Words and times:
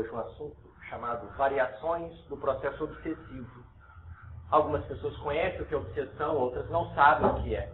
hoje 0.00 0.10
um 0.10 0.18
assunto 0.18 0.56
chamado 0.88 1.28
variações 1.36 2.16
do 2.26 2.36
processo 2.36 2.84
obsessivo. 2.84 3.64
Algumas 4.50 4.84
pessoas 4.86 5.16
conhecem 5.18 5.60
o 5.60 5.66
que 5.66 5.74
é 5.74 5.76
obsessão, 5.76 6.36
outras 6.36 6.68
não 6.70 6.92
sabem 6.94 7.30
o 7.30 7.42
que 7.42 7.54
é. 7.54 7.70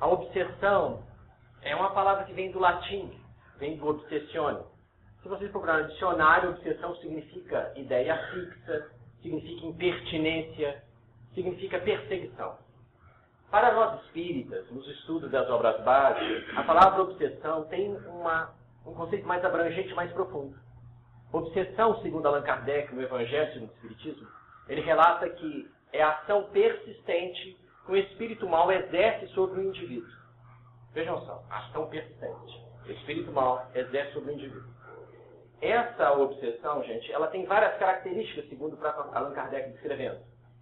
A 0.00 0.06
obsessão 0.06 1.02
é 1.62 1.74
uma 1.74 1.90
palavra 1.90 2.24
que 2.24 2.32
vem 2.34 2.50
do 2.50 2.58
latim, 2.58 3.18
vem 3.58 3.78
do 3.78 3.86
obsessione. 3.86 4.62
Se 5.22 5.28
vocês 5.28 5.50
procurarem 5.50 5.84
no 5.84 5.90
dicionário, 5.92 6.50
obsessão 6.50 6.94
significa 6.96 7.72
ideia 7.76 8.16
fixa, 8.30 8.90
significa 9.22 9.66
impertinência, 9.66 10.82
significa 11.34 11.80
perseguição. 11.80 12.58
Para 13.50 13.72
nós 13.72 14.04
espíritas, 14.04 14.70
nos 14.70 14.86
estudos 14.88 15.30
das 15.30 15.48
obras 15.48 15.82
básicas, 15.82 16.58
a 16.58 16.62
palavra 16.64 17.02
obsessão 17.02 17.64
tem 17.64 17.96
uma, 18.08 18.52
um 18.86 18.94
conceito 18.94 19.26
mais 19.26 19.44
abrangente, 19.44 19.94
mais 19.94 20.12
profundo. 20.12 20.56
Obsessão, 21.32 22.00
segundo 22.02 22.26
Allan 22.26 22.42
Kardec, 22.42 22.94
no 22.94 23.02
Evangelho 23.02 23.60
do 23.60 23.66
Espiritismo, 23.66 24.28
ele 24.68 24.80
relata 24.80 25.28
que 25.28 25.70
é 25.92 26.02
a 26.02 26.12
ação 26.12 26.44
persistente 26.50 27.56
que 27.84 27.92
o 27.92 27.96
espírito 27.96 28.48
mal 28.48 28.70
exerce 28.70 29.28
sobre 29.28 29.60
o 29.60 29.64
indivíduo. 29.64 30.10
Vejam 30.92 31.20
só, 31.26 31.42
ação 31.50 31.86
persistente. 31.88 32.64
O 32.86 32.90
espírito 32.90 33.32
mal 33.32 33.68
exerce 33.74 34.12
sobre 34.12 34.30
o 34.30 34.34
indivíduo. 34.34 34.76
Essa 35.60 36.12
obsessão, 36.12 36.82
gente, 36.84 37.10
ela 37.12 37.28
tem 37.28 37.46
várias 37.46 37.78
características, 37.78 38.48
segundo 38.48 38.76
o 38.76 39.16
Allan 39.16 39.32
Kardec 39.32 39.70
descrevendo. 39.70 40.18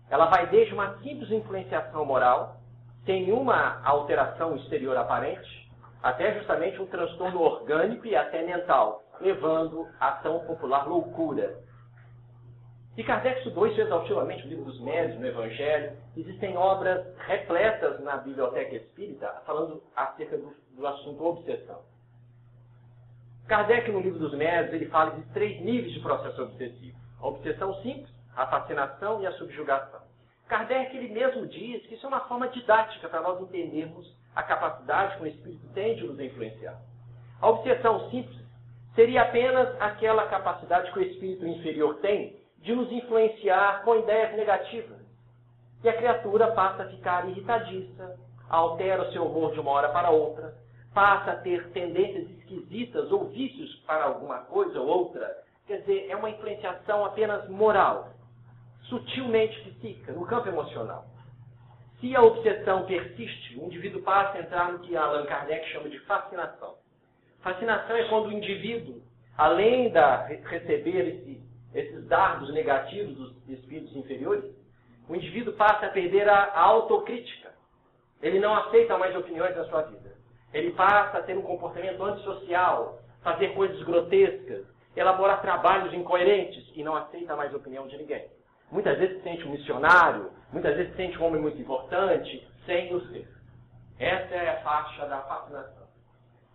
Ela 0.09 0.27
vai 0.27 0.47
desde 0.49 0.73
uma 0.73 0.99
simples 0.99 1.31
influenciação 1.31 2.05
moral, 2.05 2.57
sem 3.05 3.25
nenhuma 3.25 3.83
alteração 3.85 4.57
exterior 4.57 4.97
aparente, 4.97 5.64
até 6.05 6.35
justamente 6.35 6.81
um 6.83 6.87
transtorno 6.87 7.41
orgânico 7.41 8.07
e 8.07 8.15
até 8.15 8.43
mental, 8.43 9.03
levando 9.23 9.89
à 9.99 10.13
tão 10.13 10.39
popular 10.41 10.87
loucura. 10.87 11.59
E 12.95 13.03
Kardec 13.03 13.39
estudou 13.39 13.67
exaustivamente 13.67 14.45
no 14.45 14.51
livro 14.51 14.65
dos 14.67 14.79
médios, 14.81 15.19
no 15.19 15.27
Evangelho. 15.27 15.97
Existem 16.15 16.59
obras 16.59 17.07
repletas 17.21 18.01
na 18.01 18.19
Biblioteca 18.19 18.77
Espírita 18.77 19.29
falando 19.47 19.83
acerca 19.97 20.37
do, 20.37 20.55
do 20.77 20.87
assunto 20.87 21.25
obsessão. 21.25 21.81
Kardec, 23.49 23.91
no 23.91 24.01
livro 24.01 24.19
dos 24.19 24.35
médios, 24.35 24.75
ele 24.75 24.91
fala 24.91 25.13
de 25.13 25.23
três 25.33 25.59
níveis 25.63 25.95
de 25.95 26.01
processo 26.01 26.43
obsessivo. 26.43 26.99
A 27.19 27.29
obsessão 27.29 27.75
simples, 27.77 28.15
a 28.37 28.47
fascinação 28.47 29.23
e 29.23 29.27
a 29.27 29.33
subjugação. 29.33 30.04
Kardec, 30.49 30.97
ele 30.97 31.09
mesmo 31.09 31.47
diz 31.47 31.87
que 31.87 31.95
isso 31.95 32.05
é 32.05 32.09
uma 32.09 32.21
forma 32.21 32.49
didática 32.49 33.09
para 33.09 33.23
nós 33.23 33.41
entendermos 33.41 34.15
a 34.35 34.43
capacidade 34.43 35.17
que 35.17 35.23
o 35.23 35.27
espírito 35.27 35.67
tem 35.73 35.97
de 35.97 36.05
nos 36.05 36.21
influenciar. 36.21 36.79
A 37.41 37.49
obsessão 37.49 38.11
simples 38.11 38.45
seria 38.95 39.23
apenas 39.23 39.81
aquela 39.81 40.27
capacidade 40.27 40.93
que 40.93 40.99
o 40.99 41.03
espírito 41.03 41.47
inferior 41.47 41.97
tem 42.01 42.37
de 42.59 42.75
nos 42.75 42.91
influenciar 42.91 43.83
com 43.85 43.97
ideias 43.97 44.35
negativas. 44.37 44.99
E 45.83 45.89
a 45.89 45.97
criatura 45.97 46.53
passa 46.53 46.85
a 46.85 46.89
ficar 46.89 47.29
irritadiça, 47.29 48.19
altera 48.49 49.03
o 49.03 49.13
seu 49.13 49.27
humor 49.27 49.53
de 49.53 49.61
uma 49.61 49.71
hora 49.73 49.91
para 49.91 50.11
outra, 50.11 50.55
passa 50.95 51.33
a 51.33 51.37
ter 51.37 51.71
tendências 51.71 52.31
esquisitas 52.31 53.11
ou 53.11 53.29
vícios 53.29 53.75
para 53.87 54.05
alguma 54.05 54.39
coisa 54.41 54.81
ou 54.81 54.87
outra. 54.87 55.37
Quer 55.67 55.81
dizer, 55.81 56.07
é 56.09 56.17
uma 56.17 56.31
influenciação 56.31 57.05
apenas 57.05 57.49
moral, 57.49 58.14
sutilmente 58.95 59.61
psíquica, 59.73 60.13
no 60.13 60.25
campo 60.27 60.49
emocional. 60.49 61.07
Se 62.01 62.15
a 62.15 62.23
obsessão 62.23 62.85
persiste, 62.87 63.59
o 63.59 63.65
indivíduo 63.65 64.03
passa 64.03 64.39
a 64.39 64.41
entrar 64.41 64.73
no 64.73 64.79
que 64.81 64.97
Allan 64.97 65.25
Kardec 65.27 65.69
chama 65.71 65.89
de 65.89 65.99
fascinação. 66.01 66.77
Fascinação 67.41 67.97
é 67.97 68.05
quando 68.05 68.27
o 68.27 68.33
indivíduo, 68.33 69.03
além 69.37 69.91
de 69.91 70.37
receber 70.49 71.09
esse, 71.09 71.43
esses 71.75 72.07
dardos 72.07 72.53
negativos 72.53 73.17
dos 73.17 73.49
espíritos 73.49 73.97
inferiores, 73.97 74.45
o 75.09 75.15
indivíduo 75.15 75.55
passa 75.55 75.87
a 75.87 75.91
perder 75.91 76.29
a, 76.29 76.45
a 76.45 76.61
autocrítica. 76.61 77.53
Ele 78.23 78.39
não 78.39 78.55
aceita 78.55 78.97
mais 78.97 79.15
opiniões 79.17 79.57
na 79.57 79.65
sua 79.65 79.83
vida. 79.83 80.15
Ele 80.53 80.71
passa 80.71 81.19
a 81.19 81.23
ter 81.23 81.37
um 81.37 81.43
comportamento 81.43 82.03
antissocial, 82.03 83.01
fazer 83.23 83.49
coisas 83.55 83.83
grotescas, 83.83 84.65
elaborar 84.97 85.43
trabalhos 85.43 85.93
incoerentes 85.93 86.65
e 86.75 86.83
não 86.83 86.95
aceita 86.95 87.35
mais 87.35 87.53
opinião 87.53 87.87
de 87.89 87.99
ninguém. 87.99 88.25
Muitas 88.71 88.99
vezes 88.99 89.19
se 89.19 89.23
sente 89.23 89.47
um 89.47 89.53
missionário, 89.53 90.31
muitas 90.53 90.77
vezes 90.77 90.91
se 90.93 90.97
sente 90.97 91.19
um 91.19 91.27
homem 91.27 91.41
muito 91.41 91.61
importante, 91.61 92.47
sem 92.67 92.95
o 92.95 93.01
ser. 93.09 93.29
Essa 93.99 94.35
é 94.35 94.51
a 94.51 94.61
faixa 94.63 95.07
da 95.07 95.19
fascinação. 95.23 95.85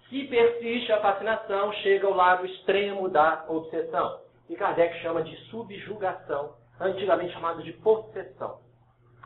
Se 0.09 0.23
persiste 0.25 0.91
a 0.91 1.01
fascinação, 1.01 1.71
chega 1.73 2.07
ao 2.07 2.13
lado 2.13 2.45
extremo 2.45 3.07
da 3.09 3.45
obsessão. 3.47 4.21
E 4.49 4.55
Kardec 4.55 4.99
chama 5.01 5.21
de 5.21 5.35
subjugação, 5.45 6.55
antigamente 6.79 7.33
chamado 7.33 7.61
de 7.61 7.71
possessão. 7.73 8.59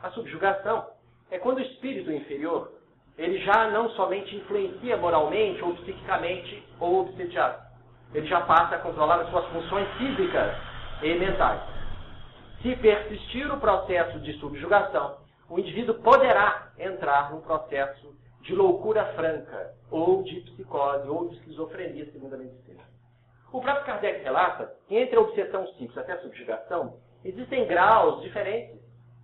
A 0.02 0.10
subjugação 0.10 0.86
é 1.30 1.38
quando 1.38 1.58
o 1.58 1.62
espírito 1.62 2.12
inferior 2.12 2.70
ele 3.16 3.38
já 3.38 3.70
não 3.70 3.88
somente 3.90 4.34
influencia 4.36 4.96
moralmente 4.96 5.62
ou 5.62 5.74
psiquicamente 5.76 6.66
ou 6.80 7.02
obsediado. 7.02 7.62
Ele 8.12 8.26
já 8.26 8.40
passa 8.42 8.76
a 8.76 8.78
controlar 8.78 9.20
as 9.20 9.30
suas 9.30 9.46
funções 9.46 9.88
físicas 9.96 10.54
e 11.02 11.14
mentais. 11.14 11.73
Se 12.64 12.74
persistir 12.76 13.52
o 13.52 13.60
processo 13.60 14.18
de 14.20 14.32
subjugação, 14.38 15.18
o 15.50 15.58
indivíduo 15.58 15.96
poderá 15.96 16.72
entrar 16.78 17.30
num 17.30 17.42
processo 17.42 18.16
de 18.40 18.54
loucura 18.54 19.04
franca, 19.12 19.74
ou 19.90 20.22
de 20.22 20.40
psicose, 20.40 21.06
ou 21.06 21.28
de 21.28 21.36
esquizofrenia, 21.36 22.10
segundo 22.10 22.32
a 22.32 22.38
medicina. 22.38 22.82
O 23.52 23.60
próprio 23.60 23.84
Kardec 23.84 24.24
relata 24.24 24.74
que 24.88 24.96
entre 24.96 25.14
a 25.14 25.20
obsessão 25.20 25.66
simples 25.74 25.98
até 25.98 26.14
a 26.14 26.22
subjugação, 26.22 26.96
existem 27.22 27.66
graus 27.66 28.22
diferentes 28.22 28.80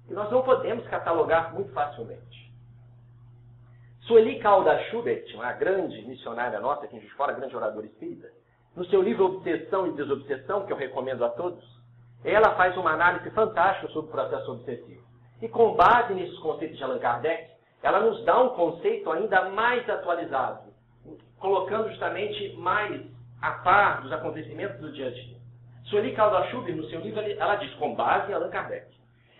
que 0.06 0.12
nós 0.12 0.30
não 0.30 0.42
podemos 0.42 0.86
catalogar 0.88 1.54
muito 1.54 1.72
facilmente. 1.72 2.52
Sueli 4.02 4.38
Calda 4.40 4.78
Schubert, 4.90 5.24
uma 5.34 5.52
grande 5.52 6.02
missionária 6.02 6.60
nossa 6.60 6.84
aqui 6.84 6.94
em 6.94 7.08
Fora, 7.16 7.32
grande 7.32 7.56
oradora 7.56 7.86
espírita, 7.86 8.30
no 8.76 8.84
seu 8.84 9.00
livro 9.00 9.24
Obsessão 9.24 9.86
e 9.86 9.92
Desobsessão, 9.92 10.66
que 10.66 10.72
eu 10.74 10.76
recomendo 10.76 11.24
a 11.24 11.30
todos, 11.30 11.79
ela 12.24 12.54
faz 12.54 12.76
uma 12.76 12.92
análise 12.92 13.30
fantástica 13.30 13.88
sobre 13.92 14.10
o 14.10 14.12
processo 14.12 14.52
obsessivo. 14.52 15.02
E 15.40 15.48
com 15.48 15.74
base 15.74 16.12
nesses 16.12 16.38
conceitos 16.40 16.76
de 16.76 16.84
Allan 16.84 16.98
Kardec, 16.98 17.50
ela 17.82 18.00
nos 18.00 18.22
dá 18.24 18.38
um 18.40 18.50
conceito 18.50 19.10
ainda 19.10 19.48
mais 19.50 19.88
atualizado, 19.88 20.70
colocando 21.38 21.88
justamente 21.88 22.54
mais 22.56 23.00
a 23.40 23.52
par 23.52 24.02
dos 24.02 24.12
acontecimentos 24.12 24.78
do 24.80 24.92
dia 24.92 25.08
a 25.08 25.10
dia. 25.10 25.36
Sueli 25.84 26.14
Calda 26.14 26.46
Schubert, 26.48 26.76
no 26.76 26.84
seu 26.84 27.00
livro, 27.00 27.20
ela 27.20 27.56
diz, 27.56 27.72
com 27.74 27.94
base 27.94 28.30
em 28.30 28.34
Allan 28.34 28.50
Kardec, 28.50 28.86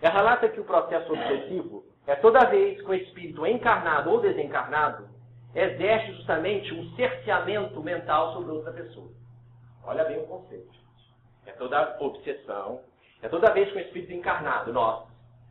ela 0.00 0.14
relata 0.14 0.48
que 0.48 0.58
o 0.58 0.64
processo 0.64 1.12
obsessivo 1.12 1.84
é 2.06 2.16
toda 2.16 2.48
vez 2.48 2.80
que 2.80 2.91
o 2.91 2.94
espírito 2.94 3.47
encarnado 3.47 4.10
ou 4.10 4.20
desencarnado 4.20 5.06
exerce 5.54 6.12
justamente 6.14 6.72
um 6.72 6.91
cerceamento 6.97 7.82
mental 7.82 8.32
sobre 8.32 8.52
outra 8.52 8.72
pessoa. 8.72 9.08
Olha 9.84 10.04
bem 10.04 10.18
o 10.18 10.26
conceito. 10.26 10.79
É 11.47 11.53
toda 11.53 11.97
obsessão, 12.01 12.81
é 13.23 13.28
toda 13.28 13.53
vez 13.53 13.71
que 13.71 13.78
o 13.78 13.81
espírito 13.81 14.12
encarnado, 14.12 14.73
nós, 14.73 15.06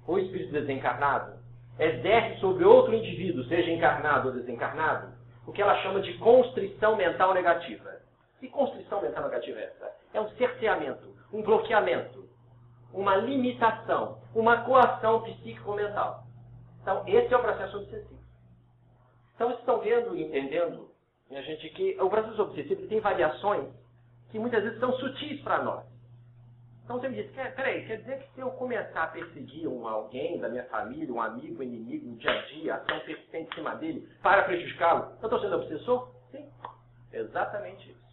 ou 0.08 0.20
espírito 0.20 0.52
desencarnado, 0.52 1.40
exerce 1.78 2.40
sobre 2.40 2.66
outro 2.66 2.94
indivíduo, 2.94 3.44
seja 3.46 3.72
encarnado 3.72 4.30
ou 4.30 4.34
desencarnado, 4.34 5.14
o 5.46 5.52
que 5.52 5.62
ela 5.62 5.82
chama 5.82 6.02
de 6.02 6.18
constrição 6.18 6.96
mental 6.96 7.34
negativa. 7.34 7.98
Que 8.40 8.48
constrição 8.48 9.02
mental 9.02 9.24
negativa 9.24 9.60
é 9.60 9.64
essa? 9.64 9.92
É 10.14 10.22
um 10.22 10.30
cerceamento, 10.32 11.14
um 11.34 11.42
bloqueamento, 11.42 12.28
uma 12.94 13.16
limitação, 13.16 14.20
uma 14.34 14.64
coação 14.64 15.22
psíquico-mental. 15.22 16.24
Então, 16.82 17.04
esse 17.08 17.34
é 17.34 17.38
o 17.38 17.42
processo 17.42 17.78
obsessivo. 17.78 18.20
Então, 19.36 19.48
vocês 19.48 19.60
estão 19.60 19.80
vendo 19.80 20.16
e 20.16 20.24
entendendo, 20.24 20.90
minha 21.30 21.42
gente, 21.44 21.70
que 21.70 21.98
o 22.02 22.10
processo 22.10 22.42
obsessivo 22.42 22.88
tem 22.88 23.00
variações 23.00 23.70
que 24.32 24.40
muitas 24.40 24.64
vezes 24.64 24.80
são 24.80 24.94
sutis 24.94 25.42
para 25.42 25.64
nós. 25.64 25.86
Então, 26.90 27.00
você 27.00 27.08
me 27.08 27.22
diz, 27.22 27.32
peraí, 27.32 27.86
quer 27.86 27.98
dizer 27.98 28.18
que 28.18 28.34
se 28.34 28.40
eu 28.40 28.50
começar 28.52 29.04
a 29.04 29.08
perseguir 29.08 29.68
um 29.68 29.88
alguém 29.88 30.40
da 30.40 30.50
minha 30.50 30.64
família, 30.66 31.14
um 31.14 31.22
amigo, 31.22 31.60
um 31.60 31.64
inimigo, 31.64 32.10
no 32.10 32.16
dia 32.18 32.32
a 32.32 32.42
dia, 32.48 32.76
ação 32.76 33.00
persistente 33.02 33.52
em 33.52 33.56
cima 33.56 33.76
dele, 33.76 34.10
para 34.24 34.42
prejudicá-lo, 34.42 35.14
eu 35.22 35.28
estou 35.28 35.40
sendo 35.40 35.58
obsessor? 35.58 36.10
Sim, 36.32 36.50
exatamente 37.14 37.92
isso. 37.92 38.10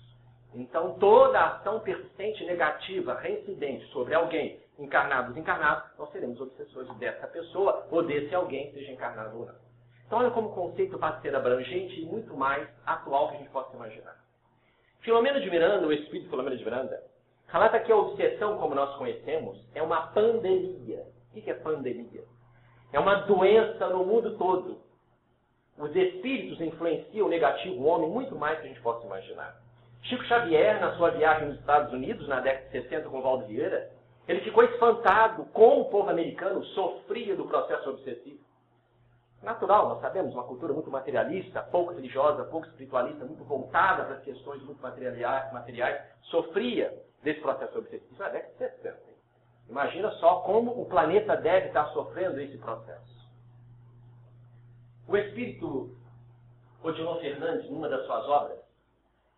Então, 0.55 0.99
toda 0.99 1.43
ação 1.43 1.81
persistente 1.81 2.45
negativa, 2.45 3.15
reincidente 3.15 3.87
sobre 3.93 4.15
alguém, 4.15 4.61
encarnado 4.79 5.29
ou 5.29 5.33
desencarnado, 5.33 5.83
nós 5.99 6.13
seremos 6.13 6.39
obsessores 6.39 6.95
dessa 6.97 7.27
pessoa 7.29 7.87
ou 7.91 8.03
desse 8.03 8.35
alguém, 8.35 8.73
seja 8.73 8.93
encarnado 8.93 9.39
ou 9.39 9.47
não. 9.47 9.55
Então, 10.07 10.19
olha 10.19 10.31
como 10.31 10.49
o 10.49 10.55
conceito 10.55 10.99
pode 10.99 11.23
ser 11.23 11.35
abrangente 11.35 12.01
e 12.01 12.05
muito 12.05 12.37
mais 12.37 12.69
atual 12.85 13.31
que 13.31 13.37
a 13.37 13.39
gente 13.39 13.51
possa 13.51 13.75
imaginar. 13.75 14.26
Filomeno 15.07 15.41
de 15.41 15.49
Miranda, 15.49 15.87
o 15.87 15.93
espírito 15.93 16.29
Filomeno 16.29 16.57
de 16.57 16.65
Miranda, 16.65 17.01
relata 17.47 17.79
que 17.79 17.93
a 17.93 17.97
obsessão, 17.97 18.59
como 18.59 18.75
nós 18.75 18.93
conhecemos, 18.97 19.57
é 19.73 19.81
uma 19.81 20.09
pandemia. 20.09 21.05
O 21.33 21.41
que 21.41 21.49
é 21.49 21.55
pandemia? 21.55 22.25
É 22.93 22.99
uma 22.99 23.15
doença 23.21 23.89
no 23.89 24.05
mundo 24.05 24.37
todo. 24.37 24.81
Os 25.79 25.95
espíritos 25.95 26.61
influenciam 26.61 27.29
o 27.29 27.31
negativo 27.31 27.77
o 27.77 27.87
homem 27.87 28.11
muito 28.11 28.35
mais 28.35 28.57
do 28.57 28.63
que 28.63 28.67
a 28.67 28.71
gente 28.71 28.83
possa 28.83 29.07
imaginar. 29.07 29.57
Chico 30.03 30.25
Xavier, 30.25 30.81
na 30.81 30.97
sua 30.97 31.11
viagem 31.11 31.51
nos 31.51 31.61
Estados 31.61 31.93
Unidos, 31.93 32.27
na 32.27 32.41
década 32.41 32.67
de 32.67 32.73
60, 32.73 33.09
com 33.09 33.23
Valdo 33.23 33.47
Vieira, 33.47 33.89
ele 34.27 34.41
ficou 34.41 34.65
espantado 34.65 35.45
como 35.53 35.83
o 35.83 35.89
povo 35.89 36.11
americano 36.11 36.65
sofria 36.65 37.37
do 37.37 37.45
processo 37.45 37.91
obsessivo. 37.91 38.41
Natural, 39.43 39.91
nós 39.91 40.01
sabemos, 40.01 40.33
uma 40.33 40.45
cultura 40.45 40.73
muito 40.73 40.91
materialista, 40.91 41.63
pouco 41.65 41.93
religiosa, 41.93 42.45
pouco 42.45 42.67
espiritualista, 42.67 43.25
muito 43.25 43.45
voltada 43.45 44.05
para 44.05 44.15
as 44.17 44.23
questões 44.23 44.63
muito 44.63 44.83
materiais, 44.83 45.53
materiais 45.53 46.03
sofria 46.23 46.93
desse 47.23 47.41
processo 47.41 47.79
obsessivo 47.79 48.19
na 48.19 48.29
década 48.29 48.53
de 48.53 48.59
60. 48.59 48.99
Imagina 49.69 50.11
só 50.13 50.41
como 50.41 50.81
o 50.81 50.87
planeta 50.87 51.37
deve 51.37 51.69
estar 51.69 51.87
sofrendo 51.93 52.41
esse 52.41 52.57
processo. 52.59 53.17
O 55.09 55.17
espírito 55.17 55.91
Odilon 56.83 57.19
Fernandes, 57.21 57.71
numa 57.71 57.89
das 57.89 58.05
suas 58.07 58.29
obras, 58.29 58.59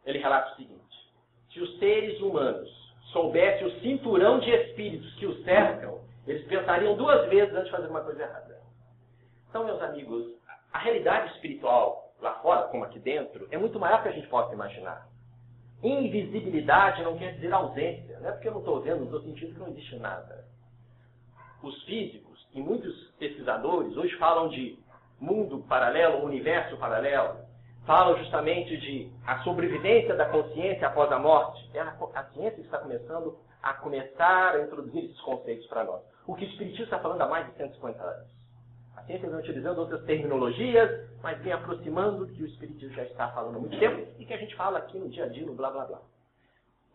ele 0.05 0.19
relata 0.19 0.53
o 0.53 0.57
seguinte: 0.57 1.13
se 1.53 1.61
os 1.61 1.79
seres 1.79 2.21
humanos 2.21 2.69
soubessem 3.13 3.67
o 3.67 3.81
cinturão 3.81 4.39
de 4.39 4.51
espíritos 4.51 5.15
que 5.17 5.27
os 5.27 5.43
cercam, 5.45 6.01
eles 6.27 6.47
pensariam 6.47 6.95
duas 6.97 7.29
vezes 7.29 7.55
antes 7.55 7.67
de 7.67 7.71
fazer 7.71 7.89
uma 7.89 8.03
coisa 8.03 8.23
errada. 8.23 8.58
Então, 9.49 9.65
meus 9.65 9.81
amigos, 9.83 10.35
a 10.73 10.79
realidade 10.79 11.33
espiritual 11.35 12.13
lá 12.21 12.35
fora, 12.41 12.69
como 12.69 12.85
aqui 12.85 12.99
dentro, 12.99 13.49
é 13.51 13.57
muito 13.57 13.79
maior 13.79 14.03
que 14.03 14.09
a 14.09 14.13
gente 14.13 14.29
possa 14.29 14.53
imaginar. 14.53 15.09
Invisibilidade 15.83 17.03
não 17.03 17.17
quer 17.17 17.35
dizer 17.35 17.53
ausência. 17.53 18.19
Não 18.21 18.29
é 18.29 18.33
porque 18.33 18.49
eu 18.49 18.53
não 18.53 18.61
estou 18.61 18.81
vendo, 18.81 18.99
não 18.99 19.05
estou 19.05 19.23
sentindo 19.23 19.55
que 19.55 19.61
não 19.61 19.69
existe 19.69 19.97
nada. 19.97 20.45
Os 21.63 21.83
físicos 21.85 22.47
e 22.53 22.61
muitos 22.61 23.11
pesquisadores 23.19 23.97
hoje 23.97 24.17
falam 24.17 24.49
de 24.49 24.79
mundo 25.21 25.65
paralelo, 25.69 26.25
universo 26.25 26.77
paralelo. 26.77 27.39
Falam 27.87 28.19
justamente 28.19 28.77
de 28.77 29.11
a 29.27 29.43
sobrevivência 29.45 30.15
da 30.15 30.29
consciência 30.29 30.89
após 30.89 31.11
a 31.11 31.19
morte. 31.19 31.71
É 31.73 31.81
a, 31.81 31.97
a 32.15 32.25
ciência 32.33 32.57
que 32.57 32.63
está 32.63 32.79
começando 32.79 33.39
a 33.63 33.75
começar 33.75 34.57
a 34.57 34.63
introduzir 34.63 35.05
esses 35.05 35.21
conceitos 35.21 35.67
para 35.69 35.85
nós. 35.85 36.03
O 36.27 36.35
que 36.35 36.45
o 36.45 36.49
Espiritismo 36.49 36.85
está 36.85 36.99
falando 36.99 37.23
há 37.23 37.29
mais 37.29 37.47
de 37.47 37.57
150 37.57 38.03
anos. 38.03 38.38
Ciência 39.09 39.27
vem 39.27 39.39
utilizando 39.39 39.79
outras 39.79 40.05
terminologias, 40.05 41.09
mas 41.23 41.41
vem 41.43 41.51
aproximando 41.51 42.27
do 42.27 42.33
que 42.35 42.43
o 42.43 42.47
Espiritismo 42.47 42.95
já 42.95 43.05
está 43.05 43.29
falando 43.29 43.57
há 43.57 43.59
muito 43.59 43.79
tempo 43.79 44.07
e 44.19 44.27
que 44.27 44.35
a 44.35 44.37
gente 44.37 44.55
fala 44.55 44.79
aqui 44.79 44.99
no 44.99 45.09
dia 45.09 45.25
a 45.25 45.29
dia, 45.29 45.47
no 45.47 45.55
blá 45.55 45.71
blá 45.71 45.87
blá. 45.87 46.03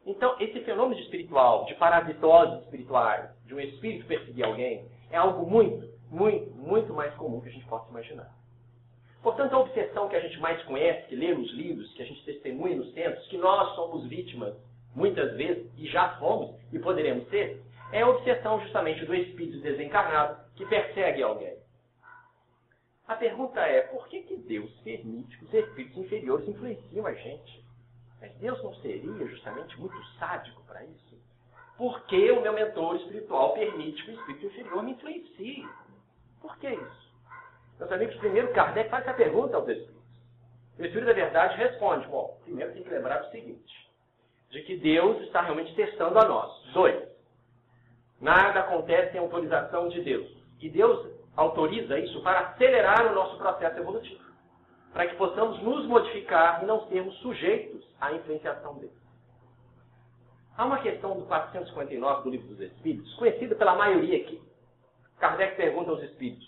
Então, 0.06 0.36
esse 0.40 0.60
fenômeno 0.62 1.02
espiritual, 1.02 1.66
de 1.66 1.74
parasitoses 1.74 2.66
espirituais, 2.66 3.32
de 3.48 3.56
um 3.56 3.60
espírito 3.60 4.06
perseguir 4.06 4.46
alguém, 4.46 4.86
é 5.10 5.18
algo 5.18 5.50
muito, 5.50 5.90
muito, 6.12 6.52
muito 6.52 6.94
mais 6.94 7.12
comum 7.16 7.42
que 7.42 7.50
a 7.50 7.52
gente 7.52 7.66
possa 7.66 7.90
imaginar. 7.90 8.32
Portanto, 9.24 9.54
a 9.56 9.60
obsessão 9.60 10.08
que 10.08 10.16
a 10.16 10.20
gente 10.20 10.40
mais 10.40 10.62
conhece, 10.66 11.08
que 11.08 11.16
lê 11.16 11.34
nos 11.34 11.52
livros, 11.54 11.92
que 11.94 12.04
a 12.04 12.06
gente 12.06 12.24
testemunha 12.26 12.76
nos 12.76 12.94
centros, 12.94 13.26
que 13.26 13.38
nós 13.38 13.74
somos 13.74 14.06
vítimas, 14.06 14.54
muitas 14.94 15.36
vezes, 15.36 15.68
e 15.80 15.88
já 15.88 16.10
fomos, 16.20 16.56
e 16.72 16.78
poderemos 16.78 17.28
ser, 17.30 17.60
é 17.92 18.02
a 18.02 18.08
obsessão 18.08 18.60
justamente 18.62 19.04
do 19.04 19.16
espírito 19.16 19.62
desencarnado 19.62 20.38
que 20.56 20.64
persegue 20.68 21.24
alguém. 21.24 21.63
A 23.08 23.16
pergunta 23.16 23.60
é, 23.60 23.82
por 23.82 24.08
que, 24.08 24.22
que 24.24 24.38
Deus 24.38 24.72
permite 24.82 25.38
que 25.38 25.46
os 25.46 25.54
espíritos 25.54 25.98
inferiores 25.98 26.48
influenciem 26.48 27.06
a 27.06 27.14
gente? 27.14 27.64
Mas 28.22 28.34
Deus 28.36 28.64
não 28.64 28.74
seria 28.76 29.28
justamente 29.28 29.78
muito 29.80 30.02
sádico 30.18 30.64
para 30.64 30.84
isso? 30.86 31.22
Por 31.78 32.06
que 32.06 32.32
o 32.32 32.42
meu 32.42 32.54
mentor 32.54 32.96
espiritual 32.96 33.54
permite 33.54 34.04
que 34.04 34.12
o 34.12 34.14
espírito 34.14 34.46
inferior 34.46 34.84
me 34.84 34.92
influencie? 34.92 35.68
Por 36.42 36.58
que 36.58 36.70
isso? 36.70 37.14
Meus 37.80 37.92
amigos, 37.92 38.16
primeiro 38.16 38.54
Kardec 38.54 38.90
faz 38.90 39.06
essa 39.06 39.18
pergunta 39.18 39.58
aos 39.58 39.68
espíritos. 39.68 39.94
O 40.78 40.84
Espírito 40.84 41.06
da 41.06 41.14
Verdade 41.14 41.58
responde, 41.58 42.08
bom, 42.08 42.40
primeiro 42.44 42.74
tem 42.74 42.84
que 42.84 42.90
lembrar 42.90 43.22
o 43.22 43.30
seguinte, 43.30 43.92
de 44.50 44.62
que 44.64 44.78
Deus 44.78 45.22
está 45.22 45.42
realmente 45.42 45.76
testando 45.76 46.18
a 46.18 46.26
nós. 46.26 46.52
Dois, 46.74 47.08
nada 48.20 48.62
acontece 48.62 49.12
sem 49.12 49.20
autorização 49.20 49.90
de 49.90 50.02
Deus. 50.02 50.28
E 50.60 50.70
Deus 50.70 51.13
autoriza 51.36 51.98
isso 52.00 52.22
para 52.22 52.40
acelerar 52.40 53.12
o 53.12 53.16
nosso 53.16 53.38
processo 53.38 53.80
evolutivo, 53.80 54.24
para 54.92 55.08
que 55.08 55.16
possamos 55.16 55.62
nos 55.62 55.86
modificar 55.88 56.64
e 56.64 56.66
não 56.66 56.88
sermos 56.88 57.16
sujeitos 57.20 57.84
à 58.00 58.12
influenciação 58.14 58.76
dele. 58.76 58.94
Há 60.56 60.66
uma 60.66 60.80
questão 60.80 61.18
do 61.18 61.26
459 61.26 62.24
do 62.24 62.30
Livro 62.30 62.48
dos 62.50 62.60
Espíritos, 62.60 63.14
conhecida 63.16 63.56
pela 63.56 63.76
maioria 63.76 64.24
aqui. 64.24 64.40
Kardec 65.20 65.56
pergunta 65.56 65.90
aos 65.90 66.04
espíritos: 66.04 66.48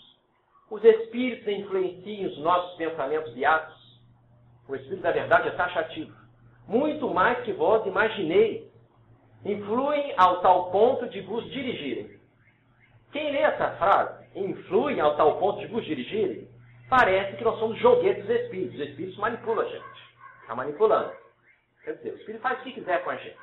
Os 0.70 0.84
espíritos 0.84 1.48
influenciam 1.48 2.30
os 2.30 2.38
nossos 2.40 2.76
pensamentos 2.78 3.36
e 3.36 3.44
atos? 3.44 4.00
O 4.68 4.76
espírito 4.76 5.02
da 5.02 5.12
verdade 5.12 5.48
é 5.48 5.52
taxativo. 5.52 6.16
Muito 6.68 7.12
mais 7.12 7.44
que 7.44 7.54
vós 7.54 7.86
imagineis. 7.86 8.64
Influem 9.44 10.14
ao 10.18 10.42
tal 10.42 10.72
ponto 10.72 11.08
de 11.08 11.22
vos 11.22 11.44
dirigirem. 11.52 12.20
Quem 13.12 13.32
lê 13.32 13.40
essa 13.40 13.72
frase 13.78 14.25
influem 14.36 15.00
ao 15.00 15.16
tal 15.16 15.40
ponto 15.40 15.60
de 15.60 15.68
vos 15.68 15.86
dirigirem, 15.86 16.48
parece 16.90 17.38
que 17.38 17.44
nós 17.44 17.58
somos 17.60 17.80
joguetes 17.80 18.26
dos 18.26 18.36
espíritos. 18.36 18.80
Os 18.80 18.88
espíritos 18.88 19.18
manipulam 19.18 19.66
a 19.66 19.70
gente. 19.70 20.06
Está 20.42 20.56
manipulando. 20.56 21.12
Quer 21.84 21.94
dizer, 21.94 22.14
o 22.14 22.18
espírito 22.18 22.42
faz 22.42 22.60
o 22.60 22.64
que 22.64 22.74
quiser 22.74 23.04
com 23.04 23.10
a 23.12 23.16
gente. 23.16 23.38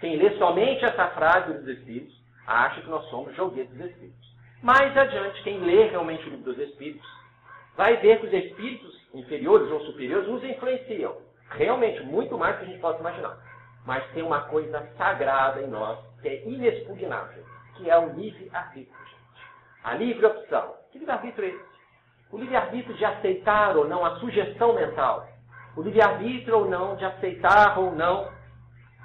Quem 0.00 0.16
lê 0.16 0.36
somente 0.38 0.84
essa 0.84 1.08
frase 1.08 1.52
dos 1.54 1.68
espíritos, 1.68 2.16
acha 2.46 2.80
que 2.80 2.88
nós 2.88 3.04
somos 3.10 3.34
joguetes 3.34 3.74
dos 3.76 3.90
espíritos. 3.90 4.28
Mais 4.62 4.96
adiante, 4.96 5.42
quem 5.42 5.60
lê 5.60 5.88
realmente 5.88 6.26
o 6.26 6.30
livro 6.30 6.52
dos 6.52 6.58
espíritos, 6.58 7.06
vai 7.76 7.96
ver 7.98 8.20
que 8.20 8.26
os 8.26 8.32
espíritos 8.32 9.08
inferiores 9.14 9.70
ou 9.70 9.80
superiores 9.86 10.28
nos 10.28 10.42
influenciam. 10.44 11.16
Realmente, 11.50 12.02
muito 12.02 12.36
mais 12.36 12.56
do 12.56 12.58
que 12.58 12.64
a 12.64 12.68
gente 12.68 12.80
possa 12.80 13.00
imaginar. 13.00 13.38
Mas 13.86 14.04
tem 14.12 14.22
uma 14.22 14.42
coisa 14.42 14.86
sagrada 14.96 15.62
em 15.62 15.68
nós, 15.68 15.98
que 16.20 16.28
é 16.28 16.46
inexpugnável, 16.46 17.44
que 17.76 17.88
é 17.88 17.98
o 17.98 18.12
livre-arbítrio. 18.14 19.07
A 19.88 19.94
livre 19.94 20.26
opção. 20.26 20.74
Que 20.92 20.98
livre-arbítrio 20.98 21.46
é 21.46 21.48
esse? 21.48 21.64
O 22.30 22.36
livre-arbítrio 22.36 22.94
de 22.94 23.06
aceitar 23.06 23.74
ou 23.74 23.88
não 23.88 24.04
a 24.04 24.20
sugestão 24.20 24.74
mental. 24.74 25.26
O 25.74 25.80
livre-arbítrio 25.80 26.58
ou 26.58 26.68
não 26.68 26.94
de 26.96 27.06
aceitar 27.06 27.78
ou 27.78 27.92
não 27.92 28.30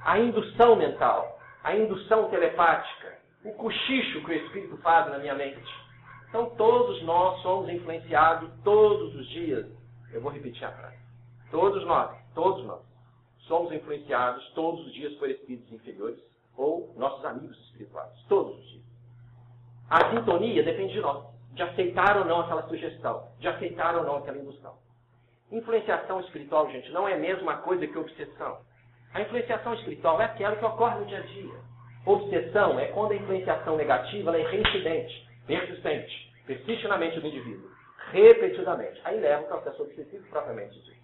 a 0.03 0.19
indução 0.19 0.75
mental. 0.75 1.39
A 1.63 1.73
indução 1.73 2.29
telepática. 2.29 3.17
O 3.45 3.53
cochicho 3.53 4.25
que 4.25 4.31
o 4.31 4.33
Espírito 4.33 4.75
faz 4.79 5.09
na 5.09 5.19
minha 5.19 5.33
mente. 5.35 5.73
Então 6.27 6.49
todos 6.57 7.01
nós 7.03 7.41
somos 7.43 7.69
influenciados 7.69 8.51
todos 8.61 9.15
os 9.15 9.25
dias. 9.29 9.65
Eu 10.11 10.19
vou 10.19 10.33
repetir 10.33 10.65
a 10.65 10.71
frase. 10.73 10.97
Todos 11.49 11.85
nós, 11.85 12.13
todos 12.35 12.65
nós, 12.65 12.81
somos 13.47 13.71
influenciados 13.71 14.45
todos 14.49 14.85
os 14.85 14.93
dias 14.93 15.13
por 15.13 15.29
espíritos 15.29 15.71
inferiores 15.71 16.19
ou 16.57 16.93
nossos 16.97 17.23
amigos 17.23 17.57
espirituais. 17.67 18.11
Todos 18.27 18.59
os 18.59 18.69
dias. 18.69 18.82
A 19.89 20.09
sintonia 20.09 20.63
depende 20.63 20.93
de 20.93 21.01
nós, 21.01 21.25
de 21.53 21.61
aceitar 21.61 22.17
ou 22.17 22.25
não 22.25 22.41
aquela 22.41 22.63
sugestão, 22.67 23.27
de 23.39 23.47
aceitar 23.47 23.95
ou 23.95 24.03
não 24.03 24.17
aquela 24.17 24.37
indução. 24.37 24.75
Influenciação 25.51 26.19
espiritual, 26.21 26.69
gente, 26.71 26.91
não 26.91 27.07
é 27.07 27.13
a 27.13 27.19
mesma 27.19 27.57
coisa 27.57 27.85
que 27.85 27.97
obsessão. 27.97 28.59
A 29.13 29.21
influenciação 29.21 29.73
espiritual 29.75 30.19
é 30.19 30.25
aquela 30.25 30.55
que 30.55 30.65
ocorre 30.65 30.99
no 30.99 31.05
dia 31.05 31.19
a 31.19 31.21
dia. 31.21 31.53
Obsessão 32.05 32.79
é 32.79 32.87
quando 32.87 33.11
a 33.11 33.15
influenciação 33.15 33.77
negativa 33.77 34.37
é 34.37 34.43
reincidente, 34.43 35.29
persistente, 35.45 36.33
persiste 36.45 36.87
na 36.87 36.97
mente 36.97 37.19
do 37.19 37.27
indivíduo, 37.27 37.69
repetidamente. 38.11 38.99
Aí 39.03 39.19
leva 39.19 39.43
o 39.43 39.47
processo 39.47 39.83
obsessivo 39.83 40.25
propriamente 40.29 40.79
dito. 40.81 41.03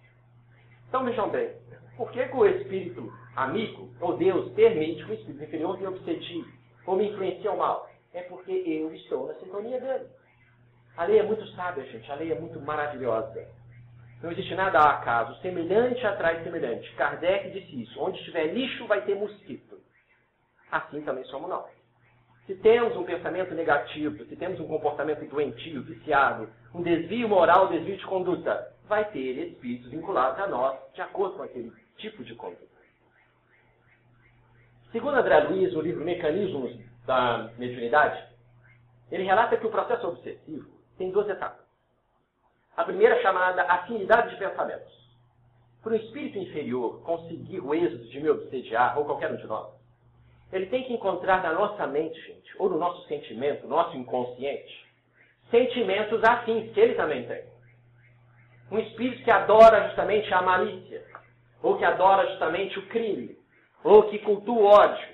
Então 0.88 1.04
vejam 1.04 1.28
bem, 1.30 1.52
por 1.96 2.10
que, 2.10 2.24
que 2.26 2.36
o 2.36 2.46
espírito 2.46 3.12
amigo, 3.36 3.90
ou 4.00 4.16
Deus, 4.16 4.52
permite 4.52 5.04
que 5.04 5.12
o 5.12 5.14
espírito 5.14 5.44
inferior 5.44 5.78
me 5.78 5.86
obsedie 5.86 6.44
ou 6.86 6.96
me 6.96 7.10
influencie 7.10 7.46
ao 7.46 7.56
mal? 7.56 7.89
É 8.12 8.22
porque 8.22 8.52
eu 8.52 8.92
estou 8.94 9.28
na 9.28 9.34
sintonia 9.34 9.80
dele. 9.80 10.08
A 10.96 11.04
lei 11.04 11.18
é 11.18 11.22
muito 11.22 11.46
sábia, 11.48 11.84
gente. 11.84 12.10
A 12.10 12.14
lei 12.16 12.32
é 12.32 12.38
muito 12.38 12.60
maravilhosa. 12.60 13.46
Não 14.22 14.30
existe 14.30 14.54
nada 14.54 14.78
ao 14.78 14.88
acaso. 14.88 15.40
Semelhante 15.40 16.04
atrai 16.06 16.42
semelhante. 16.42 16.92
Kardec 16.94 17.50
disse 17.50 17.82
isso. 17.82 18.00
Onde 18.00 18.18
estiver 18.18 18.52
lixo, 18.52 18.86
vai 18.86 19.02
ter 19.02 19.14
mosquito. 19.14 19.80
Assim 20.70 21.02
também 21.02 21.24
somos 21.24 21.48
nós. 21.48 21.70
Se 22.46 22.54
temos 22.56 22.96
um 22.96 23.04
pensamento 23.04 23.54
negativo, 23.54 24.24
se 24.24 24.36
temos 24.36 24.58
um 24.58 24.66
comportamento 24.66 25.24
doentio, 25.28 25.82
viciado, 25.82 26.48
um 26.74 26.82
desvio 26.82 27.28
moral, 27.28 27.66
um 27.66 27.70
desvio 27.70 27.96
de 27.96 28.04
conduta, 28.06 28.74
vai 28.88 29.08
ter 29.10 29.38
espíritos 29.38 29.90
vinculados 29.90 30.40
a 30.40 30.48
nós 30.48 30.76
de 30.92 31.00
acordo 31.00 31.36
com 31.36 31.42
aquele 31.44 31.72
tipo 31.96 32.24
de 32.24 32.34
conduta. 32.34 32.66
Segundo 34.90 35.16
André 35.16 35.38
Luiz, 35.44 35.72
o 35.76 35.80
livro 35.80 36.04
Mecanismos 36.04 36.76
da 37.10 37.50
mediunidade, 37.58 38.24
ele 39.10 39.24
relata 39.24 39.56
que 39.56 39.66
o 39.66 39.70
processo 39.70 40.06
obsessivo 40.06 40.70
tem 40.96 41.10
duas 41.10 41.28
etapas. 41.28 41.66
A 42.76 42.84
primeira 42.84 43.20
chamada 43.20 43.64
afinidade 43.64 44.30
de 44.30 44.36
pensamentos. 44.36 45.00
Para 45.82 45.94
o 45.94 45.96
espírito 45.96 46.38
inferior 46.38 47.02
conseguir 47.02 47.58
o 47.58 47.74
êxito 47.74 48.04
de 48.04 48.20
me 48.20 48.30
obsediar, 48.30 48.96
ou 48.96 49.04
qualquer 49.04 49.32
um 49.32 49.36
de 49.36 49.46
nós, 49.48 49.72
ele 50.52 50.66
tem 50.66 50.84
que 50.84 50.92
encontrar 50.92 51.42
na 51.42 51.52
nossa 51.52 51.84
mente, 51.84 52.20
gente, 52.20 52.54
ou 52.58 52.70
no 52.70 52.78
nosso 52.78 53.04
sentimento, 53.08 53.66
nosso 53.66 53.96
inconsciente, 53.96 54.86
sentimentos 55.50 56.22
afins 56.22 56.72
que 56.72 56.78
ele 56.78 56.94
também 56.94 57.26
tem. 57.26 57.42
Um 58.70 58.78
espírito 58.78 59.24
que 59.24 59.30
adora 59.32 59.88
justamente 59.88 60.32
a 60.32 60.42
malícia, 60.42 61.04
ou 61.60 61.76
que 61.76 61.84
adora 61.84 62.28
justamente 62.28 62.78
o 62.78 62.86
crime, 62.86 63.36
ou 63.82 64.04
que 64.04 64.20
cultua 64.20 64.54
o 64.54 64.64
ódio, 64.64 65.09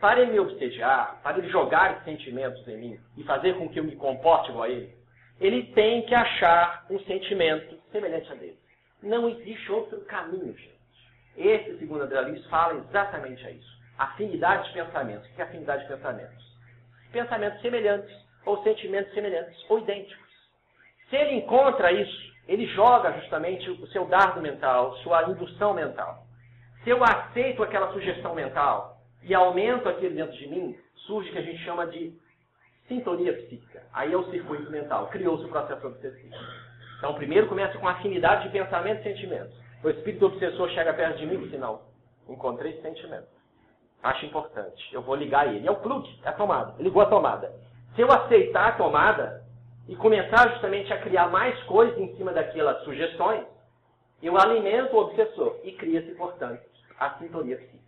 para 0.00 0.20
ele 0.20 0.32
me 0.32 0.40
obsediar, 0.40 1.20
para 1.22 1.38
ele 1.38 1.48
jogar 1.50 2.02
sentimentos 2.04 2.66
em 2.66 2.76
mim 2.78 3.00
e 3.16 3.22
fazer 3.24 3.56
com 3.58 3.68
que 3.68 3.78
eu 3.78 3.84
me 3.84 3.94
comporte 3.96 4.50
igual 4.50 4.64
a 4.64 4.68
ele, 4.70 4.92
ele 5.38 5.64
tem 5.74 6.02
que 6.02 6.14
achar 6.14 6.86
um 6.90 6.98
sentimento 7.00 7.78
semelhante 7.92 8.32
a 8.32 8.34
dele. 8.34 8.58
Não 9.02 9.28
existe 9.28 9.70
outro 9.70 10.00
caminho, 10.02 10.54
gente. 10.56 10.80
Esse, 11.36 11.78
segundo 11.78 12.02
André 12.02 12.20
Luiz, 12.20 12.44
fala 12.46 12.74
exatamente 12.74 13.46
a 13.46 13.50
isso. 13.50 13.80
Afinidade 13.98 14.68
de 14.68 14.74
pensamentos. 14.74 15.28
O 15.30 15.34
que 15.34 15.42
é 15.42 15.44
afinidade 15.44 15.82
de 15.82 15.88
pensamentos? 15.88 16.50
Pensamentos 17.12 17.60
semelhantes, 17.60 18.14
ou 18.44 18.62
sentimentos 18.62 19.12
semelhantes, 19.12 19.64
ou 19.68 19.78
idênticos. 19.78 20.30
Se 21.08 21.16
ele 21.16 21.36
encontra 21.36 21.92
isso, 21.92 22.30
ele 22.48 22.66
joga 22.66 23.12
justamente 23.20 23.70
o 23.70 23.86
seu 23.88 24.06
dardo 24.06 24.40
mental, 24.40 24.96
sua 24.98 25.24
indução 25.30 25.74
mental. 25.74 26.24
Se 26.84 26.90
eu 26.90 27.02
aceito 27.04 27.62
aquela 27.62 27.92
sugestão 27.92 28.34
mental 28.34 28.89
e 29.22 29.34
aumento 29.34 29.88
aquilo 29.88 30.14
dentro 30.14 30.36
de 30.36 30.48
mim, 30.48 30.78
surge 31.06 31.28
o 31.28 31.32
que 31.32 31.38
a 31.38 31.42
gente 31.42 31.62
chama 31.64 31.86
de 31.86 32.12
sintonia 32.88 33.32
psíquica. 33.32 33.82
Aí 33.92 34.12
é 34.12 34.16
o 34.16 34.30
circuito 34.30 34.70
mental, 34.70 35.08
criou-se 35.08 35.44
o 35.44 35.48
processo 35.48 35.86
obsessivo. 35.86 36.34
Então, 36.98 37.14
primeiro 37.14 37.48
começa 37.48 37.78
com 37.78 37.88
afinidade 37.88 38.44
de 38.44 38.50
pensamento 38.50 39.00
e 39.00 39.04
sentimentos. 39.04 39.54
O 39.82 39.88
espírito 39.88 40.26
obsessor 40.26 40.68
chega 40.70 40.92
perto 40.92 41.18
de 41.18 41.26
mim 41.26 41.50
e 41.52 41.56
não, 41.56 41.80
encontrei 42.28 42.72
esse 42.72 42.82
sentimento. 42.82 43.28
Acho 44.02 44.26
importante, 44.26 44.82
eu 44.92 45.02
vou 45.02 45.14
ligar 45.14 45.54
ele. 45.54 45.66
É 45.66 45.70
o 45.70 45.76
plug, 45.76 46.08
é 46.24 46.28
a 46.28 46.32
tomada. 46.32 46.74
Ligou 46.82 47.02
a 47.02 47.06
tomada. 47.06 47.52
Se 47.94 48.00
eu 48.00 48.10
aceitar 48.10 48.68
a 48.68 48.72
tomada 48.72 49.42
e 49.88 49.96
começar 49.96 50.50
justamente 50.50 50.92
a 50.92 51.00
criar 51.00 51.28
mais 51.28 51.58
coisas 51.64 51.98
em 51.98 52.14
cima 52.16 52.32
daquelas 52.32 52.82
sugestões, 52.84 53.44
eu 54.22 54.38
alimento 54.38 54.94
o 54.94 55.00
obsessor 55.00 55.58
e 55.64 55.72
cria-se, 55.72 56.14
portanto, 56.14 56.62
a 56.98 57.10
sintonia 57.18 57.56
psíquica. 57.56 57.79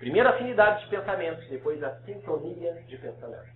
Primeiro 0.00 0.30
a 0.30 0.32
afinidade 0.32 0.82
de 0.82 0.88
pensamentos, 0.88 1.46
depois 1.48 1.82
a 1.84 1.94
sintonia 2.00 2.72
de 2.88 2.96
pensamentos. 2.96 3.50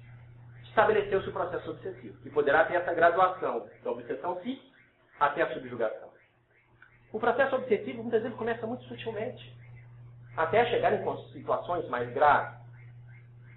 Estabeleceu-se 0.65 1.31
o 1.31 1.33
processo 1.33 1.71
obsessivo, 1.71 2.21
que 2.21 2.29
poderá 2.29 2.67
ter 2.67 2.75
essa 2.75 2.93
graduação 2.93 3.67
da 3.83 3.91
obsessão 3.91 4.35
psíquica 4.37 4.77
até 5.19 5.41
a 5.41 5.55
subjugação. 5.55 6.11
O 7.15 7.19
processo 7.19 7.57
obsessivo 7.57 8.03
muitas 8.03 8.23
vezes 8.23 8.37
começa 8.37 8.67
muito 8.67 8.85
sutilmente, 8.85 9.57
até 10.37 10.67
chegar 10.67 10.93
em 10.93 11.33
situações 11.33 11.89
mais 11.89 12.13
graves. 12.13 12.59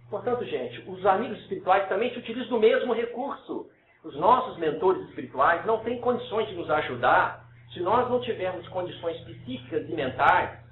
Portanto, 0.10 0.46
gente, 0.46 0.90
os 0.90 1.06
amigos 1.06 1.40
espirituais 1.42 1.90
também 1.90 2.14
se 2.14 2.20
utilizam 2.20 2.52
do 2.52 2.60
mesmo 2.60 2.94
recurso. 2.94 3.70
Os 4.02 4.16
nossos 4.16 4.58
mentores 4.60 5.02
espirituais 5.10 5.66
não 5.66 5.84
têm 5.84 6.00
condições 6.00 6.48
de 6.48 6.56
nos 6.56 6.70
ajudar 6.70 7.44
se 7.74 7.82
nós 7.82 8.10
não 8.10 8.22
tivermos 8.22 8.66
condições 8.70 9.20
psíquicas 9.26 9.90
e 9.90 9.94
mentais 9.94 10.67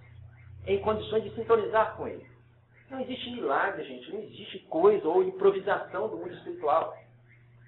em 0.68 0.80
condições 0.80 1.24
de 1.24 1.36
sintonizar 1.36 1.96
com 1.96 2.08
ele. 2.08 2.26
Não 2.90 3.00
existe 3.02 3.32
milagre, 3.32 3.84
gente, 3.84 4.12
não 4.12 4.20
existe 4.20 4.60
coisa 4.70 5.08
ou 5.08 5.24
improvisação 5.24 6.08
do 6.08 6.18
mundo 6.18 6.34
espiritual. 6.34 6.96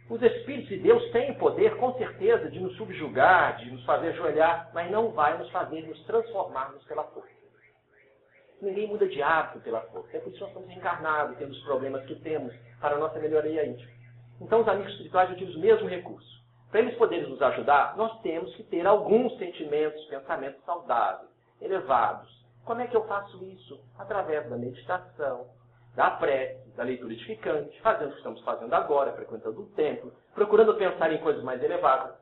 Os 0.09 0.21
Espíritos 0.21 0.69
de 0.69 0.77
Deus 0.77 1.11
têm 1.11 1.33
poder, 1.33 1.75
com 1.77 1.93
certeza, 1.97 2.49
de 2.49 2.59
nos 2.59 2.75
subjugar, 2.77 3.57
de 3.57 3.69
nos 3.71 3.83
fazer 3.83 4.09
ajoelhar, 4.09 4.71
mas 4.73 4.89
não 4.89 5.11
vai 5.11 5.37
nos 5.37 5.49
fazer 5.49 5.81
nos 5.81 6.01
transformarmos 6.05 6.83
pela 6.85 7.03
força. 7.05 7.35
Ninguém 8.61 8.87
muda 8.87 9.07
de 9.07 9.21
hábito 9.21 9.59
pela 9.59 9.81
força. 9.81 10.15
É 10.15 10.19
por 10.19 10.29
isso 10.29 10.37
que 10.37 10.41
nós 10.41 10.49
estamos 10.49 10.77
encarnados, 10.77 11.37
temos 11.37 11.57
os 11.57 11.63
problemas 11.63 12.05
que 12.05 12.15
temos 12.15 12.55
para 12.79 12.95
a 12.95 12.99
nossa 12.99 13.19
melhoria 13.19 13.65
íntima. 13.65 13.91
Então, 14.39 14.61
os 14.61 14.67
amigos 14.67 14.91
espirituais 14.93 15.31
utilizam 15.31 15.59
o 15.59 15.61
mesmo 15.61 15.89
recurso. 15.89 16.37
Para 16.71 16.81
eles 16.81 16.95
poderem 16.95 17.29
nos 17.29 17.41
ajudar, 17.41 17.97
nós 17.97 18.19
temos 18.21 18.55
que 18.55 18.63
ter 18.63 18.85
alguns 18.85 19.37
sentimentos, 19.37 20.03
pensamentos 20.05 20.63
saudáveis, 20.63 21.29
elevados. 21.61 22.36
Como 22.67 22.81
é 22.81 22.87
que 22.87 22.97
eu 22.97 23.05
faço 23.05 23.41
isso? 23.45 23.79
Através 23.97 24.49
da 24.49 24.57
meditação, 24.57 25.47
da 25.95 26.11
prece, 26.11 26.69
da 26.75 26.83
leitura 26.83 27.13
edificante, 27.13 27.81
fazendo 27.81 28.09
o 28.09 28.11
que 28.11 28.17
estamos 28.17 28.41
fazendo 28.41 28.73
agora, 28.73 29.13
frequentando 29.13 29.61
o 29.61 29.67
templo, 29.67 30.11
procurando 30.35 30.75
pensar 30.75 31.11
em 31.13 31.17
coisas 31.19 31.41
mais 31.43 31.63
elevadas. 31.63 32.13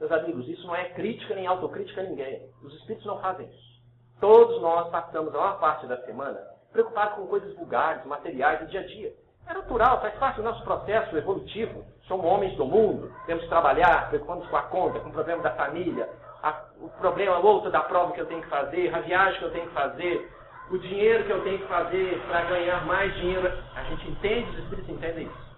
Meus 0.00 0.10
amigos, 0.10 0.48
isso 0.48 0.66
não 0.66 0.74
é 0.74 0.88
crítica 0.94 1.34
nem 1.34 1.46
autocrítica 1.46 2.00
a 2.00 2.04
ninguém. 2.04 2.50
Os 2.62 2.72
espíritos 2.76 3.06
não 3.06 3.20
fazem 3.20 3.46
isso. 3.46 3.82
Todos 4.18 4.58
nós 4.62 4.88
passamos 4.88 5.34
a 5.34 5.38
maior 5.38 5.60
parte 5.60 5.86
da 5.86 6.02
semana 6.06 6.40
preocupados 6.72 7.16
com 7.16 7.26
coisas 7.26 7.54
vulgares, 7.56 8.04
materiais 8.06 8.60
do 8.60 8.68
dia 8.68 8.80
a 8.80 8.86
dia. 8.86 9.12
É 9.46 9.52
natural, 9.52 10.00
faz 10.00 10.14
parte 10.14 10.36
do 10.36 10.44
nosso 10.44 10.62
processo 10.64 11.14
evolutivo. 11.16 11.84
Somos 12.06 12.24
homens 12.24 12.56
do 12.56 12.64
mundo, 12.64 13.12
temos 13.26 13.42
que 13.42 13.48
trabalhar, 13.50 14.08
preocupamos 14.08 14.48
com 14.48 14.56
a 14.56 14.62
conta, 14.62 15.00
com 15.00 15.10
o 15.10 15.12
problema 15.12 15.42
da 15.42 15.50
família, 15.50 16.08
a, 16.42 16.64
o 16.80 16.88
problema 17.00 17.38
outro 17.38 17.70
da 17.70 17.80
prova 17.80 18.12
que 18.12 18.20
eu 18.20 18.26
tenho 18.26 18.42
que 18.42 18.48
fazer, 18.48 18.94
a 18.94 19.00
viagem 19.00 19.38
que 19.38 19.44
eu 19.44 19.52
tenho 19.52 19.66
que 19.66 19.74
fazer, 19.74 20.30
o 20.70 20.78
dinheiro 20.78 21.24
que 21.24 21.32
eu 21.32 21.42
tenho 21.42 21.58
que 21.58 21.66
fazer 21.66 22.20
para 22.28 22.42
ganhar 22.44 22.86
mais 22.86 23.14
dinheiro. 23.16 23.52
A 23.74 23.82
gente 23.84 24.08
entende, 24.08 24.50
os 24.50 24.58
espíritos 24.58 24.88
entendem 24.90 25.26
isso. 25.26 25.50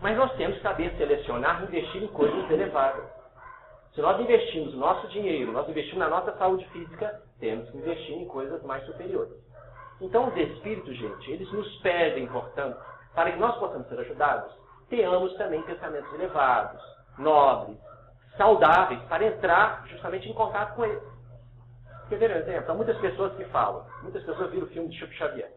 Mas 0.00 0.16
nós 0.16 0.32
temos 0.36 0.56
que 0.56 0.62
saber 0.62 0.94
selecionar 0.96 1.60
e 1.60 1.64
investir 1.64 2.02
em 2.02 2.08
coisas 2.08 2.50
elevadas. 2.50 3.04
Se 3.94 4.00
nós 4.00 4.20
investimos 4.20 4.72
nosso 4.74 5.08
dinheiro, 5.08 5.52
nós 5.52 5.68
investimos 5.68 5.98
na 5.98 6.08
nossa 6.08 6.32
saúde 6.38 6.64
física, 6.68 7.20
temos 7.40 7.68
que 7.70 7.76
investir 7.76 8.14
em 8.14 8.24
coisas 8.26 8.62
mais 8.62 8.84
superiores. 8.86 9.34
Então, 10.00 10.28
os 10.28 10.36
espíritos, 10.36 10.96
gente, 10.96 11.30
eles 11.30 11.52
nos 11.52 11.68
pedem, 11.82 12.26
portanto, 12.28 12.80
para 13.14 13.32
que 13.32 13.38
nós 13.38 13.56
possamos 13.58 13.86
ser 13.88 13.98
ajudados, 13.98 14.52
tenhamos 14.88 15.34
também 15.34 15.60
pensamentos 15.62 16.12
elevados, 16.14 16.80
nobres, 17.18 17.76
saudáveis, 18.40 19.02
para 19.02 19.26
entrar 19.26 19.84
justamente 19.86 20.26
em 20.26 20.32
contato 20.32 20.74
com 20.74 20.86
eles. 20.86 21.02
Quer 22.08 22.16
ver 22.16 22.30
um 22.30 22.36
exemplo? 22.36 22.72
Há 22.72 22.74
muitas 22.74 22.96
pessoas 22.96 23.34
que 23.36 23.44
falam, 23.46 23.84
muitas 24.02 24.22
pessoas 24.22 24.50
viram 24.50 24.66
o 24.66 24.70
filme 24.70 24.88
de 24.88 24.98
Chico 24.98 25.12
Xavier. 25.12 25.52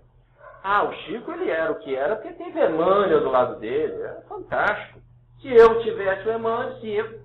Ah, 0.62 0.84
o 0.84 0.94
Chico 0.94 1.32
ele 1.32 1.50
era 1.50 1.72
o 1.72 1.80
que 1.80 1.96
era 1.96 2.18
porque 2.18 2.34
teve 2.34 2.60
Emmanuel 2.60 3.22
do 3.22 3.30
lado 3.30 3.56
dele. 3.60 4.02
É 4.02 4.22
fantástico. 4.28 5.00
Se 5.42 5.48
eu 5.48 5.82
tivesse 5.82 6.28
o 6.28 6.34
Emmanuel, 6.34 6.80
se 6.82 6.90
eu... 6.90 7.22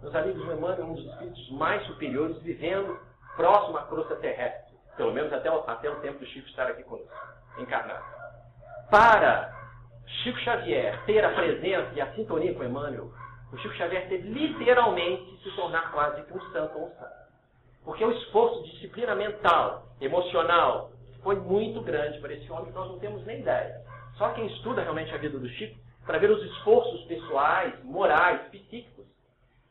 Meus 0.00 0.14
amigos, 0.14 0.40
o 0.42 0.52
Emmanuel 0.52 0.80
é 0.80 0.84
um 0.84 0.94
dos 0.94 1.04
espíritos 1.04 1.50
mais 1.50 1.84
superiores 1.86 2.40
vivendo 2.42 2.96
próximo 3.36 3.78
à 3.78 3.82
crosta 3.82 4.14
terrestre. 4.16 4.72
Pelo 4.96 5.12
menos 5.12 5.32
até 5.32 5.50
o, 5.50 5.64
até 5.68 5.90
o 5.90 5.96
tempo 5.96 6.20
do 6.20 6.26
Chico 6.26 6.48
estar 6.48 6.68
aqui 6.68 6.84
conosco, 6.84 7.12
encarnado. 7.58 8.04
Para 8.88 9.52
Chico 10.22 10.38
Xavier 10.40 11.04
ter 11.06 11.24
a 11.24 11.30
presença 11.30 11.90
e 11.94 12.00
a 12.00 12.12
sintonia 12.14 12.54
com 12.54 12.64
Emmanuel, 12.64 13.10
o 13.52 13.58
Chico 13.58 13.74
Xavier 13.74 14.08
teve 14.08 14.28
literalmente 14.28 15.38
se 15.42 15.54
tornar 15.54 15.92
quase 15.92 16.22
um 16.32 16.40
santo 16.52 16.78
ou 16.78 16.86
um 16.86 16.90
santo. 16.90 17.22
Porque 17.84 18.04
o 18.04 18.10
esforço 18.12 18.62
de 18.62 18.70
disciplina 18.72 19.14
mental, 19.14 19.86
emocional, 20.00 20.90
foi 21.22 21.36
muito 21.36 21.82
grande 21.82 22.18
para 22.20 22.32
esse 22.32 22.50
homem 22.50 22.66
que 22.66 22.72
nós 22.72 22.88
não 22.88 22.98
temos 22.98 23.24
nem 23.26 23.40
ideia. 23.40 23.82
Só 24.16 24.30
quem 24.30 24.46
estuda 24.46 24.82
realmente 24.82 25.14
a 25.14 25.18
vida 25.18 25.38
do 25.38 25.48
Chico, 25.48 25.78
para 26.06 26.18
ver 26.18 26.30
os 26.30 26.42
esforços 26.42 27.04
pessoais, 27.04 27.74
morais, 27.84 28.40
psíquicos, 28.50 29.06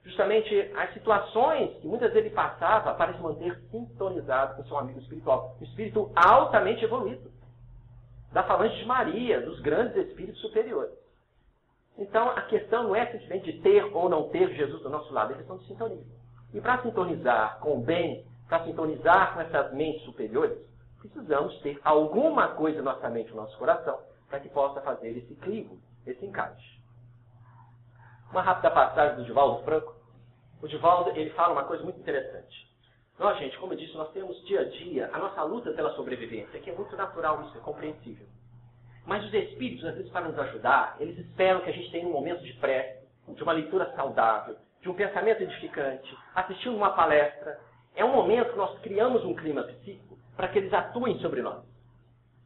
justamente 0.04 0.72
as 0.76 0.94
situações 0.94 1.76
que 1.80 1.88
muitas 1.88 2.14
vezes 2.14 2.28
ele 2.28 2.36
passava 2.36 2.94
para 2.94 3.14
se 3.14 3.20
manter 3.20 3.60
sintonizado 3.72 4.56
com 4.56 4.64
seu 4.66 4.78
amigo 4.78 5.00
espiritual. 5.00 5.58
Um 5.60 5.64
espírito 5.64 6.12
altamente 6.16 6.84
evoluído. 6.84 7.32
Da 8.32 8.44
falange 8.44 8.78
de 8.78 8.86
Maria, 8.86 9.42
dos 9.42 9.60
grandes 9.60 9.96
espíritos 10.08 10.40
superiores. 10.40 11.01
Então, 11.98 12.30
a 12.30 12.42
questão 12.44 12.84
não 12.84 12.96
é 12.96 13.06
simplesmente 13.06 13.52
de 13.52 13.62
ter 13.62 13.84
ou 13.96 14.10
não 14.10 14.30
ter 14.30 14.50
Jesus 14.56 14.82
do 14.82 14.90
nosso 14.90 15.14
lado, 15.14 15.34
é 15.34 15.38
questão 15.38 15.58
de 15.58 15.68
sintonia. 15.68 16.04
E 16.54 16.60
para 16.60 16.82
sintonizar 16.82 17.60
com 17.60 17.78
o 17.78 17.82
bem, 17.82 18.26
para 18.48 18.64
sintonizar 18.66 19.34
com 19.34 19.42
essas 19.42 19.74
mentes 19.74 20.04
superiores, 20.04 20.58
precisamos 21.00 21.58
ter 21.62 21.80
alguma 21.84 22.50
coisa 22.50 22.82
na 22.82 22.94
nossa 22.94 23.10
mente, 23.10 23.30
no 23.32 23.38
nosso 23.38 23.58
coração, 23.58 24.00
para 24.30 24.40
que 24.40 24.50
possa 24.50 24.82
fazer 24.82 25.18
esse 25.18 25.36
clivo, 25.36 25.80
esse 26.06 26.26
encaixe. 26.26 26.82
Uma 28.32 28.42
rápida 28.42 28.72
passagem 28.72 29.18
do 29.18 29.26
Divaldo 29.26 29.64
Franco. 29.64 29.94
O 30.62 30.68
Divaldo 30.68 31.10
ele 31.12 31.32
fala 31.32 31.54
uma 31.54 31.66
coisa 31.66 31.84
muito 31.84 32.00
interessante. 32.00 32.72
Nós, 33.20 33.38
gente, 33.38 33.58
como 33.60 33.74
eu 33.74 33.78
disse, 33.78 33.96
nós 33.96 34.12
temos 34.14 34.42
dia 34.46 34.62
a 34.62 34.70
dia 34.70 35.10
a 35.14 35.20
nossa 35.20 35.44
luta 35.44 35.72
pela 35.74 35.94
sobrevivência, 35.96 36.60
que 36.60 36.70
é 36.70 36.76
muito 36.76 36.96
natural, 36.96 37.42
isso 37.44 37.58
é 37.58 37.62
compreensível. 37.62 38.26
Mas 39.06 39.24
os 39.26 39.34
espíritos, 39.34 39.86
às 39.86 39.96
vezes, 39.96 40.12
para 40.12 40.28
nos 40.28 40.38
ajudar, 40.38 40.96
eles 41.00 41.18
esperam 41.18 41.62
que 41.62 41.70
a 41.70 41.74
gente 41.74 41.92
tenha 41.92 42.08
um 42.08 42.12
momento 42.12 42.44
de 42.44 42.54
prece, 42.54 43.08
de 43.28 43.44
uma 43.44 43.54
leitura 43.54 43.92
saudável, 43.96 44.56
de 44.82 44.90
um 44.90 44.94
pensamento 44.94 45.42
edificante, 45.42 46.18
assistindo 46.36 46.76
uma 46.76 46.92
palestra. 46.92 47.60
É 47.96 48.06
um 48.06 48.14
momento 48.14 48.52
que 48.52 48.58
nós 48.58 48.80
criamos 48.80 49.26
um 49.26 49.36
clima 49.36 49.64
psíquico 49.64 50.18
para 50.36 50.48
que 50.48 50.60
eles 50.60 50.74
atuem 50.74 51.20
sobre 51.20 51.42
nós. 51.42 51.64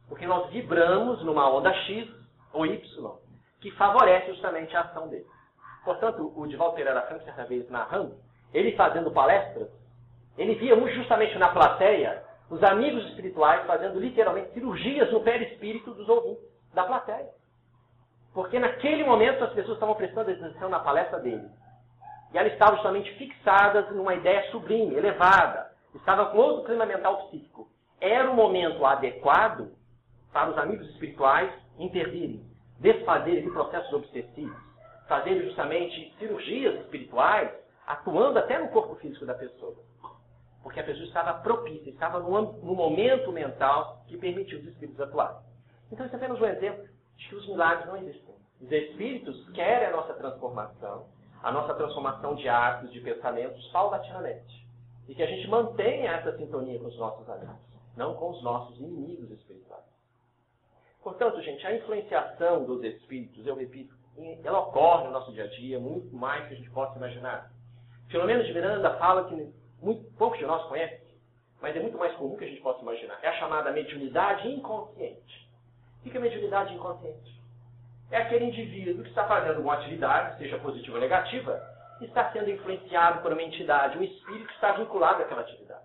Porque 0.08 0.26
nós 0.26 0.50
vibramos 0.50 1.22
numa 1.24 1.48
onda 1.50 1.72
X 1.72 2.08
ou 2.52 2.66
Y 2.66 2.80
que 3.60 3.70
favorece 3.72 4.32
justamente 4.32 4.76
a 4.76 4.82
ação 4.82 5.08
deles. 5.08 5.26
Portanto, 5.84 6.32
o 6.36 6.46
Divaldo 6.46 6.76
Pereira 6.76 7.02
Franco, 7.02 7.24
certa 7.24 7.44
vez 7.44 7.68
narrando, 7.70 8.16
ele 8.52 8.76
fazendo 8.76 9.10
palestras, 9.10 9.68
ele 10.36 10.54
via 10.54 10.76
justamente 10.92 11.38
na 11.38 11.48
plateia 11.48 12.22
os 12.50 12.62
amigos 12.62 13.04
espirituais 13.06 13.66
fazendo 13.66 13.98
literalmente 13.98 14.52
cirurgias 14.52 15.10
no 15.12 15.22
perispírito 15.22 15.92
dos 15.92 16.08
ouvintes, 16.08 16.44
da 16.72 16.84
plateia. 16.84 17.30
Porque 18.32 18.58
naquele 18.58 19.02
momento 19.04 19.42
as 19.42 19.52
pessoas 19.52 19.76
estavam 19.76 19.94
prestando 19.94 20.30
atenção 20.30 20.68
na 20.68 20.78
palestra 20.78 21.18
dele. 21.18 21.48
E 22.32 22.38
elas 22.38 22.52
estavam 22.52 22.76
justamente 22.76 23.12
fixadas 23.14 23.90
numa 23.94 24.14
ideia 24.14 24.50
sublime, 24.50 24.94
elevada. 24.94 25.72
estava 25.94 26.26
com 26.26 26.38
outro 26.38 26.64
clima 26.64 26.84
mental 26.84 27.28
psíquico. 27.28 27.68
Era 28.00 28.30
o 28.30 28.34
momento 28.34 28.84
adequado 28.84 29.72
para 30.32 30.50
os 30.50 30.58
amigos 30.58 30.86
espirituais 30.90 31.50
intervirem, 31.78 32.44
desfazerem 32.78 33.50
processos 33.50 33.92
obsessivos, 33.92 34.56
fazendo 35.08 35.44
justamente 35.44 36.14
cirurgias 36.18 36.74
espirituais, 36.82 37.50
atuando 37.86 38.38
até 38.38 38.58
no 38.58 38.68
corpo 38.68 38.96
físico 38.96 39.24
da 39.24 39.34
pessoa. 39.34 39.74
Porque 40.66 40.80
a 40.80 40.84
pessoa 40.84 41.06
estava 41.06 41.32
propícia, 41.34 41.88
estava 41.90 42.18
no, 42.18 42.28
no 42.54 42.74
momento 42.74 43.30
mental 43.30 44.02
que 44.08 44.16
permitiu 44.16 44.58
os 44.58 44.66
espíritos 44.66 45.00
atuarem. 45.00 45.38
Então, 45.92 46.04
isso 46.04 46.16
é 46.16 46.18
apenas 46.18 46.40
um 46.40 46.44
exemplo 46.44 46.88
de 47.16 47.28
que 47.28 47.36
os 47.36 47.46
milagres 47.46 47.86
não 47.86 47.96
existem. 47.98 48.34
Os 48.60 48.72
espíritos 48.72 49.48
querem 49.50 49.86
a 49.86 49.92
nossa 49.92 50.14
transformação, 50.14 51.06
a 51.40 51.52
nossa 51.52 51.72
transformação 51.72 52.34
de 52.34 52.48
hábitos, 52.48 52.92
de 52.92 53.00
pensamentos, 53.00 53.64
paulatinamente. 53.68 54.66
E 55.06 55.14
que 55.14 55.22
a 55.22 55.26
gente 55.26 55.46
mantenha 55.46 56.10
essa 56.10 56.36
sintonia 56.36 56.80
com 56.80 56.86
os 56.86 56.98
nossos 56.98 57.30
amigos, 57.30 57.54
não 57.96 58.16
com 58.16 58.30
os 58.30 58.42
nossos 58.42 58.76
inimigos 58.80 59.30
espirituais. 59.30 59.84
Portanto, 61.00 61.40
gente, 61.42 61.64
a 61.64 61.76
influenciação 61.76 62.64
dos 62.64 62.82
espíritos, 62.82 63.46
eu 63.46 63.54
repito, 63.54 63.94
ela 64.42 64.62
ocorre 64.62 65.04
no 65.04 65.12
nosso 65.12 65.30
dia 65.30 65.44
a 65.44 65.48
dia, 65.48 65.78
muito 65.78 66.12
mais 66.16 66.48
que 66.48 66.54
a 66.54 66.56
gente 66.56 66.70
possa 66.70 66.96
imaginar. 66.96 67.52
Filomeno 68.08 68.42
de 68.42 68.52
Miranda 68.52 68.98
fala 68.98 69.28
que 69.28 69.54
muito 69.80 70.04
poucos 70.16 70.38
de 70.38 70.46
nós 70.46 70.62
conhecem, 70.68 71.06
mas 71.60 71.76
é 71.76 71.80
muito 71.80 71.98
mais 71.98 72.14
comum 72.16 72.36
que 72.36 72.44
a 72.44 72.48
gente 72.48 72.60
possa 72.60 72.82
imaginar. 72.82 73.18
É 73.22 73.28
a 73.28 73.34
chamada 73.34 73.70
mediunidade 73.72 74.48
inconsciente. 74.48 75.48
O 76.04 76.10
que 76.10 76.16
é 76.16 76.20
mediunidade 76.20 76.74
inconsciente? 76.74 77.36
É 78.10 78.18
aquele 78.18 78.44
indivíduo 78.44 79.02
que 79.02 79.08
está 79.08 79.26
fazendo 79.26 79.60
uma 79.60 79.74
atividade, 79.74 80.38
seja 80.38 80.58
positiva 80.58 80.96
ou 80.96 81.00
negativa, 81.00 81.60
e 82.00 82.04
está 82.04 82.30
sendo 82.30 82.50
influenciado 82.50 83.20
por 83.20 83.32
uma 83.32 83.42
entidade, 83.42 83.98
um 83.98 84.02
espírito 84.02 84.46
que 84.46 84.54
está 84.54 84.72
vinculado 84.72 85.22
àquela 85.22 85.40
atividade. 85.40 85.84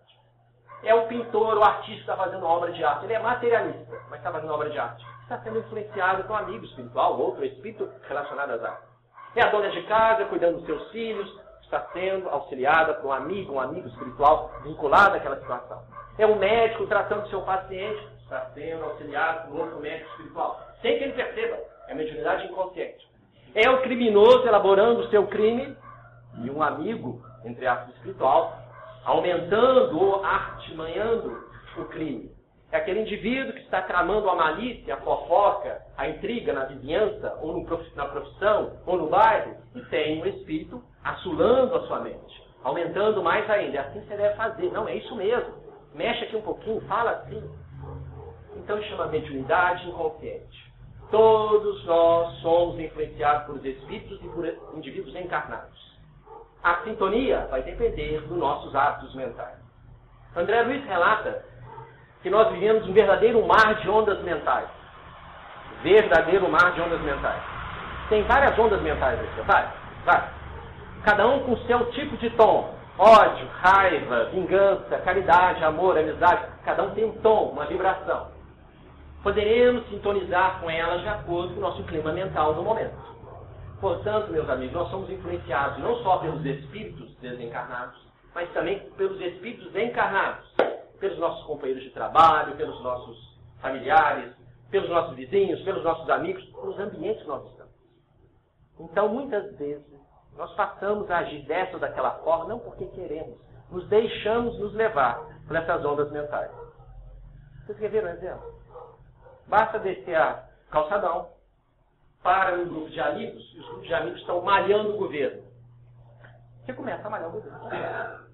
É 0.84 0.94
o 0.94 1.08
pintor, 1.08 1.58
o 1.58 1.64
artista 1.64 2.16
fazendo 2.16 2.46
obra 2.46 2.72
de 2.72 2.84
arte. 2.84 3.06
Ele 3.06 3.14
é 3.14 3.20
materialista, 3.20 4.00
mas 4.10 4.20
está 4.20 4.32
fazendo 4.32 4.54
obra 4.54 4.70
de 4.70 4.78
arte. 4.78 5.06
Está 5.24 5.40
sendo 5.42 5.60
influenciado 5.60 6.24
por 6.24 6.34
um 6.34 6.38
amigo 6.38 6.66
espiritual, 6.66 7.20
outro 7.20 7.46
espírito 7.46 7.90
relacionado 8.08 8.52
às 8.52 8.64
artes. 8.64 8.90
É 9.36 9.44
a 9.44 9.50
dona 9.50 9.70
de 9.70 9.82
casa, 9.84 10.26
cuidando 10.26 10.58
dos 10.58 10.66
seus 10.66 10.92
filhos, 10.92 11.41
está 11.72 11.88
sendo 11.94 12.28
auxiliada 12.30 12.96
por 12.96 13.08
um 13.08 13.14
amigo, 13.14 13.54
um 13.54 13.60
amigo 13.60 13.88
espiritual 13.88 14.52
vinculado 14.64 15.16
àquela 15.16 15.40
situação. 15.40 15.82
É 16.18 16.28
um 16.28 16.36
médico 16.36 16.86
tratando 16.86 17.30
seu 17.30 17.42
paciente, 17.44 18.06
está 18.24 18.52
sendo 18.54 18.84
auxiliado 18.84 19.50
por 19.50 19.62
outro 19.62 19.80
médico 19.80 20.10
espiritual, 20.12 20.60
sem 20.82 20.98
que 20.98 21.06
ele 21.06 21.14
perceba. 21.14 21.58
É 21.88 21.96
mediunidade 21.96 22.46
inconsciente. 22.46 23.10
É 23.56 23.70
o 23.70 23.82
criminoso 23.82 24.46
elaborando 24.46 25.02
o 25.02 25.10
seu 25.10 25.28
crime 25.28 25.76
e 26.44 26.50
um 26.50 26.62
amigo, 26.62 27.24
entre 27.46 27.66
aspas, 27.66 27.96
espiritual, 27.96 28.54
aumentando 29.06 29.98
ou 29.98 30.24
artimanhando 30.24 31.50
o 31.78 31.86
crime. 31.86 32.32
É 32.72 32.78
aquele 32.78 33.02
indivíduo 33.02 33.54
que 33.54 33.62
está 33.62 33.82
tramando 33.82 34.30
a 34.30 34.36
malícia, 34.36 34.94
a 34.94 34.98
fofoca, 35.02 35.82
a 35.98 36.08
intriga 36.08 36.54
na 36.54 36.66
vizinhança, 36.66 37.38
ou 37.42 37.66
na 37.96 38.06
profissão, 38.06 38.78
ou 38.86 38.98
no 38.98 39.10
bairro, 39.10 39.58
e 39.76 39.82
tem 39.86 40.22
um 40.22 40.26
espírito 40.26 40.82
assolando 41.04 41.76
a 41.76 41.88
sua 41.88 42.00
mente, 42.00 42.44
aumentando 42.64 43.24
mais 43.24 43.50
ainda. 43.50 43.78
É 43.78 43.80
assim 43.82 44.02
você 44.02 44.16
deve 44.16 44.36
fazer. 44.36 44.72
Não, 44.72 44.88
é 44.88 44.96
isso 44.96 45.16
mesmo. 45.16 45.54
Mexe 45.94 46.26
aqui 46.26 46.36
um 46.36 46.42
pouquinho, 46.42 46.82
fala 46.82 47.12
assim. 47.12 47.44
Então 48.56 48.82
chama 48.84 49.08
mediunidade 49.08 49.88
inconsciente. 49.90 50.72
Todos 51.10 51.84
nós 51.86 52.34
somos 52.42 52.80
influenciados 52.80 53.46
por 53.46 53.66
espíritos 53.66 54.20
e 54.24 54.28
por 54.30 54.46
indivíduos 54.76 55.16
encarnados. 55.16 55.92
A 56.64 56.78
sintonia 56.84 57.48
vai 57.50 57.64
depender 57.64 58.22
dos 58.22 58.38
nossos 58.38 58.74
hábitos 58.76 59.14
mentais. 59.16 59.58
André 60.36 60.62
Luiz 60.62 60.86
relata 60.86 61.44
que 62.22 62.30
nós 62.30 62.50
vivemos 62.54 62.88
um 62.88 62.94
verdadeiro 62.94 63.46
mar 63.46 63.76
de 63.82 63.90
ondas 63.90 64.22
mentais. 64.22 64.70
Verdadeiro 65.82 66.50
mar 66.50 66.72
de 66.74 66.82
ondas 66.82 67.02
mentais. 67.02 67.42
Tem 68.08 68.24
várias 68.24 68.58
ondas 68.58 68.82
mentais 68.82 69.20
aqui, 69.20 69.42
vai, 69.42 69.74
vai. 70.06 70.41
Cada 71.04 71.28
um 71.28 71.40
com 71.46 71.58
seu 71.66 71.92
tipo 71.92 72.18
de 72.18 72.30
tom. 72.32 72.74
Ódio, 72.98 73.48
raiva, 73.48 74.26
vingança, 74.26 74.98
caridade, 75.00 75.64
amor, 75.64 75.98
amizade. 75.98 76.46
Cada 76.64 76.84
um 76.84 76.92
tem 76.92 77.06
um 77.06 77.14
tom, 77.22 77.50
uma 77.50 77.66
vibração. 77.66 78.32
Poderemos 79.24 79.88
sintonizar 79.90 80.60
com 80.60 80.70
elas 80.70 81.02
de 81.02 81.08
acordo 81.08 81.54
com 81.54 81.60
o 81.60 81.62
nosso 81.62 81.84
clima 81.84 82.12
mental 82.12 82.56
no 82.56 82.64
momento. 82.64 82.96
Portanto, 83.80 84.32
meus 84.32 84.48
amigos, 84.50 84.74
nós 84.74 84.90
somos 84.90 85.10
influenciados 85.10 85.80
não 85.80 85.96
só 86.04 86.18
pelos 86.18 86.46
espíritos 86.46 87.16
desencarnados, 87.18 88.00
mas 88.36 88.52
também 88.54 88.80
pelos 88.92 89.20
espíritos 89.20 89.76
encarnados 89.76 90.52
pelos 91.02 91.18
nossos 91.18 91.44
companheiros 91.46 91.84
de 91.84 91.90
trabalho, 91.90 92.56
pelos 92.56 92.80
nossos 92.82 93.18
familiares, 93.60 94.34
pelos 94.70 94.90
nossos 94.90 95.16
vizinhos, 95.16 95.62
pelos 95.64 95.84
nossos 95.84 96.08
amigos, 96.10 96.46
pelos 96.46 96.80
ambientes 96.80 97.24
que 97.24 97.28
nós 97.28 97.44
estamos. 97.48 97.74
Então, 98.80 99.10
muitas 99.10 99.58
vezes, 99.58 100.01
nós 100.38 100.52
passamos 100.54 101.10
a 101.10 101.20
agir 101.20 101.46
dessa 101.46 101.74
ou 101.74 101.80
daquela 101.80 102.12
forma, 102.20 102.46
não 102.46 102.60
porque 102.60 102.86
queremos, 102.88 103.38
nos 103.70 103.88
deixamos 103.88 104.58
nos 104.60 104.74
levar 104.74 105.20
por 105.48 105.56
essas 105.56 105.84
ondas 105.86 106.12
mentais. 106.12 106.52
Vocês 107.66 107.78
querem 107.78 108.04
um 108.04 108.10
exemplo? 108.10 108.62
Basta 109.48 109.80
descer 109.80 110.16
a 110.16 110.48
calçadão, 110.70 111.30
para 112.24 112.56
um 112.56 112.68
grupo 112.68 112.90
de 112.90 113.00
amigos, 113.00 113.42
e 113.54 113.60
os 113.60 113.66
grupos 113.68 113.88
de 113.88 113.94
amigos 113.94 114.20
estão 114.20 114.42
malhando 114.42 114.94
o 114.94 114.98
governo. 114.98 115.44
Você 116.64 116.74
começa 116.74 117.08
a 117.08 117.10
malhar 117.10 117.30
o 117.30 117.32
governo. 117.32 118.30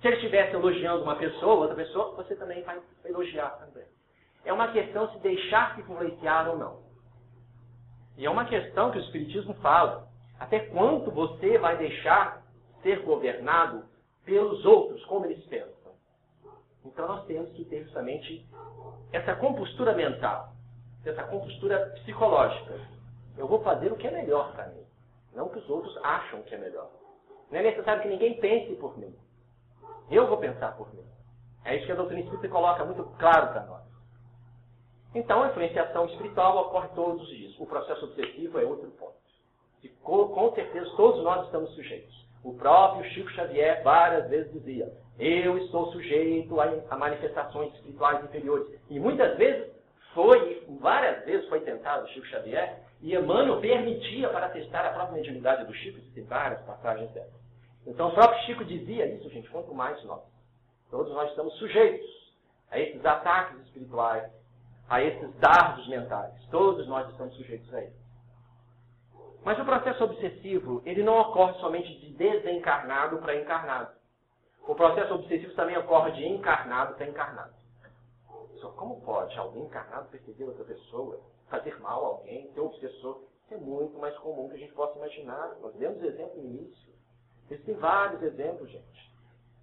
Se 0.00 0.08
ele 0.08 0.16
estivesse 0.16 0.54
elogiando 0.54 1.02
uma 1.02 1.16
pessoa, 1.16 1.60
outra 1.60 1.76
pessoa, 1.76 2.16
você 2.16 2.34
também 2.34 2.62
vai 2.62 2.80
elogiar 3.04 3.50
também. 3.58 3.84
É 4.44 4.52
uma 4.52 4.72
questão 4.72 5.10
se 5.12 5.18
deixar 5.18 5.74
se 5.74 5.82
influenciar 5.82 6.48
ou 6.48 6.58
não. 6.58 6.82
E 8.16 8.26
é 8.26 8.30
uma 8.30 8.46
questão 8.46 8.90
que 8.90 8.98
o 8.98 9.02
Espiritismo 9.02 9.54
fala. 9.54 10.08
Até 10.40 10.60
quanto 10.60 11.10
você 11.10 11.58
vai 11.58 11.76
deixar 11.76 12.42
ser 12.82 13.02
governado 13.02 13.84
pelos 14.24 14.64
outros, 14.64 15.04
como 15.04 15.26
eles 15.26 15.44
pensam? 15.44 15.92
Então 16.84 17.06
nós 17.06 17.26
temos 17.26 17.52
que 17.52 17.64
ter 17.66 17.84
justamente 17.84 18.48
essa 19.12 19.36
compostura 19.36 19.94
mental, 19.94 20.54
essa 21.04 21.22
compostura 21.24 21.90
psicológica. 21.96 22.74
Eu 23.36 23.46
vou 23.46 23.62
fazer 23.62 23.92
o 23.92 23.96
que 23.96 24.06
é 24.06 24.10
melhor 24.10 24.52
para 24.52 24.68
mim, 24.68 24.82
não 25.34 25.46
o 25.46 25.50
que 25.50 25.58
os 25.58 25.68
outros 25.68 25.94
acham 26.02 26.42
que 26.42 26.54
é 26.54 26.58
melhor. 26.58 26.90
Não 27.50 27.58
é 27.58 27.62
necessário 27.62 28.02
que 28.02 28.08
ninguém 28.08 28.40
pense 28.40 28.74
por 28.76 28.96
mim. 28.96 29.14
Eu 30.10 30.26
vou 30.26 30.38
pensar 30.38 30.74
por 30.76 30.92
mim. 30.94 31.04
É 31.64 31.76
isso 31.76 31.84
que 31.84 31.92
a 31.92 31.96
doutrina 31.96 32.22
espírita 32.22 32.48
coloca 32.48 32.84
muito 32.84 33.04
claro 33.18 33.48
para 33.48 33.66
nós. 33.66 33.82
Então, 35.14 35.42
a 35.42 35.48
influenciação 35.48 36.06
espiritual 36.06 36.56
ocorre 36.56 36.88
todos 36.94 37.22
os 37.22 37.28
dias. 37.28 37.58
O 37.58 37.66
processo 37.66 38.06
obsessivo 38.06 38.58
é 38.58 38.64
outro 38.64 38.90
ponto. 38.92 39.19
E 39.82 39.88
com, 39.88 40.28
com 40.28 40.52
certeza 40.54 40.90
todos 40.96 41.22
nós 41.22 41.46
estamos 41.46 41.70
sujeitos. 41.74 42.20
O 42.42 42.54
próprio 42.54 43.08
Chico 43.10 43.30
Xavier 43.30 43.82
várias 43.82 44.28
vezes 44.28 44.52
dizia: 44.52 44.92
Eu 45.18 45.58
estou 45.58 45.92
sujeito 45.92 46.60
a, 46.60 46.72
a 46.90 46.96
manifestações 46.96 47.72
espirituais 47.74 48.24
inferiores. 48.24 48.68
E 48.88 48.98
muitas 48.98 49.36
vezes 49.36 49.70
foi, 50.14 50.64
várias 50.80 51.24
vezes 51.24 51.48
foi 51.48 51.60
tentado 51.60 52.08
Chico 52.08 52.26
Xavier, 52.26 52.80
e 53.00 53.14
Emmanuel 53.14 53.60
permitia 53.60 54.28
para 54.28 54.48
testar 54.50 54.84
a 54.86 54.92
própria 54.92 55.16
mediunidade 55.16 55.64
do 55.64 55.74
Chico, 55.74 55.98
existem 55.98 56.24
várias 56.24 56.60
passagens 56.62 57.10
dessas. 57.12 57.40
Então 57.86 58.08
o 58.08 58.14
próprio 58.14 58.40
Chico 58.44 58.64
dizia 58.64 59.06
isso, 59.06 59.28
gente, 59.30 59.48
quanto 59.50 59.74
mais 59.74 60.02
nós. 60.04 60.22
Todos 60.90 61.12
nós 61.12 61.30
estamos 61.30 61.54
sujeitos 61.54 62.06
a 62.70 62.78
esses 62.78 63.04
ataques 63.04 63.58
espirituais, 63.66 64.30
a 64.88 65.02
esses 65.02 65.34
dardos 65.36 65.86
mentais. 65.88 66.32
Todos 66.50 66.86
nós 66.88 67.08
estamos 67.10 67.34
sujeitos 67.36 67.72
a 67.72 67.84
isso. 67.84 67.99
Mas 69.44 69.58
o 69.58 69.64
processo 69.64 70.04
obsessivo, 70.04 70.82
ele 70.84 71.02
não 71.02 71.18
ocorre 71.18 71.54
somente 71.60 71.98
de 71.98 72.12
desencarnado 72.12 73.18
para 73.18 73.36
encarnado. 73.36 73.90
O 74.66 74.74
processo 74.74 75.14
obsessivo 75.14 75.54
também 75.54 75.76
ocorre 75.78 76.12
de 76.12 76.26
encarnado 76.26 76.94
para 76.94 77.06
encarnado. 77.06 77.54
Só 78.60 78.68
como 78.72 79.00
pode 79.00 79.36
alguém 79.38 79.64
encarnado 79.64 80.08
perseguir 80.08 80.46
outra 80.46 80.64
pessoa, 80.64 81.18
fazer 81.48 81.80
mal 81.80 82.04
a 82.04 82.08
alguém, 82.08 82.50
ser 82.52 82.60
obsessor? 82.60 83.22
Isso 83.44 83.54
é 83.54 83.56
muito 83.56 83.98
mais 83.98 84.16
comum 84.18 84.48
que 84.48 84.56
a 84.56 84.58
gente 84.58 84.74
possa 84.74 84.98
imaginar. 84.98 85.56
Nós 85.62 85.74
demos 85.74 86.02
exemplo 86.02 86.36
no 86.36 86.44
início. 86.44 86.92
Existem 87.50 87.74
vários 87.76 88.22
exemplos, 88.22 88.70
gente. 88.70 89.10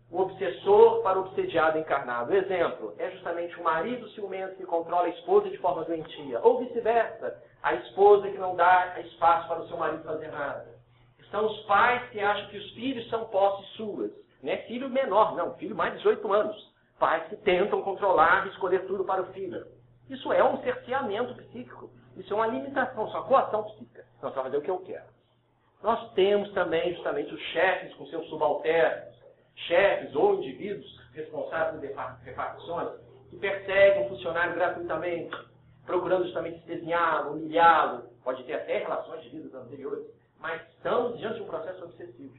O 0.10 0.22
obsessor 0.22 1.04
para 1.04 1.20
o 1.20 1.22
obsediado 1.22 1.78
encarnado. 1.78 2.34
Exemplo 2.34 2.94
é 2.98 3.12
justamente 3.12 3.58
o 3.60 3.64
marido 3.64 4.10
ciumento 4.10 4.56
que 4.56 4.66
controla 4.66 5.06
a 5.06 5.10
esposa 5.10 5.50
de 5.50 5.58
forma 5.60 5.86
doentia. 5.86 6.42
Ou 6.42 6.60
vice-versa, 6.60 7.42
a 7.64 7.74
esposa 7.76 8.30
que 8.30 8.38
não 8.38 8.56
dá 8.56 9.00
espaço 9.00 9.48
para 9.48 9.62
o 9.62 9.68
seu 9.68 9.78
marido 9.78 10.04
fazer 10.04 10.32
nada. 10.32 10.78
São 11.32 11.46
os 11.46 11.60
pais 11.66 12.10
que 12.10 12.20
acham 12.20 12.48
que 12.50 12.58
os 12.58 12.72
filhos 12.72 13.10
são 13.10 13.26
posses 13.26 13.68
suas. 13.72 14.12
Não 14.42 14.54
é 14.54 14.58
filho 14.58 14.90
menor, 14.90 15.36
não, 15.36 15.54
filho 15.56 15.76
mais 15.76 15.94
de 15.94 15.98
18 15.98 16.34
anos. 16.34 16.74
Pais 17.00 17.28
que 17.28 17.36
tentam 17.38 17.82
controlar 17.82 18.46
e 18.46 18.50
escolher 18.50 18.86
tudo 18.88 19.04
para 19.04 19.22
o 19.22 19.34
filho. 19.34 19.66
Isso 20.10 20.32
é 20.32 20.44
um 20.44 20.62
cerceamento 20.64 21.36
psíquico. 21.36 21.90
Isso 22.16 22.34
é 22.34 22.36
uma 22.36 22.48
limitação, 22.48 23.10
só 23.10 23.22
coação 23.24 23.64
psíquica. 23.64 24.06
Não, 24.22 24.34
só 24.34 24.42
fazer 24.44 24.58
o 24.58 24.62
que 24.62 24.72
eu 24.72 24.80
quero. 24.80 25.06
Nós 25.84 26.12
temos 26.14 26.52
também 26.54 26.94
justamente 26.96 27.34
os 27.34 27.42
chefes 27.52 27.94
com 27.96 28.06
seus 28.08 28.28
subalternos, 28.30 29.16
chefes 29.56 30.16
ou 30.16 30.36
indivíduos 30.36 31.00
responsáveis 31.14 31.94
por 31.94 32.18
repartições 32.24 32.90
que 33.30 33.38
perseguem 33.38 34.06
um 34.06 34.10
funcionário 34.10 34.56
gratuitamente, 34.56 35.36
procurando 35.88 36.26
justamente 36.26 36.60
espezinhá-lo, 36.60 37.32
humilhá-lo, 37.32 38.04
pode 38.24 38.44
ter 38.44 38.54
até 38.54 38.80
relações 38.80 39.24
de 39.24 39.30
vidas 39.30 39.56
anteriores, 39.56 40.06
mas 40.38 40.62
estamos 40.74 41.18
diante 41.18 41.36
de 41.36 41.44
um 41.44 41.48
processo 41.48 41.84
obsessivo. 41.86 42.36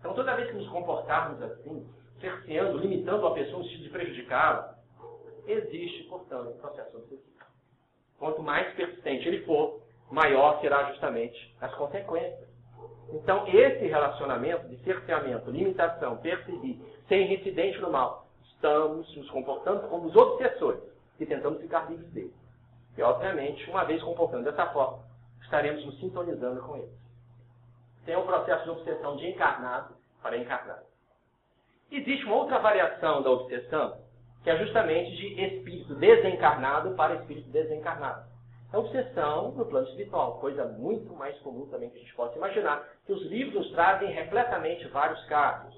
Então, 0.00 0.12
toda 0.14 0.34
vez 0.34 0.50
que 0.50 0.56
nos 0.56 0.68
comportarmos 0.68 1.40
assim, 1.40 1.88
cerceando, 2.20 2.76
limitando 2.76 3.24
a 3.24 3.34
pessoa 3.34 3.58
no 3.58 3.64
sentido 3.64 3.84
de 3.84 3.90
prejudicá-la, 3.90 4.76
existe, 5.46 6.02
portanto, 6.08 6.50
um 6.50 6.58
processo 6.58 6.96
obsessivo. 6.96 7.22
Quanto 8.18 8.42
mais 8.42 8.74
persistente 8.74 9.28
ele 9.28 9.44
for, 9.44 9.80
maior 10.10 10.60
será 10.60 10.90
justamente 10.90 11.56
as 11.60 11.72
consequências. 11.74 12.48
Então, 13.12 13.46
esse 13.46 13.86
relacionamento 13.86 14.66
de 14.68 14.76
cerceamento, 14.82 15.50
limitação, 15.50 16.16
perseguir, 16.16 16.80
ser 17.06 17.22
reincidente 17.24 17.78
no 17.78 17.92
mal, 17.92 18.26
estamos 18.42 19.16
nos 19.16 19.30
comportando 19.30 19.86
como 19.88 20.08
os 20.08 20.16
obsessores 20.16 20.82
e 21.20 21.26
tentamos 21.26 21.60
ficar 21.60 21.88
livres 21.88 22.10
dele. 22.10 22.41
E, 22.96 23.02
obviamente, 23.02 23.68
uma 23.70 23.84
vez 23.84 24.02
comportando 24.02 24.44
dessa 24.44 24.66
forma, 24.66 25.04
estaremos 25.42 25.84
nos 25.84 25.98
sintonizando 25.98 26.60
com 26.62 26.76
ele. 26.76 26.92
Tem 28.04 28.16
um 28.16 28.26
processo 28.26 28.64
de 28.64 28.70
obsessão 28.70 29.16
de 29.16 29.28
encarnado 29.28 29.94
para 30.22 30.36
encarnado. 30.36 30.84
Existe 31.90 32.24
uma 32.24 32.36
outra 32.36 32.58
variação 32.58 33.22
da 33.22 33.30
obsessão, 33.30 33.98
que 34.42 34.50
é 34.50 34.56
justamente 34.56 35.14
de 35.14 35.40
espírito 35.40 35.94
desencarnado 35.94 36.94
para 36.94 37.16
espírito 37.16 37.50
desencarnado. 37.50 38.32
A 38.72 38.78
obsessão 38.78 39.52
no 39.52 39.66
plano 39.66 39.86
espiritual, 39.88 40.38
coisa 40.38 40.64
muito 40.64 41.12
mais 41.14 41.38
comum 41.40 41.66
também 41.66 41.90
que 41.90 41.98
a 41.98 42.00
gente 42.00 42.14
possa 42.14 42.36
imaginar, 42.36 42.88
que 43.04 43.12
os 43.12 43.22
livros 43.26 43.70
trazem 43.72 44.10
repletamente 44.10 44.88
vários 44.88 45.22
casos. 45.26 45.74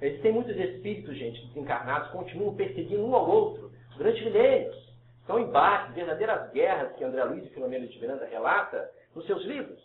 Existem 0.00 0.32
muitos 0.32 0.54
espíritos, 0.54 1.16
gente, 1.16 1.46
desencarnados, 1.46 2.10
continuam 2.10 2.54
perseguindo 2.54 3.06
um 3.06 3.14
ao 3.14 3.28
outro 3.28 3.72
durante 3.96 4.22
milênios. 4.22 4.93
São 5.26 5.38
embates, 5.38 5.94
verdadeiras 5.94 6.50
guerras 6.52 6.94
que 6.96 7.04
André 7.04 7.24
Luiz 7.24 7.44
e 7.44 7.50
Filomeno 7.50 7.86
de 7.86 7.98
Miranda 7.98 8.26
relata 8.26 8.90
nos 9.14 9.26
seus 9.26 9.42
livros. 9.44 9.80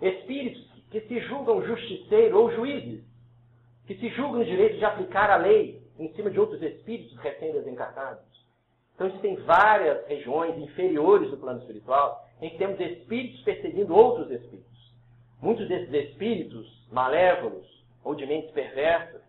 Espíritos 0.00 0.62
que 0.90 1.00
se 1.00 1.20
julgam 1.20 1.64
justiceiros 1.66 2.38
ou 2.38 2.52
juízes, 2.52 3.04
que 3.86 3.96
se 3.96 4.08
julgam 4.10 4.38
no 4.38 4.44
direito 4.44 4.78
de 4.78 4.84
aplicar 4.84 5.30
a 5.30 5.36
lei 5.36 5.82
em 5.98 6.12
cima 6.14 6.30
de 6.30 6.38
outros 6.38 6.62
espíritos 6.62 7.16
recém-desencarnados. 7.18 8.24
Então 8.94 9.08
existem 9.08 9.36
várias 9.36 10.06
regiões 10.06 10.56
inferiores 10.56 11.30
do 11.30 11.36
plano 11.36 11.60
espiritual 11.60 12.24
em 12.40 12.50
que 12.50 12.58
temos 12.58 12.78
espíritos 12.78 13.40
perseguindo 13.42 13.94
outros 13.94 14.30
espíritos. 14.30 14.92
Muitos 15.42 15.66
desses 15.68 15.92
espíritos 15.92 16.86
malévolos 16.92 17.66
ou 18.04 18.14
de 18.14 18.26
mentes 18.26 18.50
perversas, 18.52 19.22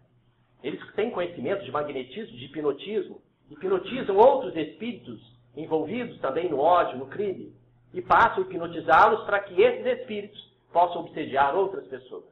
eles 0.64 0.80
têm 0.94 1.10
conhecimento 1.10 1.64
de 1.64 1.72
magnetismo, 1.72 2.38
de 2.38 2.46
hipnotismo, 2.46 3.22
hipnotizam 3.50 4.18
outros 4.18 4.56
espíritos 4.56 5.35
envolvidos 5.56 6.20
também 6.20 6.50
no 6.50 6.60
ódio, 6.60 6.98
no 6.98 7.08
crime, 7.08 7.56
e 7.94 8.02
passam 8.02 8.40
a 8.40 8.42
hipnotizá-los 8.42 9.24
para 9.26 9.40
que 9.40 9.62
esses 9.62 9.86
espíritos 10.00 10.54
possam 10.72 11.02
obsediar 11.02 11.56
outras 11.56 11.86
pessoas. 11.88 12.26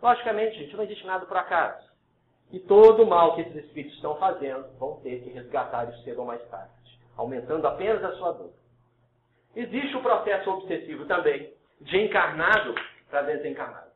Logicamente, 0.00 0.58
gente, 0.58 0.76
não 0.76 0.84
existe 0.84 1.04
nada 1.06 1.26
por 1.26 1.36
acaso. 1.36 1.88
E 2.52 2.60
todo 2.60 3.02
o 3.02 3.06
mal 3.06 3.34
que 3.34 3.42
esses 3.42 3.56
espíritos 3.56 3.96
estão 3.96 4.16
fazendo 4.16 4.66
vão 4.78 5.00
ter 5.00 5.22
que 5.22 5.30
resgatar 5.30 5.88
isso 5.90 6.02
cedo 6.04 6.20
ou 6.20 6.26
mais 6.26 6.42
tarde, 6.48 6.72
aumentando 7.16 7.66
apenas 7.66 8.02
a 8.04 8.12
sua 8.12 8.32
dor. 8.32 8.52
Existe 9.54 9.96
o 9.96 10.02
processo 10.02 10.48
obsessivo 10.50 11.04
também, 11.06 11.52
de 11.80 11.98
encarnado 11.98 12.74
para 13.10 13.22
desencarnado. 13.22 13.90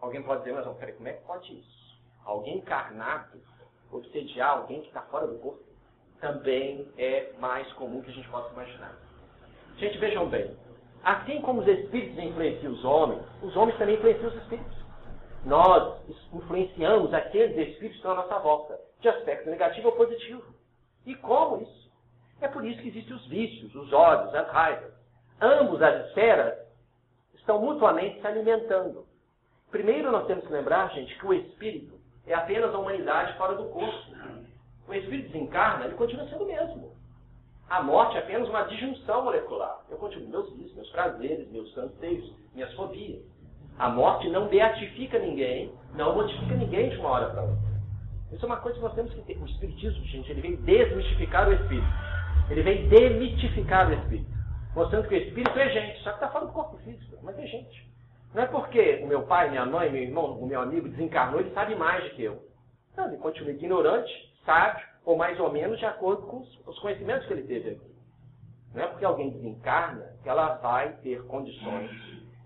Alguém 0.00 0.22
pode 0.22 0.44
dizer, 0.44 0.52
mas 0.52 0.76
peraí, 0.76 0.94
como 0.94 1.08
é 1.08 1.12
que 1.14 1.24
pode 1.24 1.58
isso? 1.58 1.98
Alguém 2.24 2.58
encarnado 2.58 3.40
obsediar 3.90 4.58
alguém 4.58 4.82
que 4.82 4.88
está 4.88 5.02
fora 5.02 5.26
do 5.26 5.38
corpo 5.38 5.64
também 6.20 6.86
é 6.96 7.32
mais 7.38 7.70
comum 7.74 8.02
que 8.02 8.10
a 8.10 8.14
gente 8.14 8.28
possa 8.28 8.52
imaginar. 8.52 8.96
Gente, 9.76 9.98
vejam 9.98 10.28
bem, 10.28 10.56
assim 11.04 11.40
como 11.42 11.60
os 11.60 11.68
espíritos 11.68 12.18
influenciam 12.18 12.72
os 12.72 12.84
homens, 12.84 13.22
os 13.42 13.56
homens 13.56 13.78
também 13.78 13.94
influenciam 13.94 14.28
os 14.28 14.36
espíritos 14.36 14.78
nós 15.44 15.98
influenciamos 16.32 17.12
aqueles 17.14 17.56
espíritos 17.56 17.78
que 17.78 17.96
estão 17.96 18.12
à 18.12 18.16
nossa 18.16 18.38
volta, 18.38 18.78
de 19.00 19.08
aspecto 19.08 19.48
negativo 19.48 19.88
ou 19.88 19.96
positivo. 19.96 20.42
E 21.06 21.14
como 21.14 21.62
isso? 21.62 21.90
É 22.40 22.48
por 22.48 22.64
isso 22.64 22.80
que 22.82 22.88
existem 22.88 23.16
os 23.16 23.26
vícios, 23.26 23.74
os 23.74 23.92
ódios, 23.92 24.34
as 24.34 24.48
raivas. 24.48 24.92
Ambos 25.40 25.80
as 25.80 26.06
esferas 26.06 26.58
estão 27.34 27.60
mutuamente 27.60 28.20
se 28.20 28.26
alimentando. 28.26 29.06
Primeiro 29.70 30.10
nós 30.10 30.26
temos 30.26 30.46
que 30.46 30.52
lembrar, 30.52 30.90
gente, 30.92 31.16
que 31.18 31.26
o 31.26 31.32
espírito 31.32 31.98
é 32.26 32.34
apenas 32.34 32.74
a 32.74 32.78
humanidade 32.78 33.36
fora 33.38 33.54
do 33.54 33.68
corpo. 33.70 34.07
O 34.88 34.94
espírito 34.94 35.32
desencarna, 35.32 35.84
ele 35.84 35.94
continua 35.94 36.26
sendo 36.28 36.44
o 36.44 36.46
mesmo. 36.46 36.92
A 37.68 37.82
morte 37.82 38.16
é 38.16 38.20
apenas 38.20 38.48
uma 38.48 38.62
disjunção 38.62 39.24
molecular. 39.24 39.80
Eu 39.90 39.98
continuo 39.98 40.28
meus 40.30 40.50
vícios, 40.54 40.74
meus 40.74 40.90
prazeres, 40.90 41.50
meus 41.50 41.76
anseios, 41.76 42.34
minhas 42.54 42.72
fobias. 42.72 43.20
A 43.78 43.90
morte 43.90 44.28
não 44.30 44.48
beatifica 44.48 45.18
ninguém, 45.18 45.70
não 45.94 46.14
modifica 46.14 46.54
ninguém 46.54 46.88
de 46.88 46.96
uma 46.96 47.10
hora 47.10 47.30
para 47.30 47.42
outra. 47.42 47.68
Isso 48.32 48.44
é 48.44 48.46
uma 48.46 48.56
coisa 48.56 48.78
que 48.78 48.84
nós 48.84 48.94
temos 48.94 49.12
que 49.12 49.20
ter. 49.22 49.36
O 49.36 49.44
Espiritismo, 49.44 50.04
gente, 50.06 50.30
ele 50.30 50.40
vem 50.40 50.56
desmistificar 50.56 51.48
o 51.48 51.52
Espírito. 51.52 51.86
Ele 52.50 52.62
vem 52.62 52.88
demitificar 52.88 53.88
o 53.90 53.92
Espírito. 53.92 54.30
Mostrando 54.74 55.06
que 55.06 55.14
o 55.14 55.18
Espírito 55.18 55.58
é 55.58 55.68
gente, 55.68 56.02
só 56.02 56.10
que 56.10 56.16
está 56.16 56.28
fora 56.30 56.46
do 56.46 56.52
corpo 56.52 56.78
físico, 56.78 57.16
mas 57.22 57.38
é 57.38 57.46
gente. 57.46 57.86
Não 58.34 58.42
é 58.42 58.46
porque 58.46 59.00
o 59.02 59.06
meu 59.06 59.22
pai, 59.22 59.50
minha 59.50 59.66
mãe, 59.66 59.90
meu 59.90 60.02
irmão, 60.02 60.38
o 60.38 60.46
meu 60.46 60.60
amigo 60.60 60.88
desencarnou, 60.88 61.40
ele 61.40 61.52
sabe 61.52 61.74
mais 61.74 62.04
do 62.04 62.10
que 62.10 62.22
eu. 62.22 62.42
Não, 62.96 63.08
ele 63.08 63.16
continua 63.18 63.52
ignorante, 63.52 64.27
ou 65.04 65.16
mais 65.16 65.38
ou 65.40 65.50
menos 65.52 65.78
de 65.78 65.86
acordo 65.86 66.26
com 66.26 66.38
os 66.38 66.78
conhecimentos 66.80 67.26
que 67.26 67.32
ele 67.32 67.44
teve 67.44 67.70
aqui. 67.70 67.98
Não 68.74 68.82
é 68.82 68.86
porque 68.86 69.04
alguém 69.04 69.30
desencarna 69.30 70.12
que 70.22 70.28
ela 70.28 70.54
vai 70.56 70.92
ter 71.02 71.24
condições 71.26 71.90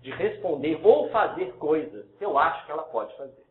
de 0.01 0.11
responder 0.11 0.79
ou 0.83 1.09
fazer 1.09 1.53
coisas 1.55 2.05
que 2.17 2.25
eu 2.25 2.37
acho 2.37 2.65
que 2.65 2.71
ela 2.71 2.83
pode 2.83 3.15
fazer. 3.17 3.43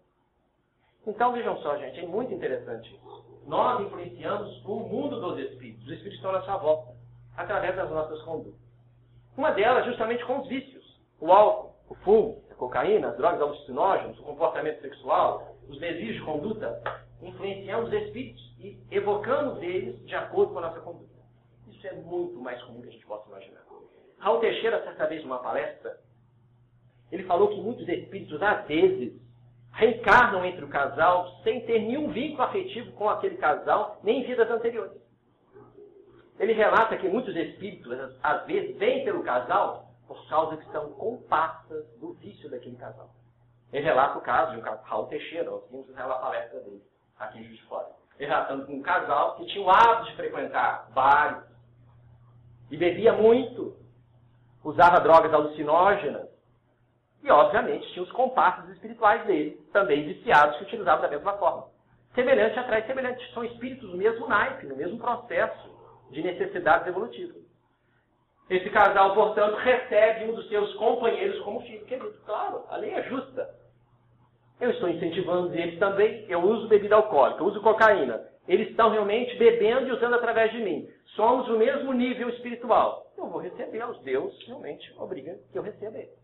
Então 1.06 1.32
vejam 1.32 1.56
só, 1.58 1.76
gente, 1.78 2.00
é 2.00 2.06
muito 2.06 2.32
interessante 2.32 2.94
isso. 2.94 3.42
Nós 3.46 3.80
influenciamos 3.80 4.64
o 4.64 4.76
mundo 4.76 5.20
dos 5.20 5.38
espíritos. 5.38 5.84
Os 5.84 5.92
espíritos 5.92 6.16
estão 6.16 6.32
na 6.32 6.42
sua 6.42 6.56
volta, 6.58 6.94
através 7.36 7.74
das 7.74 7.90
nossas 7.90 8.22
condutas. 8.22 8.60
Uma 9.36 9.50
delas, 9.50 9.86
justamente 9.86 10.24
com 10.24 10.40
os 10.40 10.48
vícios. 10.48 11.00
O 11.20 11.32
álcool, 11.32 11.74
o 11.88 11.94
fumo, 11.96 12.42
a 12.50 12.54
cocaína, 12.54 13.08
as 13.08 13.16
drogas 13.16 13.40
alucinógenas, 13.40 14.18
o 14.18 14.22
comportamento 14.22 14.80
sexual, 14.80 15.56
os 15.68 15.78
desejos 15.78 16.16
de 16.16 16.22
conduta. 16.22 16.82
Influenciamos 17.22 17.88
os 17.88 17.94
espíritos 17.94 18.42
e 18.58 18.78
evocamos 18.90 19.62
eles 19.62 20.04
de 20.06 20.14
acordo 20.14 20.52
com 20.52 20.58
a 20.58 20.62
nossa 20.62 20.80
conduta. 20.80 21.12
Isso 21.68 21.86
é 21.86 21.92
muito 21.92 22.40
mais 22.40 22.60
comum 22.64 22.82
que 22.82 22.88
a 22.88 22.92
gente 22.92 23.06
possa 23.06 23.28
imaginar. 23.28 23.62
Raul 24.18 24.40
Teixeira, 24.40 24.82
certa 24.82 25.06
vez, 25.06 25.22
numa 25.22 25.38
palestra, 25.38 25.98
ele 27.10 27.24
falou 27.24 27.48
que 27.48 27.60
muitos 27.60 27.88
espíritos, 27.88 28.42
às 28.42 28.66
vezes, 28.66 29.20
reencarnam 29.72 30.44
entre 30.44 30.64
o 30.64 30.68
casal 30.68 31.28
sem 31.42 31.64
ter 31.66 31.80
nenhum 31.80 32.10
vínculo 32.10 32.42
afetivo 32.42 32.92
com 32.92 33.08
aquele 33.08 33.36
casal, 33.36 34.00
nem 34.02 34.20
em 34.20 34.26
vidas 34.26 34.50
anteriores. 34.50 35.00
Ele 36.38 36.52
relata 36.52 36.96
que 36.96 37.08
muitos 37.08 37.36
espíritos, 37.36 38.18
às 38.22 38.44
vezes, 38.46 38.76
vêm 38.78 39.04
pelo 39.04 39.22
casal 39.22 39.92
por 40.08 40.28
causa 40.28 40.56
que 40.56 40.70
são 40.72 40.92
comparsas 40.92 41.86
do 41.98 42.14
vício 42.14 42.50
daquele 42.50 42.76
casal. 42.76 43.10
Ele 43.72 43.84
relata 43.84 44.18
o 44.18 44.22
caso 44.22 44.52
de 44.52 44.58
um 44.58 44.62
Raul 44.62 45.06
Teixeira, 45.06 45.50
nós 45.50 45.62
vimos 45.70 45.88
na 45.94 46.06
palestra 46.06 46.60
dele, 46.60 46.82
aqui 47.24 47.38
em 47.38 47.44
Juiz 47.44 47.58
de 47.58 47.64
Fora. 47.66 47.88
Relatando 48.18 48.70
um 48.70 48.82
casal 48.82 49.36
que 49.36 49.46
tinha 49.46 49.64
o 49.64 49.70
hábito 49.70 50.10
de 50.10 50.16
frequentar 50.16 50.90
bares 50.92 51.44
e 52.70 52.76
bebia 52.76 53.12
muito, 53.12 53.76
usava 54.64 55.00
drogas 55.00 55.32
alucinógenas, 55.32 56.32
e, 57.22 57.30
obviamente, 57.30 57.86
tinha 57.92 58.02
os 58.02 58.10
comparsas 58.10 58.68
espirituais 58.70 59.24
dele, 59.26 59.56
também 59.72 60.04
viciados, 60.04 60.56
que 60.56 60.64
utilizavam 60.64 61.02
da 61.02 61.08
mesma 61.08 61.34
forma. 61.34 61.68
Semelhante 62.14 62.58
atrai 62.58 62.82
semelhante. 62.84 63.32
São 63.32 63.44
espíritos 63.44 63.88
do 63.88 63.96
mesmo 63.96 64.26
naipe, 64.26 64.66
no 64.66 64.76
mesmo 64.76 64.98
processo 64.98 65.70
de 66.10 66.22
necessidades 66.22 66.86
evolutivas. 66.88 67.40
Esse 68.50 68.68
casal, 68.70 69.14
portanto, 69.14 69.54
recebe 69.56 70.30
um 70.30 70.34
dos 70.34 70.48
seus 70.48 70.74
companheiros 70.74 71.40
como 71.44 71.62
filho 71.62 71.86
querido. 71.86 72.12
Claro, 72.26 72.64
a 72.68 72.76
lei 72.76 72.92
é 72.92 73.02
justa. 73.04 73.48
Eu 74.62 74.70
estou 74.70 74.88
incentivando 74.88 75.52
eles 75.52 75.76
também. 75.80 76.24
Eu 76.28 76.40
uso 76.40 76.68
bebida 76.68 76.94
alcoólica, 76.94 77.42
eu 77.42 77.46
uso 77.48 77.60
cocaína. 77.60 78.22
Eles 78.46 78.70
estão 78.70 78.90
realmente 78.90 79.36
bebendo 79.36 79.88
e 79.88 79.90
usando 79.90 80.14
através 80.14 80.52
de 80.52 80.58
mim. 80.58 80.88
Somos 81.16 81.48
o 81.48 81.58
mesmo 81.58 81.92
nível 81.92 82.28
espiritual. 82.28 83.10
Eu 83.18 83.26
vou 83.26 83.40
recebê-los. 83.40 84.00
Deus 84.02 84.32
realmente 84.46 84.94
obriga 84.96 85.36
que 85.50 85.58
eu 85.58 85.62
receba 85.64 85.98
eles. 85.98 86.16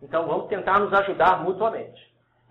Então 0.00 0.28
vamos 0.28 0.46
tentar 0.46 0.78
nos 0.78 0.92
ajudar 0.92 1.42
mutuamente. 1.42 2.00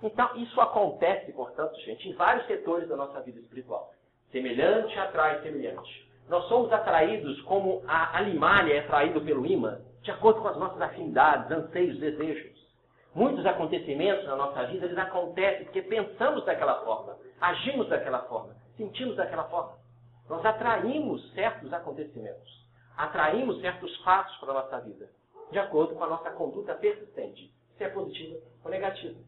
Então 0.03 0.35
isso 0.35 0.59
acontece, 0.59 1.31
portanto, 1.31 1.79
gente, 1.79 2.09
em 2.09 2.13
vários 2.13 2.45
setores 2.47 2.89
da 2.89 2.97
nossa 2.97 3.21
vida 3.21 3.39
espiritual. 3.39 3.93
Semelhante 4.33 4.99
atrai 4.99 5.41
semelhante. 5.43 6.11
Nós 6.27 6.43
somos 6.49 6.73
atraídos 6.73 7.41
como 7.43 7.81
a 7.87 8.17
alimália 8.17 8.73
é 8.73 8.79
atraído 8.79 9.21
pelo 9.21 9.45
imã, 9.45 9.79
de 10.01 10.11
acordo 10.11 10.41
com 10.41 10.49
as 10.49 10.57
nossas 10.57 10.81
afinidades, 10.81 11.49
anseios, 11.49 11.97
desejos. 11.99 12.50
Muitos 13.13 13.45
acontecimentos 13.45 14.25
na 14.25 14.37
nossa 14.37 14.63
vida, 14.67 14.85
eles 14.85 14.97
acontecem 14.97 15.65
porque 15.65 15.81
pensamos 15.81 16.45
daquela 16.45 16.81
forma, 16.85 17.17
agimos 17.41 17.89
daquela 17.89 18.19
forma, 18.19 18.55
sentimos 18.77 19.17
daquela 19.17 19.43
forma. 19.45 19.73
Nós 20.29 20.45
atraímos 20.45 21.29
certos 21.33 21.73
acontecimentos, 21.73 22.65
atraímos 22.95 23.59
certos 23.59 23.95
fatos 24.03 24.33
para 24.37 24.51
a 24.51 24.53
nossa 24.53 24.79
vida, 24.79 25.09
de 25.51 25.59
acordo 25.59 25.93
com 25.95 26.03
a 26.05 26.07
nossa 26.07 26.31
conduta 26.31 26.73
persistente, 26.75 27.53
se 27.77 27.83
é 27.83 27.89
positiva 27.89 28.39
ou 28.63 28.71
negativa. 28.71 29.19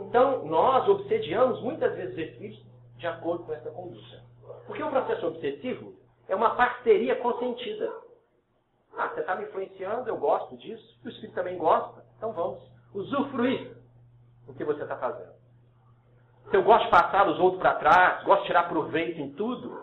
Então, 0.00 0.44
nós 0.46 0.88
obsediamos 0.88 1.62
muitas 1.62 1.94
vezes 1.94 2.18
espíritos 2.18 2.66
de 2.96 3.06
acordo 3.06 3.44
com 3.44 3.52
essa 3.52 3.70
conduta. 3.70 4.24
Porque 4.66 4.82
o 4.82 4.90
processo 4.90 5.28
obsessivo 5.28 5.94
é 6.28 6.34
uma 6.34 6.56
parceria 6.56 7.14
consentida. 7.16 7.92
Ah, 8.96 9.08
você 9.08 9.20
está 9.20 9.36
me 9.36 9.44
influenciando, 9.44 10.08
eu 10.08 10.16
gosto 10.16 10.56
disso, 10.56 10.98
o 11.04 11.08
espírito 11.08 11.34
também 11.34 11.56
gosta, 11.56 12.04
então 12.16 12.32
vamos 12.32 12.73
usufruir 12.94 13.76
do 14.46 14.54
que 14.54 14.64
você 14.64 14.82
está 14.82 14.96
fazendo. 14.96 15.34
Se 16.50 16.56
eu 16.56 16.62
gosto 16.62 16.84
de 16.84 16.90
passar 16.90 17.28
os 17.28 17.38
outros 17.38 17.60
para 17.60 17.74
trás, 17.74 18.24
gosto 18.24 18.42
de 18.42 18.46
tirar 18.48 18.68
proveito 18.68 19.20
em 19.20 19.32
tudo, 19.32 19.82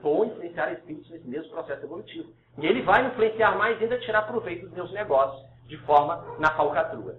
vou 0.00 0.24
influenciar 0.24 0.72
espíritos 0.72 1.10
nesse 1.10 1.28
mesmo 1.28 1.50
processo 1.50 1.84
evolutivo. 1.84 2.32
E 2.58 2.66
ele 2.66 2.82
vai 2.82 3.06
influenciar 3.06 3.56
mais 3.56 3.80
ainda 3.80 3.98
tirar 3.98 4.22
proveito 4.22 4.66
dos 4.66 4.72
meus 4.72 4.92
negócios, 4.92 5.44
de 5.66 5.76
forma 5.78 6.36
na 6.38 6.50
falcatrua. 6.56 7.16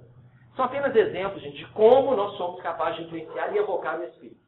São 0.55 0.65
apenas 0.65 0.95
exemplos, 0.95 1.41
gente, 1.41 1.57
de 1.57 1.67
como 1.71 2.15
nós 2.15 2.36
somos 2.38 2.62
capazes 2.62 2.97
de 2.97 3.03
influenciar 3.05 3.53
e 3.53 3.57
evocar 3.57 3.99
o 3.99 4.03
espírito. 4.03 4.41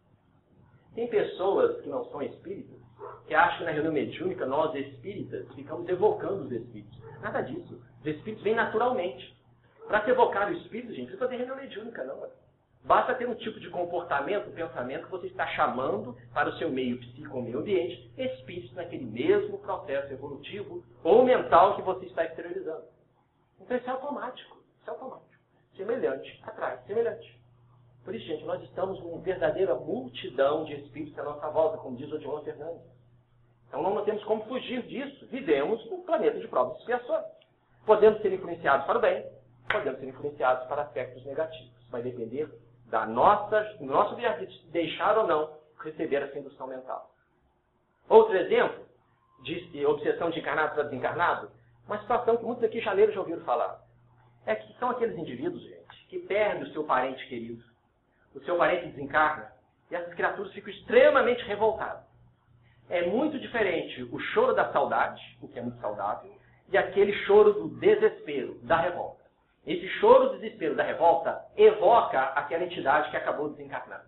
Tem 0.96 1.08
pessoas 1.08 1.82
que 1.82 1.90
não 1.90 2.06
são 2.06 2.22
espíritas 2.22 2.84
que 3.28 3.34
acham 3.34 3.60
que 3.60 3.64
na 3.66 3.72
reunião 3.72 3.94
mediúnica 3.94 4.46
nós 4.46 4.74
espíritas 4.76 5.48
ficamos 5.54 5.88
evocando 5.88 6.44
os 6.44 6.52
espíritos. 6.52 6.98
Nada 7.22 7.42
disso. 7.42 7.82
Os 8.00 8.06
espíritos 8.06 8.44
vêm 8.44 8.56
naturalmente. 8.56 9.36
Para 9.88 10.04
se 10.04 10.12
evocar 10.12 10.50
o 10.50 10.54
espírito, 10.54 10.94
gente, 10.94 11.12
não 11.12 11.18
precisa 11.18 11.28
ter 11.28 11.38
reunião 11.38 11.56
mediúnica, 11.58 12.04
não. 12.04 12.28
Basta 12.86 13.16
ter 13.16 13.28
um 13.28 13.36
tipo 13.36 13.60
de 13.60 13.70
comportamento, 13.70 14.52
pensamento 14.52 15.06
que 15.06 15.12
você 15.12 15.28
está 15.28 15.48
chamando 15.48 16.18
para 16.34 16.50
o 16.50 16.58
seu 16.58 16.70
meio 16.70 17.00
psíquico 17.00 17.38
ou 17.38 17.44
meio 17.44 17.60
ambiente, 17.60 18.12
espíritos 18.18 18.74
naquele 18.74 19.06
mesmo 19.06 19.58
processo 19.60 20.12
evolutivo 20.12 20.84
ou 21.02 21.24
mental 21.24 21.76
que 21.76 21.82
você 21.82 22.06
está 22.06 22.26
exteriorizando. 22.26 22.84
Então 23.62 23.78
isso 23.78 23.88
é 23.88 23.92
automático. 23.92 24.58
Isso 24.82 24.90
é 24.90 24.94
automático. 24.94 25.34
Semelhante 25.78 26.42
atrai 26.44 26.78
semelhante. 26.86 27.42
Por 28.04 28.14
isso, 28.14 28.26
gente, 28.26 28.44
nós 28.44 28.62
estamos 28.64 29.00
numa 29.00 29.20
verdadeira 29.20 29.76
multidão 29.76 30.66
de 30.66 30.74
espíritos 30.74 31.18
à 31.18 31.24
nossa 31.24 31.50
volta, 31.50 31.78
como 31.78 31.96
diz 31.96 32.12
o 32.12 32.20
João 32.20 32.44
Fernandes. 32.44 32.84
Então 33.70 33.82
não 33.82 34.04
temos 34.04 34.24
como 34.26 34.44
fugir 34.44 34.84
disso. 34.84 35.26
Vivemos 35.28 35.84
num 35.90 36.02
planeta 36.04 36.38
de 36.38 36.48
provas 36.50 36.76
e 36.76 36.80
expiações. 36.80 37.26
Podemos 37.86 38.22
ser 38.22 38.34
influenciados 38.34 38.86
para 38.86 38.98
o 38.98 39.02
bem, 39.02 39.26
podemos 39.74 40.00
ser 40.00 40.08
influenciados 40.08 40.68
para 40.68 40.84
aspectos 40.84 41.26
negativos. 41.26 41.72
Vai 41.90 42.02
depender 42.02 42.50
da 42.88 43.06
nossa, 43.06 43.62
do 43.80 43.86
nosso 43.86 44.16
deixar 44.72 45.18
ou 45.18 45.28
não 45.28 45.58
receber 45.84 46.22
essa 46.22 46.40
indução 46.40 46.68
mental. 46.68 47.12
Outro 48.08 48.36
exemplo 48.38 48.86
de 49.44 49.86
obsessão 49.86 50.30
de 50.30 50.40
encarnado 50.40 50.74
para 50.74 50.84
desencarnado, 50.84 51.52
uma 51.86 52.00
situação 52.00 52.38
que 52.38 52.46
muitos 52.46 52.64
aqui 52.64 52.80
já 52.80 52.94
leram 52.94 53.14
já 53.14 53.20
ouviram 53.20 53.42
falar. 53.42 53.82
É 54.46 54.56
que 54.56 54.74
são 54.78 54.92
aqueles 54.92 55.18
indivíduos, 55.18 55.62
gente, 55.62 56.08
que 56.08 56.20
perdem 56.20 56.64
o 56.64 56.72
seu 56.72 56.84
parente 56.86 57.28
querido. 57.28 57.64
O 58.34 58.40
seu 58.42 58.58
parente 58.58 58.88
desencarna 58.88 59.52
e 59.92 59.96
essas 59.96 60.14
criaturas 60.16 60.52
ficam 60.54 60.72
extremamente 60.72 61.44
revoltadas. 61.44 62.04
É 62.90 63.06
muito 63.06 63.40
diferente 63.40 64.04
o 64.04 64.20
choro 64.20 64.54
da 64.54 64.72
saudade, 64.72 65.22
o 65.42 65.48
que 65.48 65.60
é 65.60 65.62
muito 65.62 65.80
saudável, 65.80 66.32
e 66.70 66.78
aquele 66.78 67.14
choro 67.26 67.54
do 67.54 67.68
desespero, 67.80 68.60
da 68.64 68.78
revolta. 68.78 69.23
Esse 69.66 69.88
choro 70.00 70.32
desespero 70.32 70.76
da 70.76 70.84
revolta 70.84 71.42
evoca 71.56 72.20
aquela 72.36 72.66
entidade 72.66 73.10
que 73.10 73.18
acabou 73.18 73.50
desencarnando. 73.50 74.04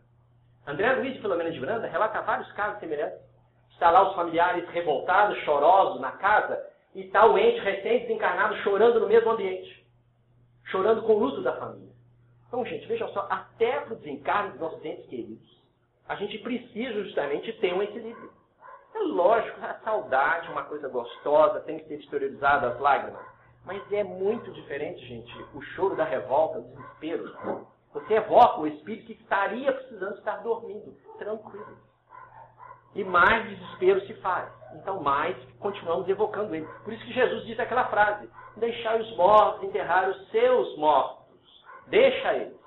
André 0.68 0.94
Luiz 0.94 1.14
de 1.14 1.22
Filomena 1.22 1.52
de 1.52 1.60
Branda 1.60 1.88
relata 1.88 2.22
vários 2.22 2.52
casos 2.54 2.80
semelhantes. 2.80 3.20
Está 3.72 3.90
lá 3.90 4.10
os 4.10 4.16
familiares 4.16 4.68
revoltados, 4.70 5.38
chorosos 5.40 6.02
na 6.02 6.12
casa, 6.14 6.62
e 6.94 7.02
está 7.02 7.26
o 7.26 7.38
ente 7.38 7.60
recém-desencarnado 7.60 8.56
chorando 8.58 9.00
no 9.00 9.08
mesmo 9.08 9.32
ambiente. 9.32 9.86
Chorando 10.66 11.04
com 11.04 11.14
o 11.14 11.20
luto 11.20 11.42
da 11.42 11.56
família. 11.58 11.94
Então, 12.48 12.66
gente, 12.66 12.88
veja 12.88 13.08
só, 13.10 13.28
até 13.30 13.80
para 13.82 13.94
o 13.94 13.98
desencarne 13.98 14.52
dos 14.52 14.60
nossos 14.60 14.84
entes 14.84 15.06
queridos, 15.08 15.64
a 16.08 16.16
gente 16.16 16.38
precisa 16.40 17.04
justamente 17.04 17.52
ter 17.54 17.74
um 17.74 17.84
equilíbrio. 17.84 18.32
É 18.94 19.00
lógico, 19.00 19.60
a 19.64 19.74
saudade 19.84 20.48
é 20.48 20.52
uma 20.52 20.64
coisa 20.64 20.88
gostosa, 20.88 21.60
tem 21.62 21.80
que 21.80 21.86
ser 21.86 22.00
exteriorizada 22.00 22.70
as 22.70 22.80
lágrimas. 22.80 23.35
Mas 23.66 23.92
é 23.92 24.04
muito 24.04 24.52
diferente, 24.52 25.04
gente, 25.08 25.46
o 25.56 25.62
choro 25.62 25.96
da 25.96 26.04
revolta, 26.04 26.62
do 26.62 26.70
desespero. 26.70 27.68
Você 27.94 28.14
evoca 28.14 28.62
o 28.62 28.68
espírito 28.68 29.08
que 29.08 29.14
estaria 29.14 29.72
precisando 29.72 30.18
estar 30.18 30.38
dormindo, 30.44 30.96
tranquilo. 31.18 31.78
E 32.94 33.04
mais 33.04 33.50
desespero 33.50 34.02
se 34.02 34.14
faz. 34.16 34.50
Então, 34.76 35.02
mais 35.02 35.36
continuamos 35.60 36.08
evocando 36.08 36.54
ele. 36.54 36.68
Por 36.84 36.94
isso 36.94 37.06
que 37.06 37.14
Jesus 37.14 37.46
disse 37.46 37.62
aquela 37.62 37.86
frase: 37.86 38.30
Deixai 38.58 39.02
os 39.02 39.18
mortos 39.18 39.64
enterrar 39.64 40.10
os 40.10 40.30
seus 40.30 40.78
mortos. 40.78 41.26
Deixa 41.88 42.34
eles. 42.34 42.60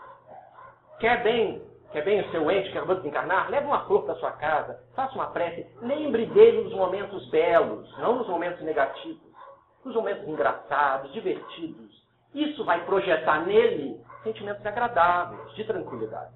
Quer 0.99 1.23
bem, 1.23 1.63
quer 1.93 2.05
bem 2.05 2.21
o 2.21 2.31
seu 2.31 2.51
ente 2.51 2.73
que 2.73 2.77
acabou 2.77 2.97
de 2.97 3.03
desencarnar? 3.03 3.49
Leve 3.51 3.67
uma 3.67 3.87
flor 3.87 4.03
para 4.03 4.17
sua 4.17 4.33
casa, 4.33 4.83
faça 4.97 5.15
uma 5.15 5.29
prece. 5.29 5.67
Lembre 5.81 6.27
dele 6.27 6.65
nos 6.65 6.75
momentos 6.75 7.29
belos, 7.31 7.97
não 7.99 8.17
nos 8.17 8.29
momentos 8.29 8.61
negativos 8.63 9.28
nos 9.85 9.95
momentos 9.95 10.27
engraçados, 10.29 11.13
divertidos. 11.13 12.03
Isso 12.35 12.65
vai 12.65 12.85
projetar 12.85 13.47
nele 13.47 14.01
sentimentos 14.23 14.65
agradáveis, 14.65 15.55
de 15.55 15.65
tranquilidade. 15.65 16.35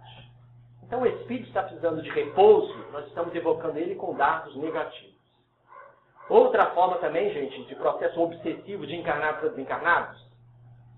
Então 0.82 1.02
o 1.02 1.06
espírito 1.06 1.48
está 1.48 1.62
precisando 1.62 2.02
de 2.02 2.10
repouso, 2.10 2.74
nós 2.92 3.06
estamos 3.06 3.34
evocando 3.34 3.78
ele 3.78 3.94
com 3.94 4.14
dados 4.14 4.54
negativos. 4.56 5.12
Outra 6.28 6.66
forma 6.70 6.96
também, 6.96 7.32
gente, 7.32 7.64
de 7.64 7.74
processo 7.74 8.20
obsessivo 8.20 8.86
de 8.86 8.94
encarnados 8.96 9.40
para 9.40 9.48
desencarnados, 9.50 10.22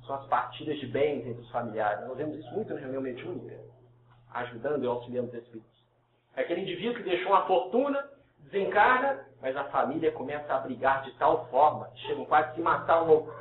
são 0.07 0.17
as 0.17 0.27
partidas 0.27 0.79
de 0.79 0.87
bens 0.87 1.27
entre 1.27 1.43
os 1.43 1.51
familiares. 1.51 2.07
Nós 2.07 2.17
vemos 2.17 2.37
isso 2.37 2.51
muito 2.53 2.75
na 2.75 2.81
reunião 2.81 3.01
mediúnica, 3.01 3.59
ajudando 4.33 4.85
e 4.85 4.87
auxiliando 4.87 5.29
os 5.29 5.35
espíritos. 5.35 5.75
Aquele 6.37 6.61
indivíduo 6.61 6.97
que 6.97 7.09
deixou 7.09 7.33
uma 7.33 7.47
fortuna 7.47 8.05
desencarna, 8.55 9.27
mas 9.43 9.57
a 9.57 9.65
família 9.65 10.13
começa 10.13 10.55
a 10.55 10.61
brigar 10.61 11.03
de 11.03 11.11
tal 11.19 11.47
forma 11.49 11.89
que 11.95 12.07
chegam 12.07 12.25
quase 12.25 12.51
a 12.51 12.55
se 12.55 12.61
matar 12.61 13.03
um 13.03 13.11
outro. 13.11 13.35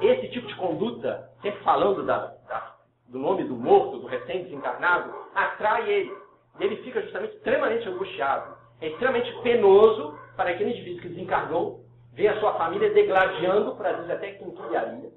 Esse 0.00 0.28
tipo 0.28 0.46
de 0.46 0.54
conduta, 0.56 1.30
sempre 1.40 1.62
falando 1.64 2.04
da, 2.04 2.34
da, 2.46 2.74
do 3.08 3.18
nome 3.18 3.44
do 3.44 3.56
morto, 3.56 3.98
do 3.98 4.06
recém-desencarnado, 4.06 5.14
atrai 5.34 5.88
ele. 5.90 6.16
E 6.60 6.64
ele 6.64 6.76
fica 6.82 7.00
justamente 7.00 7.34
extremamente 7.36 7.88
angustiado. 7.88 8.56
É 8.80 8.88
extremamente 8.88 9.32
penoso 9.42 10.18
para 10.36 10.50
aquele 10.50 10.70
indivíduo 10.70 11.02
que 11.02 11.08
desencarnou 11.08 11.84
ver 12.12 12.28
a 12.28 12.40
sua 12.40 12.54
família 12.54 12.92
degladiando, 12.92 13.74
para 13.76 13.92
vezes 13.92 14.10
até 14.10 14.32
quinquilharia. 14.32 15.10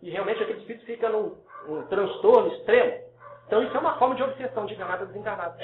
E 0.00 0.10
realmente 0.10 0.42
aquele 0.42 0.60
espírito 0.60 0.86
fica 0.86 1.08
num, 1.08 1.36
num 1.66 1.82
transtorno 1.86 2.52
extremo. 2.54 3.04
Então 3.46 3.62
isso 3.62 3.76
é 3.76 3.80
uma 3.80 3.98
forma 3.98 4.14
de 4.14 4.22
obsessão 4.22 4.64
de 4.66 4.74
encarnado 4.74 5.06
desencarnado, 5.06 5.58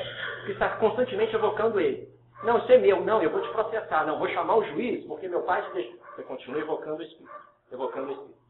que 0.45 0.53
está 0.53 0.71
constantemente 0.77 1.35
evocando 1.35 1.81
ele. 1.81 2.11
Não, 2.43 2.59
isso 2.59 2.73
é 2.73 2.79
meu. 2.79 3.05
Não, 3.05 3.23
eu 3.23 3.31
vou 3.31 3.43
te 3.43 3.49
processar. 3.51 4.07
Não, 4.07 4.19
vou 4.19 4.29
chamar 4.29 4.57
o 4.57 4.65
juiz, 4.65 5.05
porque 5.07 5.29
meu 5.29 5.43
pai 5.43 5.63
te 5.63 5.73
deixou. 5.73 5.99
Você 6.15 6.23
continua 6.23 6.61
evocando 6.61 6.97
o 6.97 7.03
Espírito. 7.03 7.31
Evocando 7.71 8.09
o 8.09 8.13
Espírito. 8.13 8.41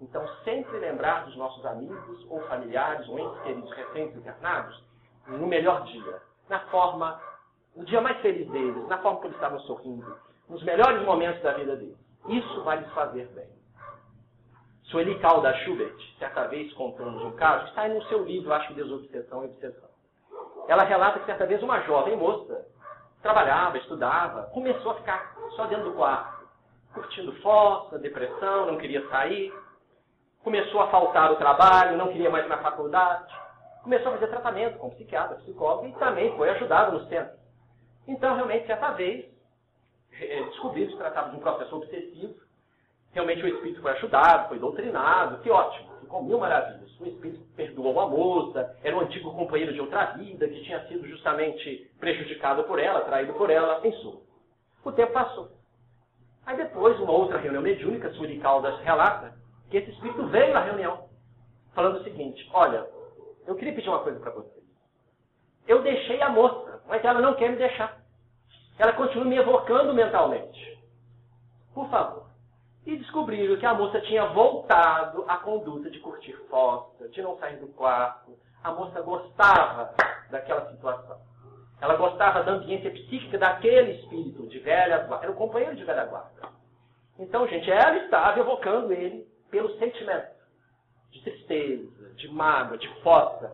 Então, 0.00 0.26
sempre 0.44 0.78
lembrar 0.78 1.24
dos 1.24 1.36
nossos 1.36 1.64
amigos 1.64 2.26
ou 2.28 2.40
familiares 2.42 3.08
ou 3.08 3.18
entes 3.18 3.42
queridos 3.42 3.72
recentes 3.72 4.16
encarnados 4.16 4.84
no 5.26 5.46
melhor 5.46 5.84
dia. 5.84 6.20
Na 6.48 6.60
forma, 6.66 7.20
no 7.74 7.84
dia 7.84 8.00
mais 8.00 8.18
feliz 8.20 8.48
deles, 8.50 8.86
na 8.88 8.98
forma 8.98 9.20
que 9.20 9.26
eles 9.26 9.36
estavam 9.36 9.58
sorrindo, 9.60 10.16
nos 10.48 10.62
melhores 10.62 11.02
momentos 11.04 11.42
da 11.42 11.52
vida 11.54 11.76
deles. 11.76 11.96
Isso 12.28 12.62
vai 12.62 12.78
lhes 12.78 12.92
fazer 12.92 13.26
bem. 13.28 13.48
Sueli 14.84 15.18
Calda 15.18 15.52
Schubert, 15.64 15.96
certa 16.18 16.46
vez 16.46 16.72
contamos 16.74 17.22
um 17.22 17.32
caso, 17.32 17.66
está 17.66 17.82
aí 17.82 17.94
no 17.94 18.02
seu 18.04 18.22
livro, 18.24 18.52
acho 18.52 18.68
que 18.68 18.74
Desobsessão 18.74 19.42
e 19.42 19.46
Obsessão. 19.46 19.88
Ela 20.68 20.84
relata 20.84 21.18
que 21.20 21.26
certa 21.26 21.46
vez 21.46 21.62
uma 21.62 21.80
jovem 21.80 22.16
moça 22.16 22.66
trabalhava, 23.26 23.76
estudava, 23.78 24.44
começou 24.54 24.92
a 24.92 24.94
ficar 24.94 25.34
só 25.56 25.66
dentro 25.66 25.90
do 25.90 25.96
quarto, 25.96 26.46
curtindo 26.94 27.32
fossa, 27.42 27.98
depressão, 27.98 28.66
não 28.66 28.78
queria 28.78 29.06
sair, 29.08 29.52
começou 30.44 30.80
a 30.80 30.88
faltar 30.88 31.32
o 31.32 31.36
trabalho, 31.36 31.96
não 31.96 32.12
queria 32.12 32.30
mais 32.30 32.46
ir 32.46 32.48
na 32.48 32.58
faculdade, 32.58 33.34
começou 33.82 34.12
a 34.12 34.14
fazer 34.14 34.28
tratamento 34.28 34.78
com 34.78 34.90
psiquiatra, 34.90 35.36
psicólogo 35.38 35.88
e 35.88 35.92
também 35.94 36.36
foi 36.36 36.48
ajudado 36.50 36.96
no 36.96 37.08
centro. 37.08 37.36
Então, 38.06 38.36
realmente, 38.36 38.66
certa 38.66 38.92
vez, 38.92 39.26
eh, 40.12 40.44
descobriu 40.44 40.86
que 40.86 40.92
se 40.92 40.98
tratava 40.98 41.30
de 41.30 41.36
um 41.36 41.40
processo 41.40 41.76
obsessivo, 41.76 42.36
realmente 43.12 43.42
o 43.42 43.48
espírito 43.48 43.82
foi 43.82 43.90
ajudado, 43.92 44.48
foi 44.48 44.60
doutrinado, 44.60 45.42
que 45.42 45.50
ótimo, 45.50 45.95
ficou 46.06 46.22
mil 46.22 46.38
maravilhas. 46.38 46.88
O 46.98 47.06
espírito 47.06 47.44
perdoou 47.54 48.00
a 48.00 48.08
moça, 48.08 48.74
era 48.82 48.96
um 48.96 49.00
antigo 49.00 49.32
companheiro 49.32 49.74
de 49.74 49.80
outra 49.80 50.12
vida, 50.12 50.48
que 50.48 50.62
tinha 50.62 50.86
sido 50.86 51.06
justamente 51.06 51.90
prejudicado 51.98 52.64
por 52.64 52.78
ela, 52.78 53.02
traído 53.02 53.34
por 53.34 53.50
ela, 53.50 53.72
ela 53.72 53.80
pensou. 53.80 54.22
O 54.84 54.92
tempo 54.92 55.12
passou. 55.12 55.50
Aí 56.46 56.56
depois, 56.56 56.98
uma 57.00 57.12
outra 57.12 57.38
reunião 57.38 57.62
mediúnica, 57.62 58.10
Suri 58.12 58.38
Caldas 58.38 58.78
relata 58.80 59.34
que 59.68 59.76
esse 59.78 59.90
espírito 59.90 60.26
veio 60.28 60.56
à 60.56 60.60
reunião. 60.60 61.06
falando 61.74 61.96
o 61.96 62.04
seguinte: 62.04 62.48
Olha, 62.54 62.86
eu 63.46 63.56
queria 63.56 63.74
pedir 63.74 63.88
uma 63.88 63.98
coisa 63.98 64.18
para 64.20 64.30
você. 64.30 64.62
Eu 65.66 65.82
deixei 65.82 66.22
a 66.22 66.30
moça, 66.30 66.80
mas 66.86 67.04
ela 67.04 67.20
não 67.20 67.34
quer 67.34 67.50
me 67.50 67.56
deixar. 67.56 68.00
Ela 68.78 68.92
continua 68.92 69.24
me 69.24 69.36
evocando 69.36 69.92
mentalmente. 69.92 70.78
Por 71.74 71.90
favor. 71.90 72.26
E 72.86 72.96
descobriram 72.96 73.56
que 73.56 73.66
a 73.66 73.74
moça 73.74 74.00
tinha 74.02 74.26
voltado 74.26 75.24
à 75.26 75.38
conduta 75.38 75.90
de 75.90 75.98
curtir 75.98 76.32
fossa, 76.48 77.08
de 77.08 77.20
não 77.20 77.36
sair 77.38 77.56
do 77.56 77.66
quarto. 77.68 78.38
A 78.62 78.70
moça 78.70 79.02
gostava 79.02 79.92
daquela 80.30 80.70
situação. 80.70 81.18
Ela 81.80 81.96
gostava 81.96 82.44
da 82.44 82.52
ambiência 82.52 82.90
psíquica 82.90 83.38
daquele 83.38 83.92
espírito 83.92 84.46
de 84.46 84.60
velha 84.60 84.98
guarda. 84.98 85.24
Era 85.24 85.32
o 85.32 85.36
companheiro 85.36 85.74
de 85.74 85.84
velha 85.84 86.04
guarda. 86.04 86.48
Então, 87.18 87.46
gente, 87.48 87.68
ela 87.68 87.96
estava 87.96 88.38
evocando 88.38 88.92
ele 88.92 89.26
pelo 89.50 89.76
sentimento 89.78 90.36
de 91.10 91.22
tristeza, 91.22 92.14
de 92.14 92.28
mágoa, 92.28 92.78
de 92.78 92.88
fossa. 93.02 93.52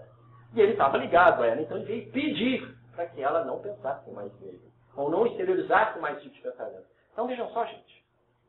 E 0.55 0.61
ele 0.61 0.73
estava 0.73 0.99
ligado 0.99 1.43
a 1.43 1.47
ela. 1.47 1.63
Então, 1.63 1.79
ele 1.79 1.87
veio 1.87 2.13
pedir 2.13 2.77
para 2.95 3.07
que 3.07 3.23
ela 3.23 3.45
não 3.45 3.61
pensasse 3.61 4.11
mais 4.11 4.31
nele. 4.41 4.61
Ou 4.95 5.11
não 5.11 5.27
exteriorizasse 5.27 5.99
mais 6.01 6.21
tipo 6.21 6.35
de 6.35 6.43
pensamento. 6.43 6.85
Então, 7.13 7.27
vejam 7.27 7.49
só, 7.51 7.65
gente. 7.65 8.02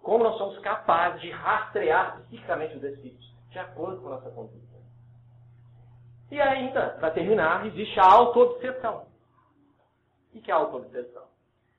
Como 0.03 0.23
nós 0.23 0.37
somos 0.37 0.59
capazes 0.59 1.21
de 1.21 1.31
rastrear 1.31 2.21
psiquicamente 2.23 2.75
os 2.75 2.83
espíritos 2.83 3.33
de 3.49 3.57
acordo 3.57 4.01
com 4.01 4.07
a 4.07 4.15
nossa 4.15 4.29
conduta. 4.31 4.73
E 6.29 6.41
ainda, 6.41 6.89
para 6.99 7.11
terminar, 7.11 7.65
existe 7.67 7.99
a 7.99 8.11
auto-obsessão. 8.11 9.05
O 10.33 10.41
que 10.41 10.51
é 10.51 10.53
a 10.53 10.57
auto-obsessão? 10.57 11.23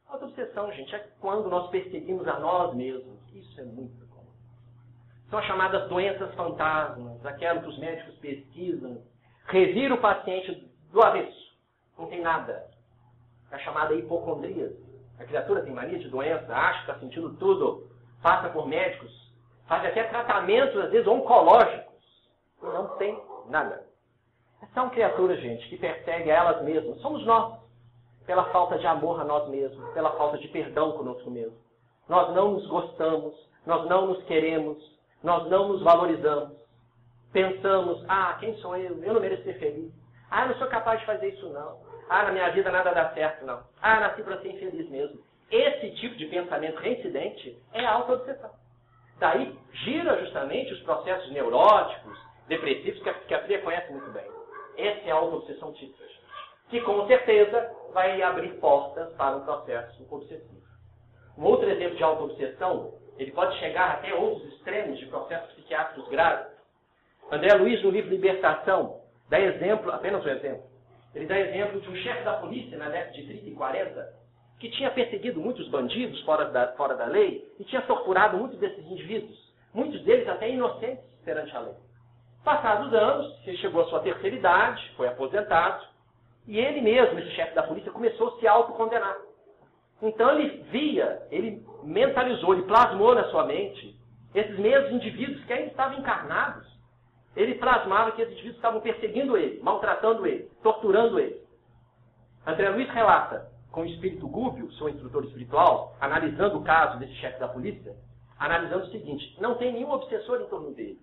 A 0.08 0.12
auto-obsessão, 0.12 0.72
gente, 0.72 0.94
é 0.94 1.00
quando 1.20 1.50
nós 1.50 1.68
perseguimos 1.70 2.26
a 2.26 2.38
nós 2.38 2.74
mesmos. 2.74 3.18
Isso 3.34 3.60
é 3.60 3.64
muito 3.64 4.06
comum. 4.06 4.30
São 5.28 5.40
as 5.40 5.44
chamadas 5.46 5.88
doenças 5.88 6.32
fantasmas, 6.34 7.26
aquelas 7.26 7.62
que 7.62 7.68
os 7.68 7.78
médicos 7.78 8.14
pesquisam, 8.16 9.02
revira 9.46 9.94
o 9.94 10.00
paciente 10.00 10.70
do 10.90 11.04
avesso. 11.04 11.58
Não 11.98 12.06
tem 12.06 12.22
nada. 12.22 12.70
É 13.50 13.56
a 13.56 13.58
chamada 13.58 13.94
hipocondria. 13.94 14.72
A 15.18 15.24
criatura 15.24 15.62
tem 15.62 15.74
mania 15.74 15.98
de 15.98 16.08
doença, 16.08 16.54
acha 16.54 16.84
que 16.84 16.90
está 16.90 17.00
sentindo 17.00 17.34
tudo, 17.34 17.93
passa 18.24 18.48
por 18.48 18.66
médicos, 18.66 19.12
faz 19.68 19.84
até 19.84 20.02
tratamentos, 20.04 20.74
às 20.80 20.90
vezes, 20.90 21.06
oncológicos. 21.06 21.94
E 22.62 22.64
não 22.64 22.88
tem 22.96 23.22
nada. 23.50 23.84
São 24.72 24.88
criaturas, 24.88 25.38
gente, 25.40 25.68
que 25.68 25.76
perseguem 25.76 26.32
a 26.32 26.36
elas 26.36 26.62
mesmas. 26.62 26.98
Somos 27.02 27.24
nós 27.26 27.60
pela 28.24 28.44
falta 28.44 28.78
de 28.78 28.86
amor 28.86 29.20
a 29.20 29.24
nós 29.24 29.46
mesmos, 29.50 29.92
pela 29.92 30.12
falta 30.12 30.38
de 30.38 30.48
perdão 30.48 30.92
conosco 30.92 31.30
mesmo. 31.30 31.54
Nós 32.08 32.34
não 32.34 32.52
nos 32.52 32.66
gostamos, 32.66 33.34
nós 33.66 33.86
não 33.90 34.06
nos 34.06 34.24
queremos, 34.24 34.78
nós 35.22 35.46
não 35.50 35.68
nos 35.68 35.82
valorizamos. 35.82 36.56
Pensamos, 37.30 38.02
ah, 38.08 38.38
quem 38.40 38.56
sou 38.56 38.74
eu? 38.74 39.04
Eu 39.04 39.12
não 39.12 39.20
mereço 39.20 39.42
ser 39.42 39.58
feliz. 39.58 39.92
Ah, 40.30 40.44
eu 40.44 40.48
não 40.48 40.56
sou 40.56 40.68
capaz 40.68 40.98
de 41.00 41.06
fazer 41.06 41.28
isso 41.28 41.46
não. 41.50 41.78
Ah, 42.08 42.22
na 42.22 42.32
minha 42.32 42.50
vida 42.52 42.72
nada 42.72 42.94
dá 42.94 43.12
certo 43.12 43.44
não. 43.44 43.62
Ah, 43.82 44.00
nasci 44.00 44.22
para 44.22 44.40
ser 44.40 44.48
infeliz 44.48 44.88
mesmo. 44.88 45.20
Esse 45.54 45.90
tipo 45.92 46.16
de 46.16 46.26
pensamento 46.26 46.80
reincidente 46.80 47.56
é 47.72 47.84
a 47.84 47.92
auto-obsessão. 47.92 48.50
Daí 49.20 49.56
gira 49.84 50.18
justamente 50.24 50.72
os 50.72 50.80
processos 50.80 51.30
neuróticos, 51.30 52.18
depressivos, 52.48 53.00
que 53.00 53.08
a 53.08 53.14
psiquiatria 53.14 53.62
conhece 53.62 53.92
muito 53.92 54.10
bem. 54.10 54.26
Essa 54.76 55.08
é 55.08 55.10
a 55.12 55.14
auto-obsessão 55.14 55.72
típica 55.74 56.04
que 56.70 56.80
com 56.80 57.06
certeza 57.06 57.70
vai 57.92 58.20
abrir 58.20 58.54
portas 58.54 59.12
para 59.14 59.36
um 59.36 59.44
processo 59.44 60.04
obsessivo. 60.10 60.64
Um 61.38 61.44
outro 61.44 61.70
exemplo 61.70 61.96
de 61.96 62.02
auto-obsessão, 62.02 62.94
ele 63.16 63.30
pode 63.30 63.56
chegar 63.60 63.92
até 63.92 64.12
outros 64.12 64.52
extremos 64.54 64.98
de 64.98 65.06
processos 65.06 65.52
psiquiátricos 65.52 66.08
graves. 66.08 66.52
André 67.30 67.54
Luiz, 67.54 67.80
no 67.80 67.90
livro 67.90 68.10
Libertação, 68.10 69.02
dá 69.28 69.38
exemplo, 69.38 69.92
apenas 69.92 70.24
um 70.24 70.28
exemplo, 70.28 70.64
ele 71.14 71.26
dá 71.26 71.38
exemplo 71.38 71.80
de 71.80 71.88
um 71.90 71.94
chefe 71.94 72.24
da 72.24 72.38
polícia 72.38 72.76
na 72.76 72.88
década 72.88 73.12
de 73.12 73.24
30 73.24 73.46
e 73.46 73.54
40, 73.54 74.23
que 74.64 74.70
tinha 74.70 74.90
perseguido 74.90 75.38
muitos 75.38 75.68
bandidos 75.68 76.22
fora 76.22 76.46
da, 76.46 76.68
fora 76.68 76.96
da 76.96 77.04
lei 77.04 77.46
e 77.60 77.64
tinha 77.64 77.82
torturado 77.82 78.38
muitos 78.38 78.58
desses 78.58 78.82
indivíduos, 78.90 79.38
muitos 79.74 80.02
deles 80.04 80.26
até 80.26 80.48
inocentes 80.48 81.04
perante 81.22 81.54
a 81.54 81.60
lei. 81.60 81.74
Passados 82.42 82.94
anos, 82.94 83.46
ele 83.46 83.58
chegou 83.58 83.82
à 83.82 83.84
sua 83.88 84.00
terceira 84.00 84.34
idade, 84.34 84.90
foi 84.96 85.06
aposentado, 85.06 85.84
e 86.48 86.58
ele 86.58 86.80
mesmo, 86.80 87.18
esse 87.18 87.32
chefe 87.32 87.54
da 87.54 87.62
polícia, 87.62 87.92
começou 87.92 88.28
a 88.28 88.40
se 88.40 88.48
autocondenar. 88.48 89.14
Então 90.00 90.30
ele 90.30 90.62
via, 90.70 91.26
ele 91.30 91.62
mentalizou, 91.82 92.54
ele 92.54 92.62
plasmou 92.62 93.14
na 93.14 93.24
sua 93.24 93.44
mente 93.44 93.94
esses 94.34 94.58
mesmos 94.58 94.92
indivíduos 94.92 95.44
que 95.44 95.52
ainda 95.52 95.66
estavam 95.72 95.98
encarnados. 95.98 96.66
Ele 97.36 97.56
plasmava 97.56 98.12
que 98.12 98.22
esses 98.22 98.32
indivíduos 98.32 98.56
estavam 98.56 98.80
perseguindo 98.80 99.36
ele, 99.36 99.62
maltratando 99.62 100.26
ele, 100.26 100.50
torturando 100.62 101.20
ele. 101.20 101.38
André 102.46 102.70
Luiz 102.70 102.88
relata, 102.88 103.53
com 103.74 103.82
o 103.82 103.86
espírito 103.86 104.28
Gúbio, 104.28 104.72
seu 104.74 104.88
instrutor 104.88 105.24
espiritual, 105.24 105.96
analisando 106.00 106.58
o 106.58 106.62
caso 106.62 106.96
desse 106.98 107.14
chefe 107.14 107.40
da 107.40 107.48
polícia, 107.48 107.94
analisando 108.38 108.84
o 108.84 108.90
seguinte: 108.90 109.36
não 109.40 109.56
tem 109.56 109.72
nenhum 109.72 109.90
obsessor 109.90 110.40
em 110.40 110.46
torno 110.46 110.72
dele. 110.72 110.98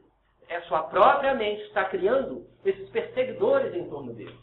É 0.47 0.61
sua 0.61 0.83
própria 0.83 1.35
mente 1.35 1.61
está 1.63 1.85
criando 1.85 2.45
esses 2.63 2.89
perseguidores 2.89 3.75
em 3.75 3.87
torno 3.89 4.13
dele 4.13 4.37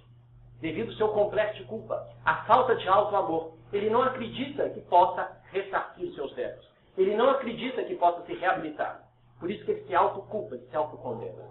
devido 0.60 0.90
ao 0.90 0.96
seu 0.96 1.08
complexo 1.08 1.58
de 1.58 1.64
culpa, 1.64 2.08
a 2.24 2.44
falta 2.44 2.74
de 2.76 2.88
alto 2.88 3.14
amor. 3.16 3.54
Ele 3.72 3.88
não 3.90 4.02
acredita 4.02 4.68
que 4.70 4.80
possa 4.82 5.30
ressarcir 5.52 6.08
os 6.08 6.14
seus 6.14 6.36
erros. 6.36 6.68
Ele 6.96 7.14
não 7.14 7.30
acredita 7.30 7.84
que 7.84 7.94
possa 7.94 8.22
se 8.26 8.34
reabilitar. 8.34 9.02
Por 9.38 9.50
isso 9.50 9.64
que 9.64 9.70
ele 9.70 9.86
se 9.86 9.94
autoculpa, 9.94 10.56
se 10.56 10.76
autocondena. 10.76 11.44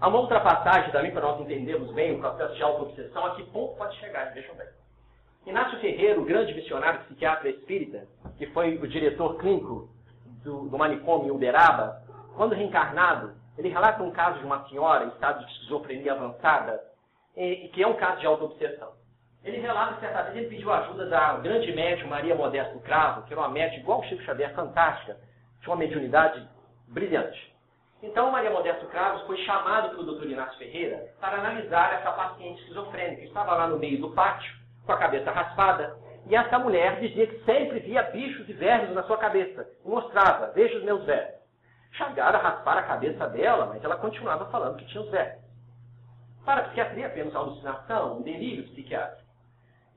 Há 0.00 0.08
uma 0.08 0.20
outra 0.20 0.40
passagem 0.40 0.92
também 0.92 1.10
para 1.10 1.22
nós 1.22 1.40
entendermos 1.40 1.90
bem 1.94 2.14
o 2.14 2.18
processo 2.18 2.54
de 2.54 2.62
auto-obsessão, 2.62 3.24
a 3.24 3.34
que 3.34 3.44
ponto 3.44 3.76
pode 3.76 3.96
chegar, 3.96 4.32
vejam 4.34 4.54
bem. 4.54 4.77
Inácio 5.46 5.78
Ferreira, 5.80 6.20
o 6.20 6.24
grande 6.24 6.54
missionário 6.54 7.00
psiquiatra 7.04 7.48
espírita, 7.48 8.06
que 8.36 8.46
foi 8.48 8.76
o 8.76 8.86
diretor 8.86 9.38
clínico 9.38 9.88
do, 10.44 10.68
do 10.68 10.78
manicômio 10.78 11.34
Uberaba, 11.34 12.02
quando 12.36 12.54
reencarnado, 12.54 13.34
ele 13.56 13.68
relata 13.68 14.02
um 14.02 14.10
caso 14.10 14.38
de 14.38 14.44
uma 14.44 14.68
senhora 14.68 15.04
em 15.04 15.08
estado 15.08 15.44
de 15.44 15.52
esquizofrenia 15.52 16.12
avançada, 16.12 16.80
e, 17.36 17.68
que 17.68 17.82
é 17.82 17.86
um 17.86 17.94
caso 17.94 18.20
de 18.20 18.26
auto-obsessão. 18.26 18.92
Ele 19.44 19.60
relata 19.60 19.94
que 19.94 20.00
certa 20.00 20.22
vez 20.24 20.36
ele 20.36 20.48
pediu 20.48 20.72
ajuda 20.72 21.06
da 21.06 21.38
grande 21.38 21.72
médium 21.72 22.08
Maria 22.08 22.34
Modesto 22.34 22.78
Cravo, 22.80 23.22
que 23.22 23.32
era 23.32 23.40
uma 23.40 23.48
médium 23.48 23.80
igual 23.80 24.00
o 24.00 24.04
Chico 24.04 24.22
Xavier, 24.22 24.54
fantástica, 24.54 25.16
tinha 25.60 25.72
uma 25.72 25.76
mediunidade 25.76 26.46
brilhante. 26.88 27.56
Então, 28.02 28.30
Maria 28.30 28.50
Modesto 28.50 28.86
Cravos 28.86 29.22
foi 29.22 29.36
chamado 29.38 29.90
pelo 29.90 30.18
Dr. 30.18 30.26
Inácio 30.26 30.58
Ferreira 30.58 31.12
para 31.20 31.38
analisar 31.38 31.94
essa 31.94 32.12
paciente 32.12 32.60
esquizofrênica. 32.60 33.22
Estava 33.22 33.54
lá 33.54 33.66
no 33.66 33.78
meio 33.78 34.00
do 34.00 34.10
pátio, 34.10 34.52
com 34.88 34.92
a 34.92 34.96
cabeça 34.96 35.30
raspada, 35.30 35.98
e 36.26 36.34
essa 36.34 36.58
mulher 36.58 36.98
dizia 36.98 37.26
que 37.26 37.44
sempre 37.44 37.78
via 37.80 38.04
bichos 38.04 38.48
e 38.48 38.54
vermes 38.54 38.94
na 38.94 39.02
sua 39.02 39.18
cabeça. 39.18 39.68
E 39.84 39.88
mostrava, 39.88 40.50
veja 40.52 40.78
os 40.78 40.82
meus 40.82 41.04
vermes. 41.04 41.34
Chegaram 41.92 42.38
a 42.38 42.42
raspar 42.42 42.78
a 42.78 42.82
cabeça 42.84 43.28
dela, 43.28 43.66
mas 43.66 43.84
ela 43.84 43.98
continuava 43.98 44.46
falando 44.46 44.78
que 44.78 44.86
tinha 44.86 45.02
os 45.02 45.10
vermes. 45.10 45.44
Para 46.42 46.62
a 46.62 46.64
psiquiatria, 46.64 47.06
apenas 47.06 47.36
alucinação, 47.36 48.16
um 48.16 48.22
delírio 48.22 48.64
psiquiátrico. 48.68 49.28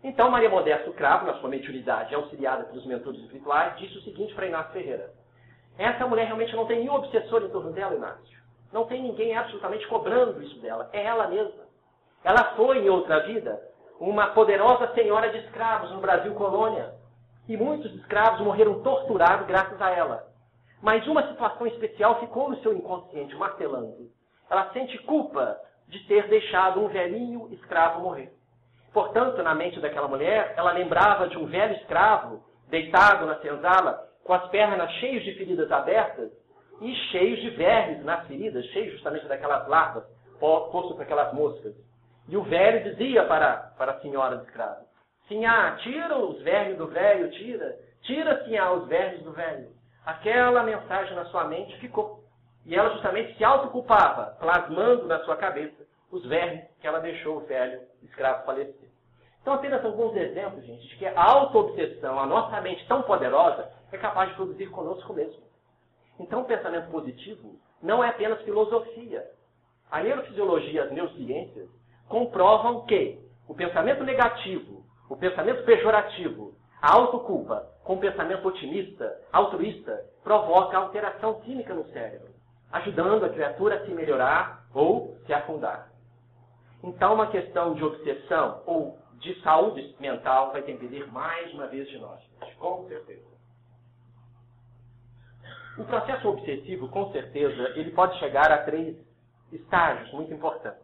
Então, 0.04 0.30
Maria 0.30 0.50
Modesto 0.50 0.92
Cravo, 0.92 1.26
na 1.26 1.36
sua 1.36 1.50
mediunidade, 1.50 2.14
auxiliada 2.14 2.66
pelos 2.66 2.86
mentores 2.86 3.22
espirituais, 3.22 3.78
disse 3.78 3.98
o 3.98 4.02
seguinte 4.02 4.34
para 4.34 4.48
Inácio 4.48 4.74
Ferreira. 4.74 5.10
Essa 5.78 6.06
mulher 6.06 6.26
realmente 6.26 6.54
não 6.54 6.66
tem 6.66 6.80
nenhum 6.80 6.96
obsessor 6.96 7.44
em 7.44 7.50
torno 7.50 7.72
dela, 7.72 7.96
Inácio. 7.96 8.38
Não 8.74 8.86
tem 8.86 9.02
ninguém 9.02 9.38
absolutamente 9.38 9.88
cobrando 9.88 10.42
isso 10.42 10.60
dela. 10.60 10.90
É 10.92 11.06
ela 11.06 11.30
mesma. 11.30 11.64
Ela 12.26 12.56
foi, 12.56 12.80
em 12.80 12.90
outra 12.90 13.22
vida, 13.22 13.71
uma 14.10 14.28
poderosa 14.28 14.92
senhora 14.96 15.30
de 15.30 15.38
escravos 15.46 15.92
no 15.92 16.02
Brasil 16.02 16.34
colônia. 16.34 16.96
E 17.48 17.56
muitos 17.56 17.94
escravos 17.96 18.42
morreram 18.42 18.82
torturados 18.82 19.46
graças 19.46 19.80
a 19.80 19.92
ela. 19.92 20.28
Mas 20.82 21.06
uma 21.06 21.28
situação 21.28 21.68
especial 21.68 22.20
ficou 22.20 22.50
no 22.50 22.58
seu 22.62 22.74
inconsciente, 22.74 23.36
martelando. 23.36 24.10
Ela 24.50 24.72
sente 24.74 24.98
culpa 25.04 25.56
de 25.88 26.00
ter 26.08 26.28
deixado 26.30 26.84
um 26.84 26.88
velhinho 26.88 27.48
escravo 27.52 28.02
morrer. 28.02 28.34
Portanto, 28.92 29.42
na 29.44 29.54
mente 29.54 29.80
daquela 29.80 30.08
mulher, 30.08 30.56
ela 30.58 30.72
lembrava 30.72 31.28
de 31.28 31.38
um 31.38 31.46
velho 31.46 31.76
escravo 31.76 32.44
deitado 32.70 33.28
na 33.28 33.36
senzala, 33.40 34.08
com 34.24 34.34
as 34.34 34.48
pernas 34.50 34.92
cheias 34.94 35.24
de 35.24 35.36
feridas 35.36 35.72
abertas 35.72 36.32
e 36.82 36.94
cheios 37.12 37.40
de 37.42 37.52
vermes 37.52 38.04
nas 38.04 38.26
feridas, 38.26 38.66
cheios 38.68 38.94
justamente 38.94 39.28
daquelas 39.28 39.68
larvas 39.68 40.04
posto 40.40 40.96
por 40.96 41.04
aquelas 41.04 41.32
moscas. 41.34 41.76
E 42.32 42.38
o 42.38 42.44
velho 42.44 42.82
dizia 42.86 43.26
para, 43.26 43.58
para 43.78 43.92
a 43.92 44.00
senhora 44.00 44.38
do 44.38 44.46
escravo: 44.46 44.86
Sinhá, 45.28 45.76
tira 45.84 46.18
os 46.18 46.42
vermes 46.42 46.78
do 46.78 46.88
velho, 46.88 47.30
tira, 47.32 47.78
tira, 48.04 48.46
Sinhá, 48.46 48.72
os 48.72 48.88
vermes 48.88 49.22
do 49.24 49.34
velho. 49.34 49.68
Aquela 50.06 50.64
mensagem 50.64 51.14
na 51.14 51.26
sua 51.26 51.44
mente 51.44 51.78
ficou. 51.80 52.24
E 52.66 52.74
ela 52.74 52.90
justamente 52.92 53.36
se 53.36 53.44
autoculpava, 53.44 54.38
plasmando 54.40 55.08
na 55.08 55.20
sua 55.26 55.36
cabeça 55.36 55.86
os 56.10 56.26
vermes 56.26 56.64
que 56.80 56.88
ela 56.88 57.02
deixou 57.02 57.36
o 57.36 57.46
velho 57.46 57.82
escravo 58.02 58.46
falecer. 58.46 58.90
Então, 59.42 59.56
apenas 59.56 59.84
alguns 59.84 60.16
exemplos, 60.16 60.64
gente, 60.64 60.88
de 60.88 60.96
que 60.96 61.06
a 61.06 61.22
auto-obsessão, 61.22 62.18
a 62.18 62.26
nossa 62.26 62.62
mente 62.62 62.88
tão 62.88 63.02
poderosa, 63.02 63.70
é 63.92 63.98
capaz 63.98 64.30
de 64.30 64.36
produzir 64.36 64.68
conosco 64.68 65.14
mesmo. 65.14 65.44
Então, 66.18 66.44
o 66.44 66.46
pensamento 66.46 66.90
positivo 66.92 67.60
não 67.84 68.02
é 68.02 68.08
apenas 68.08 68.42
filosofia. 68.44 69.30
A 69.92 70.02
neurofisiologia 70.02 70.86
as 70.86 70.92
neurociências 70.92 71.81
comprovam 72.08 72.86
que 72.86 73.20
o 73.48 73.54
pensamento 73.54 74.04
negativo, 74.04 74.84
o 75.10 75.16
pensamento 75.16 75.64
pejorativo, 75.64 76.54
a 76.82 76.96
autoculpa 76.96 77.68
com 77.84 77.96
o 77.96 78.00
pensamento 78.00 78.48
otimista, 78.48 79.20
altruísta, 79.32 80.06
provoca 80.24 80.78
alteração 80.78 81.42
química 81.42 81.74
no 81.74 81.86
cérebro, 81.92 82.30
ajudando 82.72 83.26
a 83.26 83.30
criatura 83.30 83.76
a 83.76 83.86
se 83.86 83.92
melhorar 83.92 84.66
ou 84.74 85.18
se 85.26 85.34
afundar. 85.34 85.90
Então, 86.84 87.14
uma 87.14 87.28
questão 87.28 87.74
de 87.76 87.84
obsessão 87.84 88.64
ou 88.66 88.98
de 89.20 89.40
saúde 89.42 89.96
mental 90.00 90.52
vai 90.52 90.64
depender 90.64 91.12
mais 91.12 91.54
uma 91.54 91.68
vez 91.68 91.88
de 91.88 91.98
nós, 92.00 92.20
com 92.58 92.88
certeza. 92.88 93.32
O 95.78 95.86
processo 95.86 96.28
obsessivo, 96.28 96.90
com 96.90 97.12
certeza, 97.12 97.74
ele 97.76 97.92
pode 97.92 98.18
chegar 98.20 98.52
a 98.52 98.64
três 98.64 98.98
estágios 99.52 100.12
muito 100.12 100.34
importantes. 100.34 100.81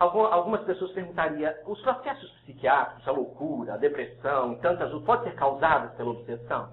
Algumas 0.00 0.62
pessoas 0.62 0.92
perguntariam, 0.92 1.52
os 1.66 1.78
processos 1.82 2.30
psiquiátricos, 2.40 3.06
a 3.06 3.10
loucura, 3.10 3.74
a 3.74 3.76
depressão 3.76 4.54
e 4.54 4.56
tantas 4.56 4.90
outras, 4.94 5.04
podem 5.04 5.30
ser 5.30 5.38
causadas 5.38 5.94
pela 5.94 6.12
obsessão? 6.12 6.72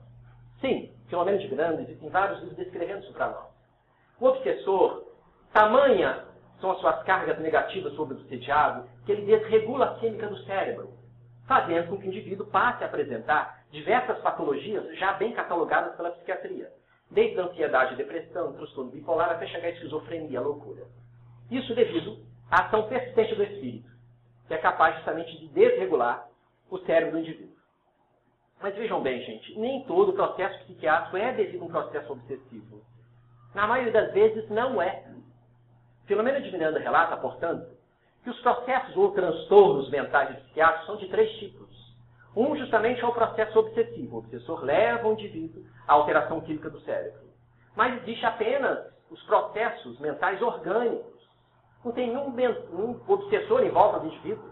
Sim, 0.61 0.93
pelo 1.09 1.25
menos 1.25 1.41
de 1.41 1.49
grande, 1.49 1.81
existem 1.81 2.09
vários 2.09 2.39
livros 2.39 2.55
descrevendo 2.55 3.03
isso 3.03 3.11
para 3.11 3.27
nós. 3.31 3.47
O 4.21 4.27
obsessor, 4.27 5.03
tamanha 5.51 6.23
são 6.61 6.71
as 6.71 6.79
suas 6.79 7.03
cargas 7.03 7.37
negativas 7.39 7.93
sobre 7.95 8.15
o 8.15 8.17
obsediado, 8.17 8.87
que 9.05 9.11
ele 9.11 9.25
desregula 9.25 9.87
a 9.87 9.95
química 9.95 10.27
do 10.27 10.37
cérebro, 10.45 10.93
fazendo 11.45 11.89
com 11.89 11.97
que 11.97 12.07
o 12.07 12.07
indivíduo 12.07 12.47
passe 12.47 12.81
a 12.81 12.87
apresentar 12.87 13.59
diversas 13.71 14.17
patologias 14.19 14.97
já 14.97 15.11
bem 15.13 15.33
catalogadas 15.33 15.97
pela 15.97 16.11
psiquiatria, 16.11 16.71
desde 17.11 17.37
a 17.41 17.43
ansiedade, 17.43 17.97
depressão, 17.97 18.53
transtorno 18.53 18.89
bipolar, 18.89 19.31
até 19.31 19.47
chegar 19.47 19.67
à 19.67 19.71
esquizofrenia, 19.71 20.39
a 20.39 20.43
loucura. 20.43 20.83
Isso 21.51 21.75
devido 21.75 22.25
à 22.49 22.65
ação 22.65 22.87
persistente 22.87 23.35
do 23.35 23.43
espírito, 23.43 23.89
que 24.47 24.53
é 24.53 24.57
capaz 24.57 24.95
justamente 24.95 25.37
de 25.39 25.47
desregular 25.49 26.27
o 26.69 26.77
cérebro 26.79 27.13
do 27.13 27.19
indivíduo. 27.19 27.55
Mas 28.61 28.75
vejam 28.75 29.01
bem, 29.01 29.21
gente, 29.21 29.57
nem 29.59 29.83
todo 29.83 30.13
processo 30.13 30.59
psiquiátrico 30.63 31.17
é 31.17 31.33
devido 31.33 31.61
a 31.61 31.65
um 31.65 31.69
processo 31.69 32.11
obsessivo. 32.11 32.81
Na 33.53 33.67
maioria 33.67 33.93
das 33.93 34.11
vezes, 34.13 34.49
não 34.49 34.81
é. 34.81 35.05
Filomena 36.05 36.41
de 36.41 36.51
Miranda 36.51 36.79
relata, 36.79 37.17
portanto, 37.17 37.69
que 38.23 38.29
os 38.29 38.39
processos 38.41 38.95
ou 38.95 39.11
transtornos 39.11 39.89
mentais 39.89 40.31
e 40.31 40.41
psiquiátricos 40.41 40.87
são 40.87 40.97
de 40.97 41.07
três 41.09 41.31
tipos. 41.37 41.67
Um, 42.35 42.55
justamente, 42.55 43.01
é 43.01 43.05
o 43.05 43.13
processo 43.13 43.57
obsessivo. 43.59 44.15
O 44.15 44.19
obsessor 44.19 44.63
leva 44.63 45.07
o 45.07 45.13
indivíduo 45.13 45.63
à 45.87 45.93
alteração 45.93 46.41
química 46.41 46.69
do 46.69 46.79
cérebro. 46.81 47.27
Mas 47.75 48.01
existe 48.01 48.25
apenas 48.25 48.93
os 49.09 49.21
processos 49.23 49.99
mentais 49.99 50.41
orgânicos. 50.41 51.16
Não 51.87 51.93
tem 51.93 52.07
nenhum 52.07 52.35
um 52.73 52.99
obsessor 53.07 53.63
em 53.63 53.69
volta 53.69 53.99
do 53.99 54.07
indivíduo. 54.07 54.43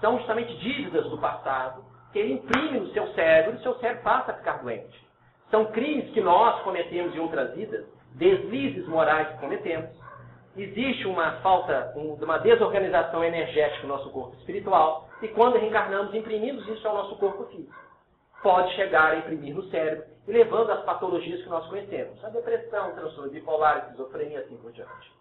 São 0.00 0.16
justamente 0.16 0.56
dívidas 0.60 1.10
do 1.10 1.18
passado 1.18 1.84
que 2.10 2.18
ele 2.18 2.32
imprime 2.32 2.80
no 2.80 2.88
seu 2.92 3.06
cérebro 3.08 3.52
e 3.52 3.56
o 3.56 3.62
seu 3.62 3.74
cérebro 3.80 4.02
passa 4.02 4.32
a 4.32 4.34
ficar 4.36 4.62
doente. 4.62 5.06
São 5.50 5.66
crimes 5.66 6.10
que 6.14 6.22
nós 6.22 6.62
cometemos 6.62 7.14
em 7.14 7.18
outras 7.18 7.54
vidas, 7.54 7.86
deslizes 8.14 8.88
morais 8.88 9.28
que 9.28 9.40
cometemos, 9.40 9.90
existe 10.56 11.06
uma 11.06 11.32
falta, 11.42 11.92
uma 11.94 12.38
desorganização 12.38 13.22
energética 13.22 13.86
no 13.86 13.94
nosso 13.94 14.08
corpo 14.08 14.34
espiritual, 14.36 15.06
e 15.20 15.28
quando 15.28 15.58
reencarnamos, 15.58 16.14
imprimimos 16.14 16.66
isso 16.66 16.88
ao 16.88 16.94
nosso 16.94 17.14
corpo 17.16 17.44
físico. 17.44 17.78
Pode 18.42 18.74
chegar 18.74 19.12
a 19.12 19.16
imprimir 19.16 19.54
no 19.54 19.64
cérebro, 19.64 20.06
e 20.26 20.32
levando 20.32 20.70
às 20.70 20.82
patologias 20.84 21.42
que 21.42 21.48
nós 21.50 21.66
conhecemos. 21.66 22.24
A 22.24 22.30
depressão, 22.30 22.94
transtorno 22.94 23.30
bipolar, 23.30 23.80
esquizofrenia, 23.80 24.40
assim 24.40 24.56
por 24.56 24.72
diante. 24.72 25.19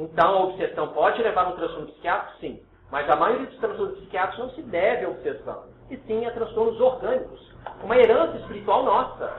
Então, 0.00 0.34
a 0.34 0.44
obsessão 0.44 0.88
pode 0.94 1.22
levar 1.22 1.44
a 1.44 1.48
um 1.50 1.56
transtorno 1.56 1.88
psiquiátrico? 1.88 2.40
Sim. 2.40 2.62
Mas 2.90 3.08
a 3.10 3.16
maioria 3.16 3.46
dos 3.46 3.58
transtornos 3.58 3.98
psiquiátricos 3.98 4.38
não 4.38 4.50
se 4.54 4.62
deve 4.62 5.04
à 5.04 5.10
obsessão, 5.10 5.64
e 5.90 5.96
sim 5.98 6.24
a 6.24 6.30
transtornos 6.30 6.80
orgânicos. 6.80 7.54
Uma 7.84 7.98
herança 7.98 8.38
espiritual 8.38 8.82
nossa, 8.82 9.30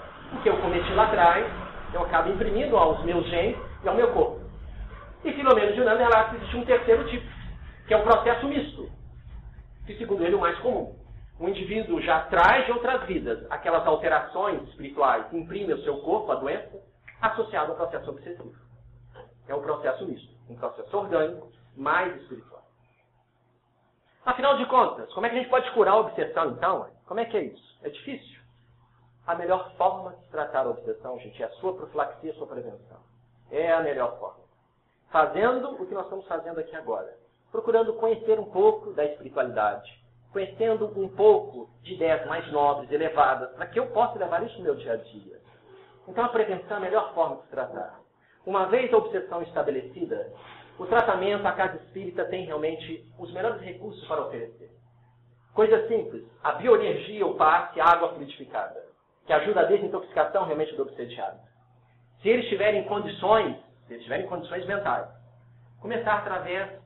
que 0.44 0.50
eu 0.50 0.56
cometi 0.62 0.94
lá 0.94 1.06
atrás, 1.08 1.52
eu 1.94 2.04
acabo 2.04 2.30
imprimindo 2.30 2.78
aos 2.78 3.04
meus 3.04 3.26
genes 3.28 3.58
e 3.84 3.90
ao 3.90 3.96
meu 3.96 4.14
corpo. 4.14 4.40
E 5.26 5.34
Filomeno 5.34 5.74
de 5.74 5.82
Unano 5.82 5.98
relata 5.98 6.30
que 6.30 6.36
existe 6.38 6.58
um 6.58 6.66
terceiro 6.66 7.08
tipo, 7.10 7.28
que 7.88 7.94
é 7.96 7.98
o 7.98 8.04
processo 8.04 8.48
misto, 8.48 8.88
que 9.88 9.98
segundo 9.98 10.24
ele 10.24 10.36
é 10.36 10.38
o 10.38 10.42
mais 10.42 10.58
comum. 10.60 10.96
O 11.40 11.50
indivíduo 11.50 12.00
já 12.02 12.22
traz 12.26 12.68
de 12.68 12.72
outras 12.72 13.04
vidas 13.08 13.46
aquelas 13.50 13.86
alterações 13.88 14.62
espirituais 14.70 15.26
que 15.28 15.38
imprimem 15.38 15.72
ao 15.72 15.80
seu 15.80 15.98
corpo 16.02 16.32
a 16.32 16.36
doença, 16.36 16.80
associado 17.20 17.72
ao 17.72 17.78
processo 17.78 18.12
obsessivo. 18.12 18.54
É 19.48 19.56
o 19.56 19.62
processo 19.62 20.06
misto, 20.06 20.31
um 20.52 20.58
processo 20.58 20.98
orgânico 20.98 21.52
mais 21.76 22.16
espiritual. 22.22 22.62
Afinal 24.26 24.58
de 24.58 24.66
contas, 24.68 25.12
como 25.14 25.26
é 25.26 25.30
que 25.30 25.36
a 25.36 25.40
gente 25.40 25.50
pode 25.50 25.72
curar 25.72 25.94
a 25.94 26.00
obsessão 26.00 26.52
então? 26.52 26.88
Como 27.08 27.20
é 27.20 27.26
que 27.26 27.38
é 27.38 27.44
isso? 27.44 27.80
É 27.82 27.90
difícil? 27.90 28.40
A 29.26 29.36
melhor 29.36 29.72
forma 29.76 30.14
de 30.14 30.30
tratar 30.30 30.66
a 30.66 30.70
obsessão, 30.70 31.20
gente, 31.20 31.42
é 31.42 31.46
a 31.46 31.52
sua 31.54 31.74
profilaxia, 31.74 32.32
a 32.32 32.36
sua 32.36 32.48
prevenção. 32.48 33.00
É 33.50 33.72
a 33.72 33.82
melhor 33.82 34.18
forma 34.20 34.42
fazendo 35.12 35.72
o 35.72 35.86
que 35.86 35.94
nós 35.94 36.06
estamos 36.06 36.26
fazendo 36.26 36.60
aqui 36.60 36.76
agora. 36.76 37.14
Procurando 37.52 37.94
conhecer 37.94 38.40
um 38.40 38.50
pouco 38.50 38.94
da 38.94 39.04
espiritualidade, 39.06 40.02
conhecendo 40.32 40.88
um 40.98 41.10
pouco 41.10 41.70
de 41.84 41.94
ideias 41.94 42.26
mais 42.26 42.50
nobres, 42.52 42.90
elevadas, 42.90 43.52
para 43.52 43.68
que 43.68 43.78
eu 43.78 43.88
possa 43.88 44.18
levar 44.18 44.42
isso 44.44 44.58
no 44.58 44.64
meu 44.64 44.76
dia 44.76 44.94
a 44.94 44.98
dia. 44.98 45.40
Então 46.08 46.24
a 46.24 46.30
prevenção 46.30 46.78
é 46.78 46.80
a 46.80 46.80
melhor 46.80 47.14
forma 47.14 47.36
de 47.36 47.42
se 47.44 47.50
tratar. 47.50 48.00
Uma 48.46 48.66
vez 48.66 48.94
a 48.94 48.98
obsessão 48.98 49.42
estabelecida, 49.44 50.32
o 50.78 50.86
tratamento, 50.86 51.46
a 51.46 51.52
casa 51.52 51.78
espírita 51.78 52.26
tem 52.26 52.46
realmente 52.46 53.06
os 53.20 53.32
melhores 53.34 53.62
recursos 53.62 54.06
para 54.08 54.22
oferecer. 54.22 54.72
Coisa 55.54 55.88
simples, 55.88 56.26
a 56.44 56.54
bioenergia, 56.54 57.26
o 57.26 57.36
passe, 57.36 57.80
a 57.80 57.86
água 57.86 58.14
fluidificada, 58.14 58.84
que 59.26 59.34
ajuda 59.34 59.62
a 59.62 59.66
desintoxicação 59.66 60.46
realmente 60.46 60.76
do 60.76 60.84
obsediado. 60.84 61.40
Se 62.22 62.30
eles 62.30 62.48
tiverem 62.48 62.84
condições 62.86 63.58
se 63.92 63.96
eles 63.96 64.04
tiverem 64.04 64.26
condições 64.28 64.66
mentais, 64.66 65.06
começar 65.82 66.20
através, 66.20 66.80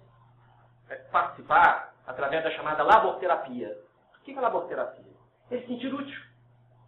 é, 0.90 0.96
participar 1.12 1.94
através 2.08 2.44
da 2.44 2.50
chamada 2.50 2.82
laborterapia. 2.82 3.78
O 4.18 4.24
que 4.24 4.32
é 4.32 4.42
laborterapia? 4.42 5.14
Ele 5.52 5.62
se 5.62 5.68
sentir 5.68 5.94
útil, 5.94 6.20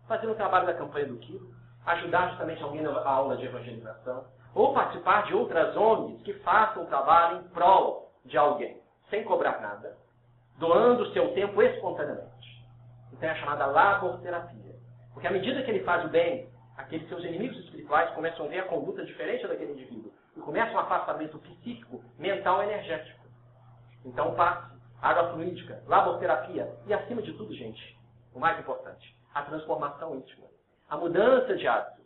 fazer 0.07 0.26
o 0.26 0.34
trabalho 0.34 0.65
da 0.65 0.74
campanha 0.74 1.05
do 1.05 1.18
quilo, 1.18 1.53
ajudar 1.86 2.30
justamente 2.30 2.63
alguém 2.63 2.82
na 2.82 2.99
aula 3.07 3.38
de 3.38 3.45
evangelização, 3.45 4.26
ou 4.58 4.74
participar 4.74 5.28
de 5.28 5.36
outras 5.36 5.78
ONGs 5.78 6.24
que 6.24 6.34
façam 6.39 6.88
trabalho 6.88 7.41
em 7.41 7.43
prol 7.49 8.12
de 8.26 8.39
alguém, 8.39 8.82
sem 9.08 9.24
cobrar 9.24 9.62
nada, 9.62 9.95
doando 10.58 11.03
o 11.03 11.14
seu 11.14 11.32
tempo 11.36 11.62
espontaneamente. 11.62 12.66
Então 13.14 13.30
é 13.30 13.34
a 13.34 13.36
chamada 13.36 13.68
laborterapia. 13.68 14.76
Porque 15.14 15.28
à 15.28 15.32
medida 15.32 15.62
que 15.62 15.70
ele 15.70 15.84
faz 15.84 16.03
o 16.05 16.10
bem, 16.10 16.49
aqueles 16.76 17.08
seus 17.08 17.24
inimigos 17.24 17.55
espirituais 17.60 18.10
começam 18.16 18.45
a 18.47 18.49
ver 18.49 18.60
a 18.62 18.68
conduta 18.68 19.05
diferente 19.05 19.47
daquele 19.47 19.74
indivíduo 19.74 20.12
e 20.36 20.39
começa 20.39 20.74
um 20.74 20.80
afastamento 20.80 21.38
psíquico, 21.38 22.03
mental 22.18 22.64
e 22.64 22.66
energético. 22.66 23.28
Então, 24.03 24.34
passe, 24.34 24.76
água 24.99 25.34
fluídica, 25.34 25.84
laboterapia 25.86 26.68
e, 26.88 26.93
acima 26.95 27.22
de 27.22 27.34
tudo, 27.34 27.53
gente, 27.53 27.95
o 28.34 28.39
mais 28.39 28.60
importante, 28.60 29.16
a 29.36 29.43
transformação 29.43 30.16
íntima, 30.16 30.47
a 30.89 30.97
mudança 30.97 31.55
de 31.55 31.68
hábitos. 31.68 31.97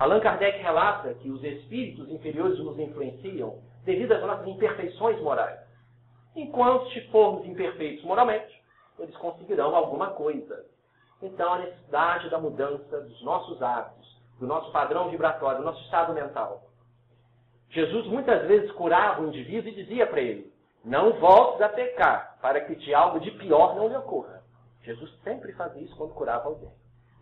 Allan 0.00 0.18
Kardec 0.20 0.62
relata 0.62 1.12
que 1.12 1.30
os 1.30 1.44
espíritos 1.44 2.08
inferiores 2.08 2.58
nos 2.58 2.78
influenciam 2.78 3.58
devido 3.84 4.12
às 4.12 4.22
nossas 4.22 4.46
imperfeições 4.46 5.20
morais. 5.20 5.60
Enquanto 6.34 6.88
formos 7.10 7.46
imperfeitos 7.46 8.02
moralmente, 8.02 8.64
eles 8.98 9.14
conseguirão 9.18 9.76
alguma 9.76 10.12
coisa. 10.12 10.64
Então, 11.20 11.52
a 11.52 11.58
necessidade 11.58 12.30
da 12.30 12.38
mudança 12.38 12.98
dos 13.02 13.22
nossos 13.22 13.60
hábitos, 13.62 14.18
do 14.38 14.46
nosso 14.46 14.72
padrão 14.72 15.10
vibratório, 15.10 15.58
do 15.58 15.66
nosso 15.66 15.84
estado 15.84 16.14
mental. 16.14 16.62
Jesus 17.68 18.06
muitas 18.06 18.46
vezes 18.46 18.72
curava 18.72 19.20
o 19.20 19.28
indivíduo 19.28 19.68
e 19.68 19.74
dizia 19.74 20.06
para 20.06 20.22
ele: 20.22 20.50
Não 20.82 21.12
voltes 21.20 21.60
a 21.60 21.68
pecar, 21.68 22.38
para 22.40 22.62
que 22.62 22.74
de 22.74 22.94
algo 22.94 23.20
de 23.20 23.32
pior 23.32 23.76
não 23.76 23.86
lhe 23.86 23.96
ocorra. 23.96 24.42
Jesus 24.82 25.12
sempre 25.22 25.52
fazia 25.52 25.82
isso 25.82 25.94
quando 25.94 26.14
curava 26.14 26.48
alguém, 26.48 26.72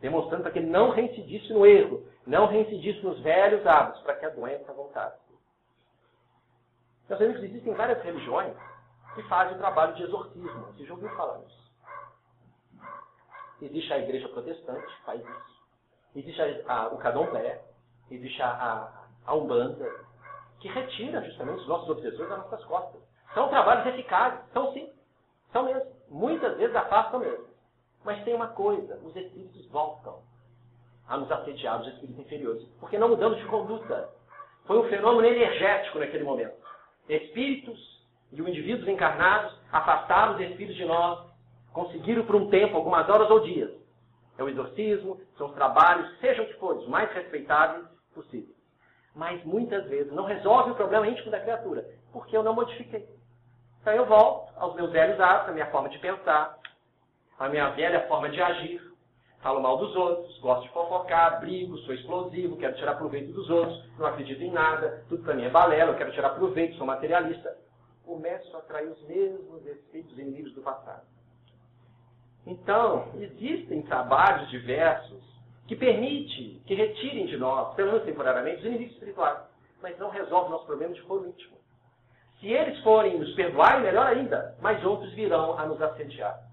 demonstrando 0.01 0.43
para 0.43 0.53
que 0.53 0.59
ele 0.59 0.71
não 0.71 0.91
reincidisse 0.91 1.53
no 1.53 1.67
erro, 1.67 2.07
não 2.27 2.47
reincidisse 2.47 3.05
nos 3.05 3.21
velhos 3.21 3.67
hábitos, 3.67 4.01
para 4.03 4.17
que 4.17 4.27
a 4.27 4.31
doença 4.31 4.73
voltasse. 4.73 5.19
Nós 7.09 7.19
sabemos 7.19 7.39
que 7.39 7.47
existem 7.47 7.75
várias 7.75 8.03
religiões 8.03 8.55
que 9.15 9.23
fazem 9.25 9.55
o 9.55 9.59
trabalho 9.59 9.95
de 9.95 10.03
exorcismo. 10.03 10.67
Você 10.67 10.85
já 10.85 10.93
ouviu 10.93 11.09
falar 11.17 11.39
nisso? 11.39 11.59
Existe 13.63 13.93
a 13.93 13.99
igreja 13.99 14.29
protestante 14.29 14.87
que 14.87 15.03
faz 15.03 15.21
isso. 15.21 15.59
Existe 16.15 16.41
a, 16.67 16.73
a, 16.73 16.89
o 16.89 16.99
existe 18.11 18.43
a, 18.43 18.51
a, 18.51 19.07
a 19.27 19.35
umbanda, 19.35 19.91
que 20.61 20.69
retira 20.69 21.23
justamente 21.23 21.61
os 21.61 21.69
nossos 21.69 21.89
obsessores 21.89 22.29
das 22.29 22.39
nossas 22.39 22.65
costas. 22.65 23.01
São 23.35 23.49
trabalhos 23.49 23.87
eficazes, 23.87 24.41
são 24.53 24.73
sim, 24.73 24.93
são 25.53 25.65
mesmo. 25.65 25.91
Muitas 26.09 26.57
vezes 26.57 26.75
afastam 26.75 27.21
mesmo. 27.21 27.48
Mas 28.09 28.25
tem 28.25 28.35
uma 28.35 28.49
coisa, 28.49 28.99
os 29.05 29.15
espíritos 29.15 29.67
voltam. 29.67 30.23
a 31.07 31.19
nos 31.19 31.31
assediar 31.31 31.79
os 31.79 31.89
espíritos 31.89 32.19
inferiores, 32.19 32.63
porque 32.81 32.97
não 32.97 33.11
mudamos 33.11 33.37
de 33.37 33.45
conduta. 33.45 34.09
Foi 34.67 34.79
um 34.79 34.89
fenômeno 34.89 35.27
energético 35.27 35.99
naquele 35.99 36.25
momento. 36.25 36.57
Espíritos 37.07 38.03
e 38.33 38.41
o 38.41 38.49
indivíduos 38.49 38.89
encarnados 38.89 39.55
afastaram 39.71 40.37
os 40.37 40.41
espíritos 40.41 40.77
de 40.77 40.87
nós, 40.87 41.31
conseguiram 41.71 42.25
por 42.25 42.37
um 42.37 42.49
tempo, 42.49 42.77
algumas 42.77 43.07
horas 43.11 43.31
ou 43.31 43.41
dias. 43.41 43.71
É 44.39 44.43
o 44.43 44.49
exorcismo, 44.49 45.21
são 45.37 45.49
os 45.49 45.55
trabalhos, 45.55 46.19
sejam 46.19 46.47
que 46.47 46.55
forem, 46.55 46.81
os 46.81 46.89
mais 46.89 47.13
respeitáveis 47.13 47.85
possíveis. 48.15 48.57
Mas 49.15 49.45
muitas 49.45 49.87
vezes 49.87 50.11
não 50.15 50.25
resolve 50.25 50.71
o 50.71 50.77
problema 50.77 51.07
íntimo 51.07 51.31
da 51.31 51.41
criatura, 51.41 51.87
porque 52.11 52.35
eu 52.35 52.43
não 52.43 52.55
modifiquei. 52.55 53.07
Então 53.83 53.93
eu 53.93 54.07
volto 54.07 54.51
aos 54.57 54.75
meus 54.75 54.91
velhos 54.93 55.21
hábitos, 55.21 55.51
à 55.51 55.53
minha 55.53 55.71
forma 55.71 55.91
de 55.91 55.99
pensar, 55.99 56.58
à 57.39 57.49
minha 57.49 57.71
velha 57.71 58.07
forma 58.09 58.29
de 58.29 58.43
agir. 58.43 58.81
Falo 59.41 59.61
mal 59.61 59.77
dos 59.77 59.95
outros, 59.95 60.37
gosto 60.41 60.65
de 60.65 60.71
fofocar, 60.71 61.41
brigo, 61.41 61.79
sou 61.79 61.95
explosivo, 61.95 62.57
quero 62.57 62.75
tirar 62.75 62.97
proveito 62.97 63.33
dos 63.33 63.49
outros, 63.49 63.85
não 63.97 64.07
acredito 64.07 64.43
em 64.43 64.51
nada, 64.51 65.05
tudo 65.09 65.23
para 65.23 65.35
mim 65.35 65.45
é 65.45 65.49
balela, 65.49 65.93
eu 65.93 65.97
quero 65.97 66.13
tirar 66.13 66.31
proveito, 66.31 66.77
sou 66.77 66.87
materialista. 66.87 67.57
Começo 68.05 68.57
a 68.57 68.59
atrair 68.59 68.89
os 68.89 69.01
mesmos 69.07 69.65
espíritos 69.65 70.19
inimigos 70.19 70.53
do 70.55 70.63
passado. 70.63 71.07
Então, 72.47 73.13
existem 73.15 73.83
trabalhos 73.83 74.51
diversos 74.51 75.23
que 75.69 75.77
permitem 75.77 76.61
que 76.67 76.75
retirem 76.75 77.27
de 77.27 77.37
nós, 77.37 77.75
pelo 77.75 77.93
menos 77.93 78.07
temporariamente, 78.07 78.61
os 78.61 78.65
inimigos 78.65 78.95
espirituais, 78.95 79.39
mas 79.81 79.97
não 79.99 80.09
resolvem 80.09 80.49
o 80.49 80.53
nosso 80.53 80.67
problema 80.67 80.95
de 80.95 81.03
foro 81.03 81.29
íntimo. 81.29 81.59
Se 82.41 82.49
eles 82.49 82.81
forem 82.83 83.19
nos 83.19 83.35
perdoarem, 83.35 83.83
melhor 83.83 84.07
ainda, 84.07 84.57
mas 84.61 84.85
outros 84.85 85.13
virão 85.13 85.57
a 85.59 85.67
nos 85.67 85.81
assediar. 85.81 86.48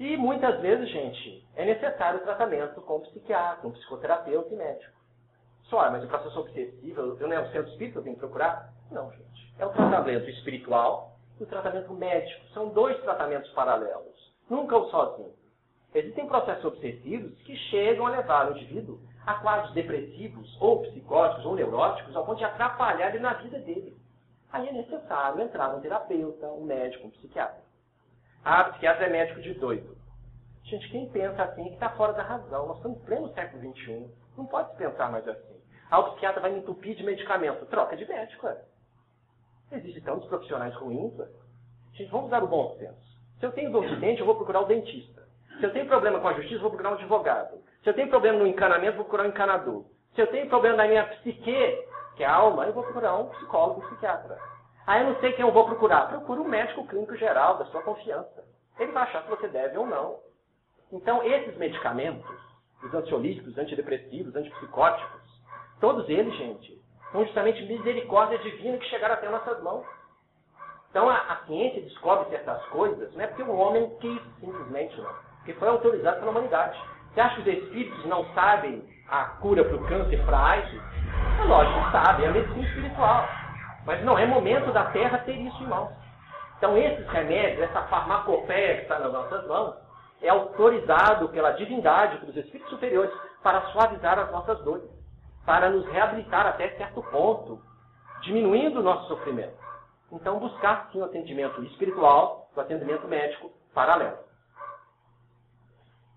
E 0.00 0.16
muitas 0.16 0.58
vezes, 0.62 0.88
gente, 0.88 1.46
é 1.54 1.66
necessário 1.66 2.20
tratamento 2.20 2.80
com 2.80 3.00
psiquiatra, 3.00 3.68
um 3.68 3.70
psicoterapeuta 3.70 4.54
e 4.54 4.56
médico. 4.56 4.98
Só, 5.64 5.90
mas 5.90 6.02
o 6.02 6.08
processo 6.08 6.40
obsessivo, 6.40 7.18
eu 7.20 7.28
não 7.28 7.36
é 7.36 7.40
o 7.40 7.52
centro 7.52 7.70
espírita, 7.70 7.98
eu 7.98 8.02
tenho 8.02 8.14
que 8.14 8.20
procurar? 8.20 8.72
Não, 8.90 9.12
gente. 9.12 9.54
É 9.58 9.66
o 9.66 9.68
tratamento 9.68 10.30
espiritual 10.30 11.18
e 11.38 11.42
o 11.42 11.46
tratamento 11.46 11.92
médico. 11.92 12.46
São 12.54 12.70
dois 12.70 12.98
tratamentos 13.02 13.50
paralelos. 13.50 14.32
Nunca 14.48 14.74
o 14.78 14.88
sozinho. 14.88 15.34
Existem 15.94 16.26
processos 16.26 16.64
obsessivos 16.64 17.38
que 17.42 17.54
chegam 17.54 18.06
a 18.06 18.10
levar 18.10 18.48
o 18.48 18.56
indivíduo 18.56 18.98
a 19.26 19.34
quadros 19.34 19.74
depressivos, 19.74 20.56
ou 20.62 20.80
psicóticos, 20.80 21.44
ou 21.44 21.54
neuróticos, 21.54 22.16
ao 22.16 22.24
ponto 22.24 22.38
de 22.38 22.44
atrapalhar 22.44 23.10
ele 23.10 23.18
na 23.18 23.34
vida 23.34 23.58
dele. 23.58 23.94
Aí 24.50 24.66
é 24.66 24.72
necessário 24.72 25.42
entrar 25.42 25.74
um 25.74 25.80
terapeuta, 25.80 26.46
um 26.46 26.64
médico, 26.64 27.06
um 27.06 27.10
psiquiatra. 27.10 27.59
Ah, 28.44 28.64
psiquiatra 28.64 29.06
é 29.06 29.10
médico 29.10 29.40
de 29.40 29.54
doido. 29.54 29.96
Gente, 30.64 30.88
quem 30.90 31.08
pensa 31.10 31.42
assim 31.42 31.62
é 31.62 31.68
que 31.68 31.74
está 31.74 31.90
fora 31.90 32.12
da 32.12 32.22
razão. 32.22 32.68
Nós 32.68 32.76
estamos 32.76 32.98
em 32.98 33.04
pleno 33.04 33.32
século 33.34 33.74
XXI. 33.74 34.10
Não 34.36 34.46
pode 34.46 34.74
pensar 34.76 35.10
mais 35.10 35.26
assim. 35.26 35.60
Ah, 35.90 35.98
o 35.98 36.10
psiquiatra 36.10 36.40
vai 36.40 36.52
me 36.52 36.60
entupir 36.60 36.94
de 36.94 37.02
medicamento. 37.02 37.66
Troca 37.66 37.96
de 37.96 38.06
médico, 38.06 38.46
é. 38.46 38.60
Existem 39.72 40.02
tantos 40.02 40.28
profissionais 40.28 40.74
ruins, 40.76 41.18
é. 41.18 41.28
Gente, 41.94 42.10
vamos 42.10 42.30
dar 42.30 42.42
o 42.42 42.48
bom 42.48 42.76
senso. 42.78 43.10
Se 43.38 43.46
eu 43.46 43.52
tenho 43.52 43.72
dor 43.72 43.86
de 43.86 43.96
dente, 43.96 44.20
eu 44.20 44.26
vou 44.26 44.36
procurar 44.36 44.60
o 44.60 44.66
dentista. 44.66 45.22
Se 45.58 45.64
eu 45.64 45.72
tenho 45.72 45.86
problema 45.86 46.20
com 46.20 46.28
a 46.28 46.34
justiça, 46.34 46.56
eu 46.56 46.60
vou 46.60 46.70
procurar 46.70 46.90
um 46.90 46.98
advogado. 46.98 47.58
Se 47.82 47.90
eu 47.90 47.94
tenho 47.94 48.08
problema 48.08 48.38
no 48.38 48.46
encanamento, 48.46 48.92
eu 48.92 48.96
vou 48.96 49.04
procurar 49.04 49.24
um 49.24 49.30
encanador. 49.30 49.84
Se 50.14 50.20
eu 50.20 50.26
tenho 50.28 50.48
problema 50.48 50.76
na 50.76 50.86
minha 50.86 51.04
psique, 51.06 51.86
que 52.16 52.22
é 52.22 52.26
a 52.26 52.34
alma, 52.34 52.66
eu 52.66 52.72
vou 52.72 52.82
procurar 52.82 53.16
um 53.16 53.28
psicólogo, 53.30 53.80
um 53.80 53.88
psiquiatra. 53.88 54.38
Ah, 54.86 55.00
eu 55.00 55.06
não 55.06 55.20
sei 55.20 55.32
quem 55.32 55.44
eu 55.44 55.52
vou 55.52 55.64
procurar. 55.66 56.08
Procura 56.08 56.40
um 56.40 56.48
médico 56.48 56.86
clínico 56.86 57.16
geral 57.16 57.58
da 57.58 57.66
sua 57.66 57.82
confiança. 57.82 58.44
Ele 58.78 58.92
vai 58.92 59.02
achar 59.04 59.22
se 59.22 59.30
você 59.30 59.48
deve 59.48 59.76
ou 59.76 59.86
não. 59.86 60.18
Então, 60.92 61.22
esses 61.22 61.56
medicamentos, 61.56 62.28
os 62.82 62.92
ansiolíticos, 62.92 63.56
antidepressivos, 63.56 64.34
antipsicóticos, 64.34 65.22
todos 65.80 66.08
eles, 66.08 66.34
gente, 66.36 66.80
são 67.12 67.24
justamente 67.24 67.62
misericórdia 67.66 68.38
divina 68.38 68.78
que 68.78 68.86
chegaram 68.86 69.14
até 69.14 69.28
nossas 69.28 69.62
mãos. 69.62 69.84
Então, 70.90 71.08
a, 71.08 71.14
a 71.14 71.36
ciência 71.46 71.82
descobre 71.82 72.28
certas 72.30 72.64
coisas, 72.66 73.14
não 73.14 73.22
é 73.22 73.26
porque 73.28 73.42
o 73.42 73.54
homem 73.54 73.88
quis 74.00 74.20
simplesmente, 74.40 75.00
não. 75.00 75.12
Porque 75.36 75.54
foi 75.54 75.68
autorizado 75.68 76.18
pela 76.18 76.32
humanidade. 76.32 76.78
Você 77.12 77.20
acha 77.20 77.42
que 77.42 77.50
os 77.50 77.58
espíritos 77.58 78.04
não 78.06 78.24
sabem 78.34 78.82
a 79.08 79.24
cura 79.40 79.64
para 79.64 79.76
o 79.76 79.86
câncer, 79.86 80.24
para 80.24 80.36
a 80.36 80.50
AIDS? 80.50 80.80
É 81.40 81.44
lógico 81.44 81.90
sabem, 81.92 82.26
é 82.26 82.28
a 82.28 82.32
medicina 82.32 82.66
espiritual. 82.66 83.39
Mas 83.84 84.04
não 84.04 84.18
é 84.18 84.26
momento 84.26 84.72
da 84.72 84.86
Terra 84.86 85.18
ter 85.18 85.36
isso 85.36 85.62
em 85.62 85.66
mãos. 85.66 85.90
Então, 86.58 86.76
esses 86.76 87.06
remédios, 87.08 87.62
essa 87.62 87.82
farmacopeia 87.84 88.76
que 88.76 88.82
está 88.82 88.98
nas 88.98 89.12
nossas 89.12 89.46
mãos, 89.46 89.76
é 90.20 90.28
autorizado 90.28 91.28
pela 91.30 91.52
divindade, 91.52 92.18
pelos 92.18 92.36
espíritos 92.36 92.70
superiores, 92.70 93.10
para 93.42 93.62
suavizar 93.72 94.18
as 94.18 94.30
nossas 94.30 94.62
dores, 94.62 94.90
para 95.46 95.70
nos 95.70 95.86
reabilitar 95.86 96.46
até 96.46 96.68
certo 96.76 97.02
ponto, 97.04 97.62
diminuindo 98.22 98.80
o 98.80 98.82
nosso 98.82 99.08
sofrimento. 99.08 99.58
Então, 100.12 100.38
buscar 100.38 100.90
sim 100.92 101.00
o 101.00 101.04
atendimento 101.04 101.62
espiritual, 101.64 102.50
o 102.54 102.60
atendimento 102.60 103.08
médico 103.08 103.50
paralelo. 103.72 104.18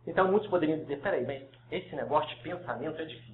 Então, 0.06 0.28
muitos 0.28 0.50
poderiam 0.50 0.80
dizer: 0.80 1.02
peraí, 1.02 1.26
mas 1.26 1.44
esse 1.72 1.96
negócio 1.96 2.36
de 2.36 2.42
pensamento 2.44 3.02
é 3.02 3.06
difícil. 3.06 3.33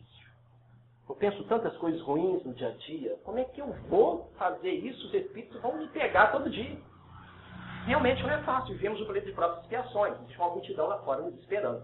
Eu 1.09 1.15
penso 1.15 1.43
tantas 1.45 1.75
coisas 1.77 1.99
ruins 2.01 2.43
no 2.45 2.53
dia 2.53 2.67
a 2.67 2.71
dia, 2.71 3.17
como 3.23 3.39
é 3.39 3.43
que 3.43 3.59
eu 3.59 3.73
vou 3.89 4.31
fazer 4.37 4.69
isso? 4.69 5.07
Os 5.07 5.13
espíritos 5.15 5.59
vão 5.59 5.75
me 5.75 5.87
pegar 5.87 6.27
todo 6.27 6.47
dia. 6.47 6.77
Realmente 7.87 8.21
não 8.21 8.29
é 8.29 8.43
fácil. 8.43 8.75
Vivemos 8.75 9.01
um 9.01 9.05
planeta 9.05 9.25
de 9.25 9.33
próprias 9.33 9.63
expiações. 9.63 10.13
Existe 10.19 10.37
uma 10.37 10.49
multidão 10.51 10.87
lá 10.87 10.99
fora 10.99 11.23
nos 11.23 11.33
esperando. 11.39 11.83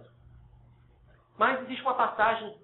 Mas 1.39 1.59
existe 1.63 1.81
uma 1.81 1.95
passagem 1.95 2.55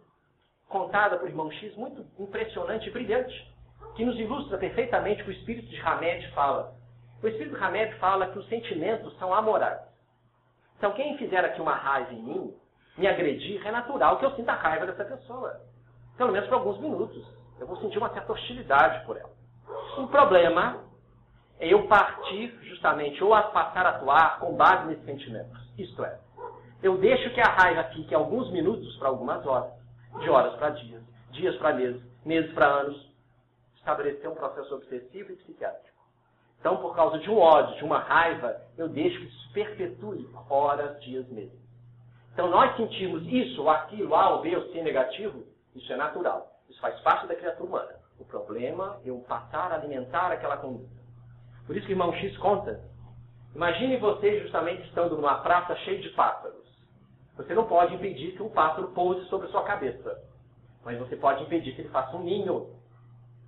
contada 0.69 1.17
por 1.17 1.27
irmão 1.27 1.49
X 1.49 1.75
muito 1.75 2.05
impressionante 2.21 2.87
e 2.87 2.91
brilhante, 2.91 3.53
que 3.95 4.05
nos 4.05 4.17
ilustra 4.19 4.59
perfeitamente 4.59 5.23
o 5.23 5.25
que 5.25 5.31
o 5.31 5.33
espírito 5.33 5.67
de 5.67 5.81
Hamed 5.81 6.31
fala. 6.33 6.75
O 7.23 7.27
espírito 7.27 7.57
de 7.57 7.63
Hamed 7.63 7.95
fala 7.95 8.27
que 8.27 8.37
os 8.37 8.47
sentimentos 8.47 9.17
são 9.17 9.33
amorais. 9.33 9.81
Então, 10.77 10.93
quem 10.93 11.17
fizer 11.17 11.43
aqui 11.43 11.59
uma 11.59 11.75
raiva 11.75 12.13
em 12.13 12.21
mim, 12.21 12.55
me 12.99 13.07
agredir, 13.07 13.65
é 13.65 13.71
natural 13.71 14.19
que 14.19 14.25
eu 14.25 14.35
sinta 14.35 14.51
a 14.51 14.55
raiva 14.55 14.85
dessa 14.85 15.05
pessoa. 15.05 15.70
Pelo 16.21 16.33
menos 16.33 16.47
por 16.49 16.53
alguns 16.59 16.77
minutos. 16.77 17.27
Eu 17.59 17.65
vou 17.65 17.77
sentir 17.77 17.97
uma 17.97 18.13
certa 18.13 18.31
hostilidade 18.31 19.03
por 19.07 19.17
ela. 19.17 19.31
O 19.97 20.05
problema 20.05 20.83
é 21.59 21.67
eu 21.67 21.87
partir 21.87 22.55
justamente 22.61 23.23
ou 23.23 23.33
a 23.33 23.41
passar 23.41 23.87
a 23.87 23.89
atuar 23.89 24.39
com 24.39 24.55
base 24.55 24.85
nesses 24.85 25.03
sentimentos. 25.03 25.59
Isto 25.79 26.05
é, 26.05 26.19
eu 26.83 26.95
deixo 26.99 27.33
que 27.33 27.41
a 27.41 27.51
raiva 27.51 27.85
fique 27.85 28.13
alguns 28.13 28.51
minutos 28.51 28.95
para 28.97 29.07
algumas 29.07 29.43
horas, 29.47 29.73
de 30.19 30.29
horas 30.29 30.53
para 30.57 30.69
dias, 30.69 31.01
dias 31.31 31.55
para 31.55 31.73
meses, 31.73 32.03
meses 32.23 32.53
para 32.53 32.67
anos, 32.67 33.11
estabelecer 33.77 34.29
um 34.29 34.35
processo 34.35 34.75
obsessivo 34.75 35.31
e 35.31 35.37
psiquiátrico. 35.37 35.97
Então, 36.59 36.77
por 36.77 36.95
causa 36.95 37.17
de 37.17 37.31
um 37.31 37.39
ódio, 37.39 37.77
de 37.77 37.83
uma 37.83 37.97
raiva, 37.97 38.61
eu 38.77 38.87
deixo 38.87 39.17
que 39.17 39.25
isso 39.25 39.51
perpetue 39.53 40.29
horas, 40.47 41.01
dias, 41.01 41.27
meses. 41.29 41.59
Então, 42.31 42.47
nós 42.47 42.77
sentimos 42.77 43.25
isso, 43.25 43.67
aquilo, 43.67 44.13
A 44.13 44.35
ou 44.35 44.41
B 44.43 44.55
ou 44.55 44.71
C 44.71 44.83
negativo, 44.83 45.49
isso 45.75 45.91
é 45.91 45.95
natural. 45.95 46.51
Isso 46.69 46.79
faz 46.79 46.99
parte 47.01 47.27
da 47.27 47.35
criatura 47.35 47.67
humana. 47.67 47.95
O 48.19 48.25
problema 48.25 48.99
é 49.03 49.09
eu 49.09 49.19
passar 49.27 49.71
a 49.71 49.75
alimentar 49.75 50.31
aquela 50.31 50.57
conduta. 50.57 51.01
Por 51.65 51.75
isso 51.75 51.85
que 51.85 51.93
o 51.93 51.95
irmão 51.95 52.13
X 52.13 52.37
conta. 52.37 52.81
Imagine 53.55 53.97
você 53.97 54.41
justamente 54.41 54.87
estando 54.87 55.15
numa 55.15 55.39
praça 55.39 55.75
cheia 55.77 56.01
de 56.01 56.09
pássaros. 56.09 56.61
Você 57.35 57.53
não 57.53 57.67
pode 57.67 57.95
impedir 57.95 58.33
que 58.33 58.43
um 58.43 58.49
pássaro 58.49 58.89
pouse 58.89 59.25
sobre 59.27 59.47
sua 59.47 59.63
cabeça. 59.63 60.21
Mas 60.83 60.97
você 60.99 61.15
pode 61.15 61.43
impedir 61.43 61.75
que 61.75 61.81
ele 61.81 61.89
faça 61.89 62.15
um 62.15 62.23
ninho. 62.23 62.75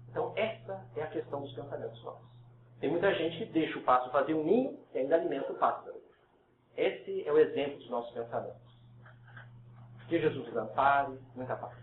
Então, 0.09 0.33
essa 0.35 0.85
é 0.95 1.03
a 1.03 1.07
questão 1.07 1.41
dos 1.41 1.53
pensamentos 1.53 2.03
nossos. 2.03 2.33
Tem 2.79 2.89
muita 2.89 3.13
gente 3.15 3.37
que 3.37 3.45
deixa 3.45 3.79
o 3.79 3.83
pássaro 3.83 4.11
fazer 4.11 4.33
um 4.33 4.43
ninho 4.43 4.79
e 4.93 4.99
ainda 4.99 5.15
alimenta 5.15 5.51
o 5.51 5.55
pássaro. 5.55 5.95
Esse 6.75 7.27
é 7.27 7.31
o 7.31 7.39
exemplo 7.39 7.77
dos 7.77 7.89
nossos 7.89 8.11
pensamentos. 8.13 8.61
Que 10.07 10.19
Jesus 10.19 10.47
nos 10.47 10.57
ampare. 10.57 11.17
Muita 11.35 11.55
paz. 11.55 11.82